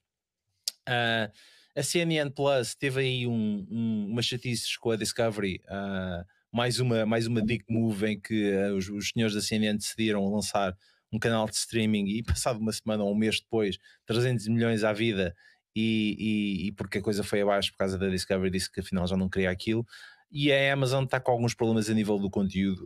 [0.88, 1.32] Uh,
[1.76, 7.06] a CNN Plus teve aí um, um, uma chatices com a Discovery, uh, mais, uma,
[7.06, 10.76] mais uma dick move em que os, os senhores da CNN decidiram lançar
[11.12, 14.94] um canal de streaming e passado uma semana ou um mês depois, 300 milhões à
[14.94, 15.36] vida
[15.76, 19.06] e, e, e, porque a coisa foi abaixo por causa da Discovery, disse que afinal
[19.06, 19.86] já não queria aquilo.
[20.32, 22.86] E a Amazon está com alguns problemas a nível do conteúdo,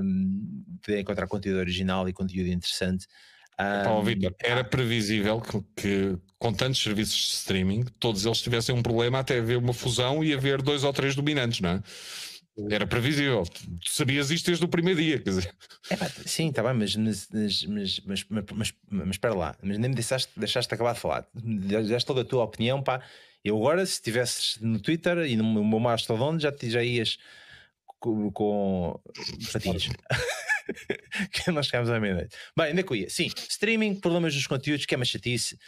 [0.00, 3.06] um, de encontrar conteúdo original e conteúdo interessante.
[3.60, 8.82] Um, Victor, era previsível que, que, com tantos serviços de streaming, todos eles tivessem um
[8.82, 11.82] problema até haver uma fusão e haver dois ou três dominantes, não é?
[12.70, 13.44] Era previsível.
[13.44, 15.54] Tu sabias isto desde o primeiro dia, quer dizer.
[15.90, 19.94] É sim, está bem, mas mas, mas, mas, mas, mas, espera lá, mas nem me
[19.94, 21.26] deixaste, deixaste acabar de falar.
[21.34, 23.00] Deste toda a tua opinião, pá.
[23.44, 27.18] Eu agora, se estivesses no Twitter e no meu mastodon, já, já ias
[27.86, 29.00] com, com
[29.52, 29.88] patins.
[31.32, 32.36] que nós chegámos à meia-noite.
[32.56, 33.10] Bem, ainda que eu ia.
[33.10, 35.58] Sim, streaming, problemas dos conteúdos, que é uma chatice.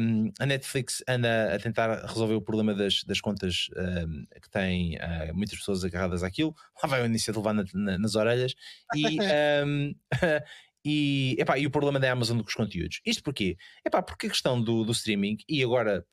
[0.00, 4.96] Um, a Netflix anda a tentar resolver o problema das, das contas um, que tem
[4.96, 6.54] uh, muitas pessoas agarradas àquilo.
[6.82, 8.54] Lá vai o início de levar na, na, nas orelhas.
[8.94, 9.18] E,
[9.64, 9.94] um,
[10.84, 13.00] e, epá, e o problema da Amazon com os conteúdos.
[13.06, 13.56] Isto porquê?
[13.86, 16.04] Epá, porque a questão do, do streaming, e agora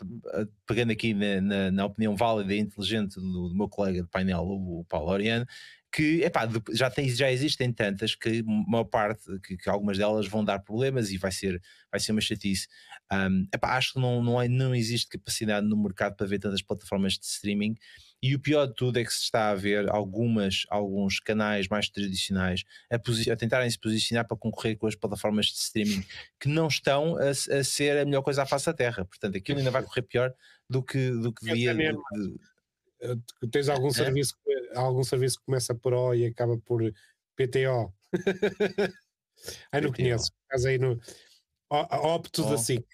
[0.67, 4.43] pegando aqui na, na, na opinião válida e inteligente do, do, meu colega de painel,
[4.43, 5.45] o Paulo Oriano,
[5.91, 10.43] que epá, já, tem, já existem tantas que uma parte, que, que, algumas delas vão
[10.43, 11.59] dar problemas e vai ser,
[11.91, 12.67] vai ser uma chatice.
[13.11, 16.61] Um, epá, acho que não, não, é, não existe capacidade no mercado para ver tantas
[16.61, 17.75] plataformas de streaming.
[18.21, 21.89] E o pior de tudo é que se está a ver algumas, alguns canais mais
[21.89, 26.03] tradicionais a, a tentarem se posicionar para concorrer com as plataformas de streaming
[26.39, 29.05] que não estão a, a, ser a melhor coisa à face da terra.
[29.05, 30.33] Portanto, aquilo ainda vai correr pior
[30.69, 31.73] do que, do que devia.
[31.73, 32.48] De, de...
[33.51, 33.91] Tens algum é?
[33.91, 34.35] serviço
[34.75, 36.81] algum serviço que começa por O e acaba por
[37.35, 37.93] PTO.
[39.71, 39.95] aí não PTO.
[39.95, 40.31] conheço.
[40.43, 40.99] Estás aí no
[41.69, 42.49] Opto oh.
[42.49, 42.85] da SIC.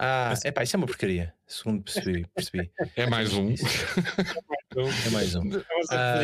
[0.00, 2.24] Ah, é pá, isso é uma porcaria, segundo percebi.
[2.32, 2.70] percebi.
[2.94, 3.50] É mais um.
[5.06, 5.42] é mais um.
[5.90, 6.20] Ah,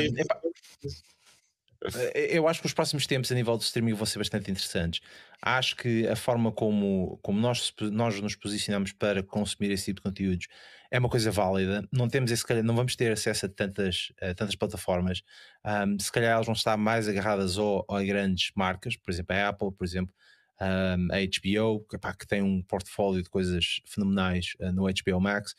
[2.14, 5.00] eu acho que os próximos tempos a nível de streaming vão ser bastante interessantes.
[5.42, 10.04] Acho que a forma como, como nós, nós nos posicionamos para consumir esse tipo de
[10.04, 10.46] conteúdos
[10.94, 11.84] é uma coisa válida.
[11.90, 15.22] Não temos esse, não vamos ter acesso a tantas, a tantas plataformas.
[15.66, 19.48] Um, se calhar elas vão estar mais agarradas ou, a grandes marcas, por exemplo, a
[19.48, 20.14] Apple, por exemplo,
[20.60, 25.20] um, a HBO, que, epá, que, tem um portfólio de coisas fenomenais uh, no HBO
[25.20, 25.56] Max.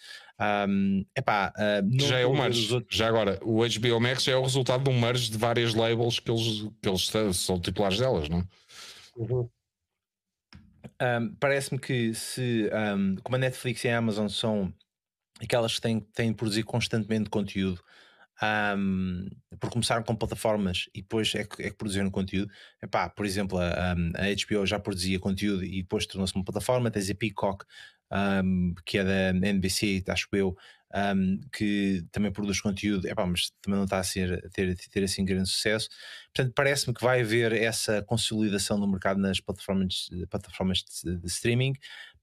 [0.69, 2.73] Um, epá, uh, já é o merge.
[2.73, 2.97] Outros...
[2.97, 6.17] Já agora, o HBO Max já é o resultado de um merge de várias labels
[6.17, 8.43] que eles, que eles são titulares delas, não é?
[9.17, 9.49] Uhum.
[11.01, 12.69] Um, Parece-me que se,
[13.21, 14.73] como a Netflix e a Amazon são
[15.41, 17.81] aquelas que têm, têm de produzir constantemente conteúdo,
[18.77, 19.27] um,
[19.59, 22.51] porque começaram com plataformas e depois é que, é que produziram conteúdo.
[22.81, 26.91] Epá, por exemplo, a, a HBO já produzia conteúdo e depois tornou-se uma plataforma.
[26.91, 27.65] Tens a Peacock,
[28.43, 30.55] um, que é da NBC, acho eu,
[30.95, 35.25] um, que também produz conteúdo, epá, mas também não está a, ser, ter, ter assim
[35.25, 35.89] grande sucesso.
[36.33, 41.73] Portanto, parece-me que vai haver essa consolidação no mercado nas plataformas, plataformas de, de streaming.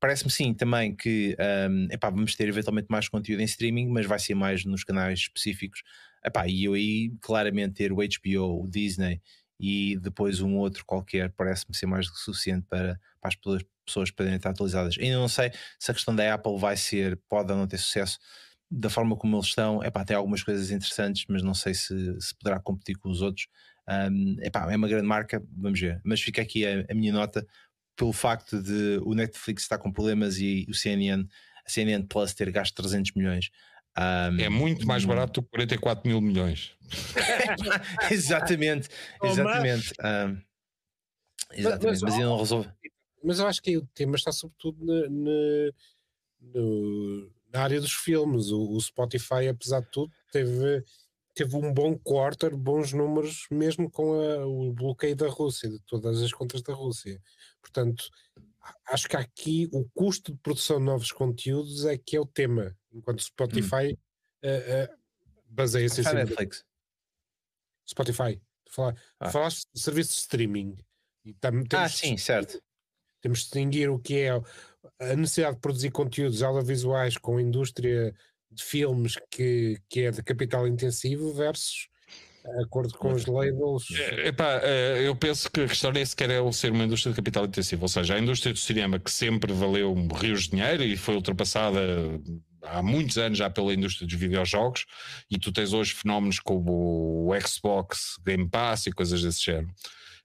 [0.00, 1.36] Parece-me sim também que
[1.70, 5.20] um, epá, vamos ter eventualmente mais conteúdo em streaming, mas vai ser mais nos canais
[5.20, 5.82] específicos.
[6.24, 9.20] Epá, e eu aí claramente ter o HBO, o Disney
[9.60, 13.62] e depois um outro qualquer parece-me ser mais do que suficiente para, para as pessoas,
[13.84, 14.96] pessoas poderem estar atualizadas.
[14.98, 18.18] Ainda não sei se a questão da Apple vai ser, pode ou não ter sucesso
[18.72, 19.82] da forma como eles estão.
[19.84, 23.46] Epá, tem algumas coisas interessantes, mas não sei se, se poderá competir com os outros.
[23.88, 26.00] Um, epá, é uma grande marca, vamos ver.
[26.02, 27.46] Mas fica aqui a, a, minha nota
[27.94, 31.26] pelo facto de o Netflix estar com problemas e o CNN,
[31.66, 33.50] a CNN Plus ter gasto 300 milhões.
[33.98, 36.74] Um, é muito mais barato do que 44 mil milhões.
[38.10, 38.88] exatamente,
[39.22, 39.92] exatamente.
[40.00, 40.40] Um,
[41.52, 42.70] exatamente, mas, mas, mas não resolve.
[43.22, 45.72] Mas eu acho que o tema está sobretudo na, na,
[46.54, 48.50] no, na área dos filmes.
[48.50, 50.84] O, o, Spotify, apesar de tudo, teve,
[51.34, 56.22] teve um bom quarter, bons números, mesmo com a, o bloqueio da Rússia, de todas
[56.22, 57.20] as contas da Rússia.
[57.60, 58.08] Portanto,
[58.88, 62.76] acho que aqui o custo de produção de novos conteúdos é que é o tema,
[62.92, 63.92] enquanto o Spotify
[64.42, 64.48] hum.
[64.48, 64.98] uh, uh,
[65.46, 66.64] baseia-se em Netflix.
[67.88, 68.40] Spotify,
[68.72, 69.30] Falar, Ah.
[69.30, 70.76] Falaste de serviço de streaming.
[71.24, 72.60] E tam- temos Ah, sim, certo.
[73.20, 74.30] Temos de distinguir o que é
[75.00, 78.14] a necessidade de produzir conteúdos audiovisuais com a indústria
[78.50, 81.88] de filmes que, que é de capital intensivo versus
[82.44, 83.84] de acordo com os labels.
[83.92, 87.12] É, Epá, eh, eu penso que a questão nem sequer é o ser uma indústria
[87.12, 90.82] de capital intensivo, ou seja, a indústria do cinema que sempre valeu rios de dinheiro
[90.82, 91.80] e foi ultrapassada
[92.62, 94.86] há muitos anos já pela indústria dos videojogos,
[95.30, 99.72] e tu tens hoje fenómenos como o Xbox, Game Pass e coisas desse género.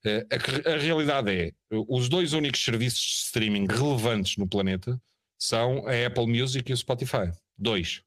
[0.05, 5.01] Eh, A, a realidade é, os dois únicos serviços de streaming relevantes no planeta
[5.39, 7.31] são a Apple Music e o Spotify.
[7.57, 8.01] Dois.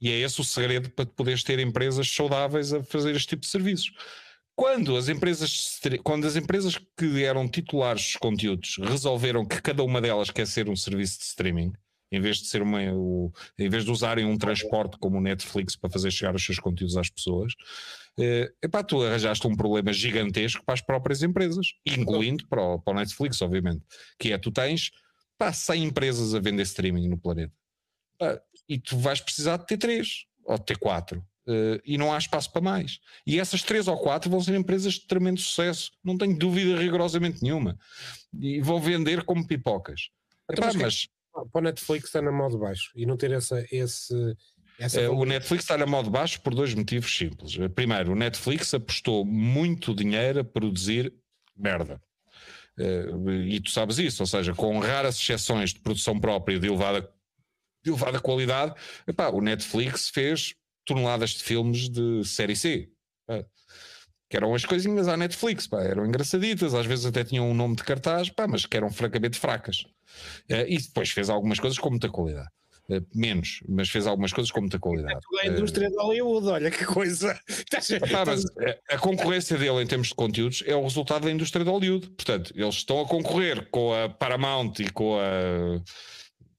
[0.00, 3.48] E é esse o segredo para poderes ter empresas saudáveis a fazer este tipo de
[3.48, 3.92] serviços.
[4.54, 10.00] Quando as empresas, quando as empresas que eram titulares dos conteúdos resolveram que cada uma
[10.00, 11.72] delas quer ser um serviço de streaming,
[12.12, 15.74] em vez de ser uma, o- em vez de usarem um transporte como o Netflix
[15.74, 17.52] para fazer chegar os seus conteúdos às pessoas,
[18.18, 22.92] eh, epá, tu arranjaste um problema gigantesco para as próprias empresas, incluindo para o, para
[22.94, 23.82] o Netflix, obviamente,
[24.18, 24.90] que é tu tens
[25.38, 27.52] pá, 100 empresas a vender streaming no planeta.
[28.18, 31.24] Pá, e tu vais precisar de ter três ou de ter quatro.
[31.48, 33.00] eh, e não há espaço para mais.
[33.26, 37.42] E essas três ou quatro vão ser empresas de tremendo sucesso, não tenho dúvida rigorosamente
[37.42, 37.76] nenhuma.
[38.40, 40.10] E vão vender como pipocas.
[40.50, 43.64] Então, Epá, mas Para o Netflix está na mão de baixo e não ter essa,
[43.70, 44.36] esse,
[44.78, 47.56] essa eh, o Netflix está na mão de baixo por dois motivos simples.
[47.58, 51.12] Eh, Primeiro, o Netflix apostou muito dinheiro a produzir
[51.56, 52.00] merda.
[52.78, 53.06] Eh,
[53.46, 57.02] e tu sabes isso, ou seja, com raras exceções de produção própria de elevada,
[57.82, 58.74] de elevada qualidade,
[59.06, 60.54] epá, o Netflix fez
[60.84, 62.90] toneladas de filmes de série C.
[64.32, 67.76] que eram as coisinhas à Netflix, pá, eram engraçaditas, às vezes até tinham um nome
[67.76, 69.84] de cartaz, pá, mas que eram francamente fracas.
[70.48, 72.48] Eh, e depois fez algumas coisas com muita qualidade.
[72.90, 75.20] Eh, menos, mas fez algumas coisas com muita qualidade.
[75.42, 77.38] É a indústria de Hollywood, olha que coisa.
[78.10, 81.62] Pá, mas a- a concorrência dele em termos de conteúdos é o resultado da indústria
[81.62, 82.06] de Hollywood.
[82.08, 85.78] Portanto, eles estão a concorrer com a Paramount e com a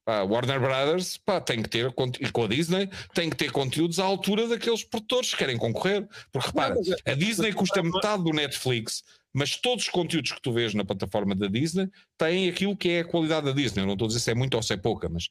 [0.06, 4.00] pá, Warner Brothers, pá, tem que ter, e com a Disney, tem que ter conteúdos
[4.00, 6.08] à altura daqueles produtores que querem concorrer.
[6.32, 9.04] Porque repara, mas- a Disney custa metade do Netflix,
[9.34, 13.00] mas todos os conteúdos que tu vês na plataforma da Disney têm aquilo que é
[13.00, 13.82] a qualidade da Disney.
[13.82, 15.30] Eu não estou a dizer se é muito ou se é pouca, mas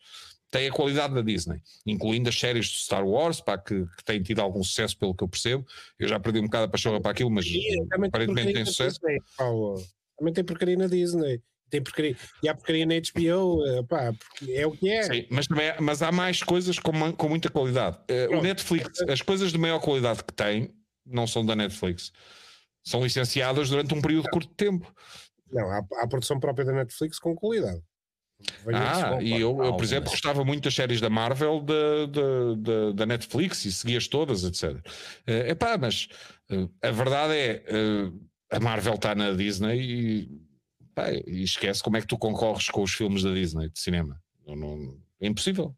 [0.51, 4.23] tem a qualidade da Disney, incluindo as séries de Star Wars, pá, que, que têm
[4.23, 5.67] tido algum sucesso, pelo que eu percebo.
[5.99, 9.01] Eu já perdi um bocado a paixão para aquilo, mas E aparentemente tem sucesso.
[9.01, 9.83] Disney, Paulo.
[10.19, 11.41] Também tem porcaria na Disney.
[11.73, 12.15] Tem porcaria.
[12.43, 13.67] E há porcaria na HBO.
[13.67, 15.03] eh, Pá, porque é o que é.
[15.05, 17.99] Sim, mas, também, mas há mais coisas com, com muita qualidade.
[18.09, 18.43] Eh, o.
[18.43, 20.71] Netflix, as coisas de maior qualidade que tem,
[21.07, 22.13] não são da Netflix.
[22.85, 24.95] São licenciadas durante um período curto de tempo.
[25.51, 27.81] Não, há, há produção própria da Netflix com qualidade.
[28.75, 33.65] Ah, e eu, eu, por exemplo, gostava muito das séries da Marvel da, da, Netflix
[33.65, 34.85] e seguias todas, etc.
[35.27, 36.09] É epá, mas
[36.51, 38.13] eh, a verdade é eh,
[38.51, 40.43] a Marvel está na Disney e,
[40.95, 44.21] pá, e esquece como é que tu concorres com os filmes da Disney de cinema.
[44.47, 45.75] Não- não- é impossível.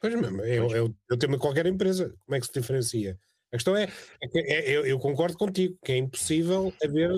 [0.00, 3.18] Pois mesmo, eu, eu, tenho qualquer empresa, como é que se diferencia?
[3.52, 3.84] A questão é,
[4.22, 7.10] é é- eu, eu concordo contigo, que é impossível haver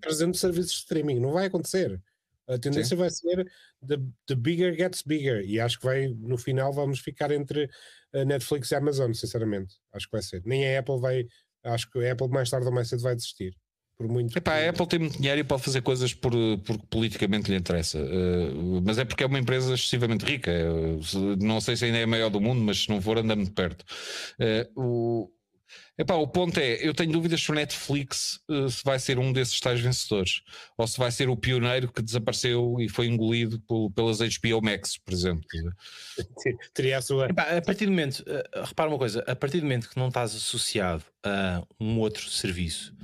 [0.00, 2.00] 300 serviços de streaming, não vai acontecer.
[2.48, 3.50] A tendência vai ser
[3.86, 7.68] the, the bigger gets bigger, e acho que vai, no final, vamos ficar entre
[8.12, 9.76] a Netflix e a Amazon, sinceramente.
[9.92, 10.42] Acho que vai ser.
[10.44, 11.26] Nem a Apple vai,
[11.64, 13.56] acho que a Apple mais tarde ou mais cedo vai desistir.
[13.98, 16.32] Por muito Epá, que- a Apple tem muito dinheiro e pode fazer coisas por,
[16.66, 17.98] porque politicamente lhe interessa.
[17.98, 18.50] Eh,
[18.84, 20.52] mas é porque é uma empresa excessivamente rica.
[21.02, 23.34] Se- não sei se ainda é a maior do mundo, mas se não for, anda
[23.34, 23.84] muito perto.
[24.38, 25.30] Eh, o,
[25.96, 29.32] epá, o ponto é: eu tenho dúvidas se o Netflix eh, se vai ser um
[29.32, 30.42] desses tais vencedores
[30.76, 34.98] ou se vai ser o pioneiro que desapareceu e foi engolido por- pelas HBO Max,
[34.98, 35.42] por exemplo.
[36.74, 37.30] teria a sua.
[37.30, 40.08] Epá, a partir do momento, eh, repara uma coisa, a partir do momento que não
[40.08, 42.94] estás associado a um outro serviço,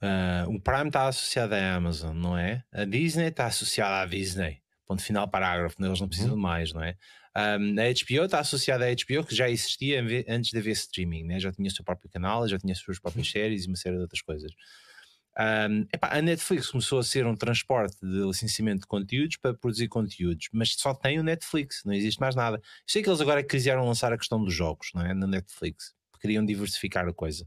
[0.00, 2.64] ah, o Prime está associado à Amazon, não é?
[2.72, 4.60] A Disney está associada à Disney.
[4.86, 6.96] Ponto final, parágrafo, eles não precisam de mais, não é?
[7.36, 11.38] Um, a HBO está associada à HBO que já existia antes de haver streaming, né?
[11.38, 13.96] já tinha o seu próprio canal, já tinha as suas próprias séries e uma série
[13.96, 14.50] de outras coisas.
[15.38, 19.86] Um, epá, a Netflix começou a ser um transporte de licenciamento de conteúdos para produzir
[19.86, 22.56] conteúdos, mas só tem o Netflix, não existe mais nada.
[22.56, 25.12] Eu sei que eles agora quiseram lançar a questão dos jogos, não é?
[25.12, 27.46] Na Netflix, queriam diversificar a coisa.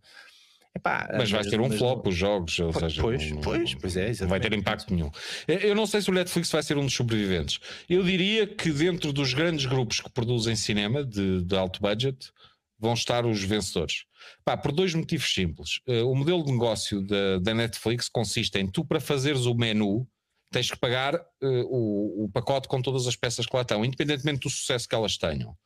[0.76, 3.74] Epá, Mas vai ser um flop não- os jogos, ou Pois, seja, pois, não- pois,
[3.76, 4.56] pois é, não vai ter exatamente.
[4.62, 5.12] impacto nenhum.
[5.48, 7.60] Eu- não sei se o Netflix vai ser um dos sobreviventes.
[7.90, 12.32] Eu diria que dentro dos grandes grupos que produzem cinema de, de alto budget
[12.78, 14.06] vão estar os vencedores.
[14.46, 15.82] Pá, por dois motivos simples.
[15.88, 20.08] Eh, o modelo de negócio da, da Netflix consiste em tu, para fazeres o menu,
[20.52, 24.42] tens que pagar eh, o, o pacote com todas as peças que lá estão, independentemente
[24.42, 25.58] do sucesso que elas tenham.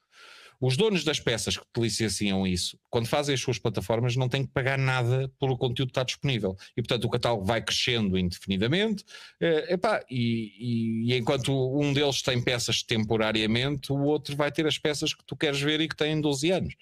[0.65, 4.45] Os donos das peças que te licenciam isso, quando fazem as suas plataformas, não têm
[4.45, 6.55] que pagar nada pelo conteúdo que está disponível.
[6.77, 9.03] E, portanto, o catálogo vai crescendo indefinidamente.
[9.41, 14.65] Uh, epá, e, e, e, enquanto um deles tem peças temporariamente, o outro vai ter
[14.65, 16.75] as peças que tu queres ver e que têm 12 anos.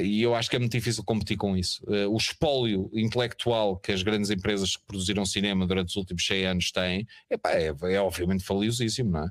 [0.00, 1.82] E eu acho que é muito difícil competir com isso.
[1.88, 6.46] Uh, o espólio intelectual que as grandes empresas que produziram cinema durante os últimos 100
[6.46, 9.30] anos têm epá, é, é obviamente valiosíssimo, não é?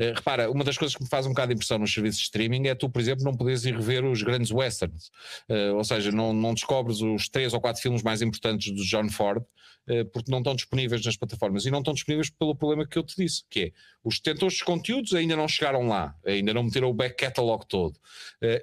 [0.00, 2.24] Uh, repara, uma das coisas que me faz um bocado de impressão nos serviços de
[2.24, 5.08] streaming é tu, por exemplo, não poderes ir rever os grandes westerns.
[5.48, 9.08] Uh, ou seja, não, não descobres os três ou quatro filmes mais importantes do John
[9.08, 9.42] Ford
[9.88, 11.66] uh, porque não estão disponíveis nas plataformas.
[11.66, 13.72] E não estão disponíveis pelo problema que eu te disse, que é
[14.04, 17.98] os detentores de conteúdos ainda não chegaram lá, ainda não meteram o back catalog todo.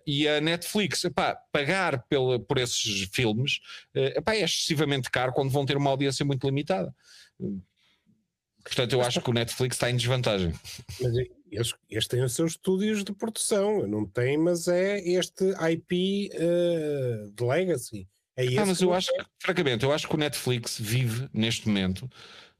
[0.05, 3.59] e a Netflix, epá, pagar pela, por esses filmes
[3.95, 6.93] epá, é excessivamente caro quando vão ter uma audiência muito limitada.
[8.63, 10.53] Portanto, eu acho que o Netflix está em desvantagem.
[11.01, 11.13] Mas
[11.51, 16.37] eles, eles têm os seus estúdios de produção, não tem, mas é este IP uh,
[16.37, 18.07] eh, de legacy.
[18.35, 22.09] É ah, mas eu acho que, francamente, eu acho que o Netflix vive neste momento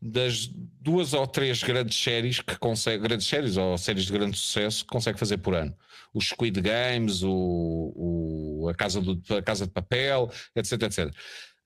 [0.02, 4.84] das duas ou três grandes séries que consegue, grandes séries ou séries de grande sucesso
[4.84, 5.76] que consegue fazer por ano.
[6.14, 11.14] Os Squid Games, o, o a, Casa do, a Casa de Papel, etc, etc.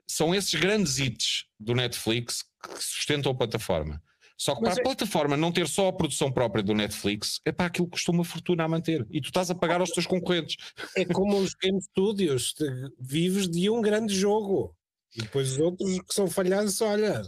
[0.06, 4.02] São esses grandes hits do Netflix que sustentam a plataforma.
[4.38, 4.82] Só que Mas para é...
[4.82, 8.12] a plataforma não ter só a produção própria do Netflix, é para aquilo que custa
[8.12, 9.06] uma fortuna a manter.
[9.10, 10.58] E tu estás a pagar aos teus concorrentes.
[10.96, 12.54] É como os Game Studios,
[13.00, 14.76] vives de um grande jogo.
[15.16, 17.22] E depois os outros que são falhados, olha,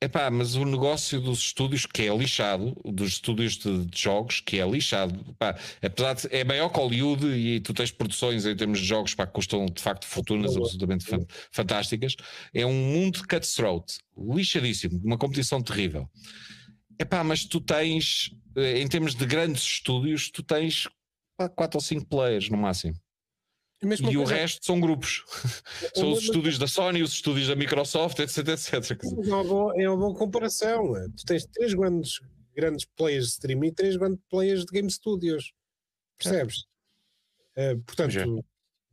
[0.00, 4.60] Epá, mas o negócio dos estúdios que é lixado, dos estúdios de, de jogos que
[4.60, 8.78] é lixado, epá, apesar de é maior que Hollywood e tu tens produções em termos
[8.78, 12.14] de jogos pá, que custam de facto fortunas absolutamente fan, fantásticas,
[12.54, 16.08] é um mundo cutthroat, lixadíssimo, uma competição terrível.
[16.96, 20.88] Epá, mas tu tens, eh, em termos de grandes estúdios, tu tens
[21.36, 22.94] pá, quatro ou cinco players no máximo.
[23.80, 25.24] E o resto são grupos.
[25.94, 28.90] É são os estúdios da Sony, os estúdios da Microsoft, etc, etc.
[29.04, 30.94] É uma boa, é uma boa comparação.
[31.16, 32.20] Tu tens três grandes,
[32.56, 35.52] grandes players de streaming e três grandes players de game studios.
[36.18, 36.64] Percebes?
[37.54, 37.74] É.
[37.74, 38.44] Uh, portanto,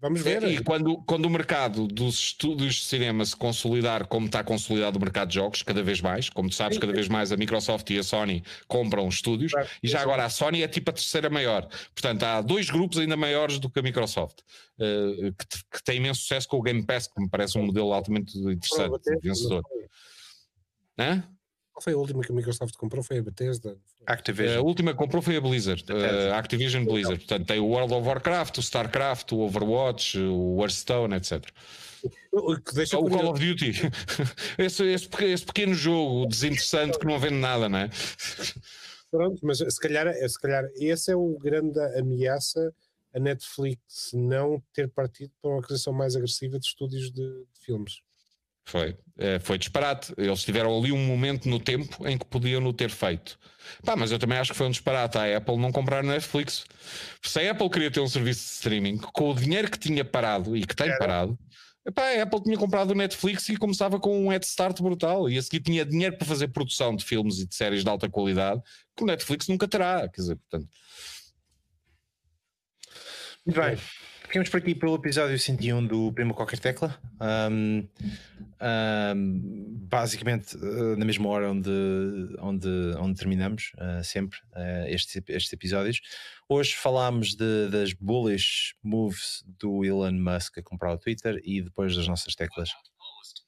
[0.06, 0.44] Vamos ver.
[0.44, 5.02] E quando, quando o mercado dos estúdios de cinema se consolidar, como está consolidado o
[5.02, 7.98] mercado de jogos, cada vez mais, como tu sabes, cada vez mais a Microsoft e
[7.98, 9.68] a Sony compram estúdios, claro.
[9.82, 11.68] e já agora a Sony é tipo a terceira maior.
[11.95, 14.41] Portanto, há dois grupos ainda maiores do que a Microsoft,
[14.77, 17.91] uh, que, que tem imenso sucesso com o Game Pass, que me parece um modelo
[17.91, 19.64] altamente interessante, vencedor.
[20.99, 21.23] Hã?
[21.76, 23.03] Qual foi a última que a Microsoft comprou?
[23.03, 23.77] Foi a Bethesda?
[24.07, 24.60] Activision.
[24.60, 27.18] A última que comprou foi a Blizzard, a uh, Activision Blizzard.
[27.18, 31.45] Portanto, tem o World of Warcraft, o StarCraft, o Overwatch, o Hearthstone, etc.
[32.73, 33.73] Deixa o Call of Duty.
[34.57, 37.89] esse, esse, esse, pequeno jogo desinteressante que não vende nada, não é?
[39.11, 42.73] Pronto, mas se calhar, se calhar esse é o grande ameaça
[43.14, 47.99] a Netflix não ter partido para uma aquisição mais agressiva de estúdios de, de filmes.
[48.66, 50.14] Foi, é, foi disparate.
[50.18, 53.38] Eles tiveram ali um momento no tempo em que podiam no ter feito.
[53.84, 56.66] Pá, mas eu também acho que foi um disparate a Apple não comprar Netflix.
[57.22, 60.56] Se a Apple queria ter um serviço de streaming, com o dinheiro que tinha parado
[60.58, 60.98] e que tem Era.
[60.98, 61.40] parado,
[61.86, 65.30] epá, a Apple tinha comprado o Netflix e começava com um head start brutal.
[65.30, 68.10] E a seguir tinha dinheiro para fazer produção de filmes e de séries de alta
[68.10, 68.62] qualidade,
[68.96, 70.08] que o Netflix nunca terá.
[70.10, 70.70] Quer dizer, portanto.
[73.46, 73.78] Muito bem.
[74.36, 76.99] Ficamos por aqui pelo episódio 101 do Primo Qualquer Tecla.
[77.49, 77.88] Um,
[79.16, 79.40] um,
[79.88, 81.72] basicamente, uh, na mesma hora onde,
[82.40, 82.68] onde,
[82.99, 86.02] onde terminamos, uh, sempre, uh, estes, estes episódios.
[86.49, 91.95] Hoje falámos de, das bullish moves do Elon Musk a comprar o Twitter e depois
[91.95, 92.72] das nossas teclas.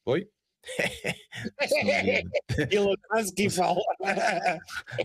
[0.05, 0.25] Oi?
[2.71, 3.81] Elon Musk e fala.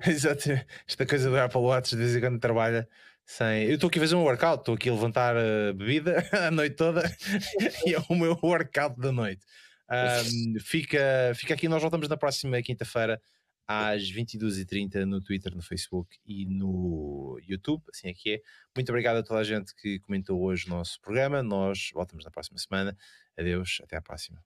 [0.07, 0.49] Exato.
[0.87, 2.89] Esta coisa do Apple Watch de vez em quando trabalha
[3.33, 3.65] sem.
[3.65, 6.77] Eu estou aqui a fazer um workout, estou aqui a levantar a bebida a noite
[6.77, 7.03] toda
[7.87, 9.45] e é o meu workout da noite.
[9.91, 13.21] Um, fica, fica aqui, nós voltamos na próxima quinta-feira
[13.67, 17.83] às 22h30 no Twitter, no Facebook e no YouTube.
[17.91, 18.41] Assim é que é.
[18.77, 21.43] Muito obrigado a toda a gente que comentou hoje o nosso programa.
[21.43, 22.97] Nós voltamos na próxima semana.
[23.37, 24.43] Adeus, até à próxima.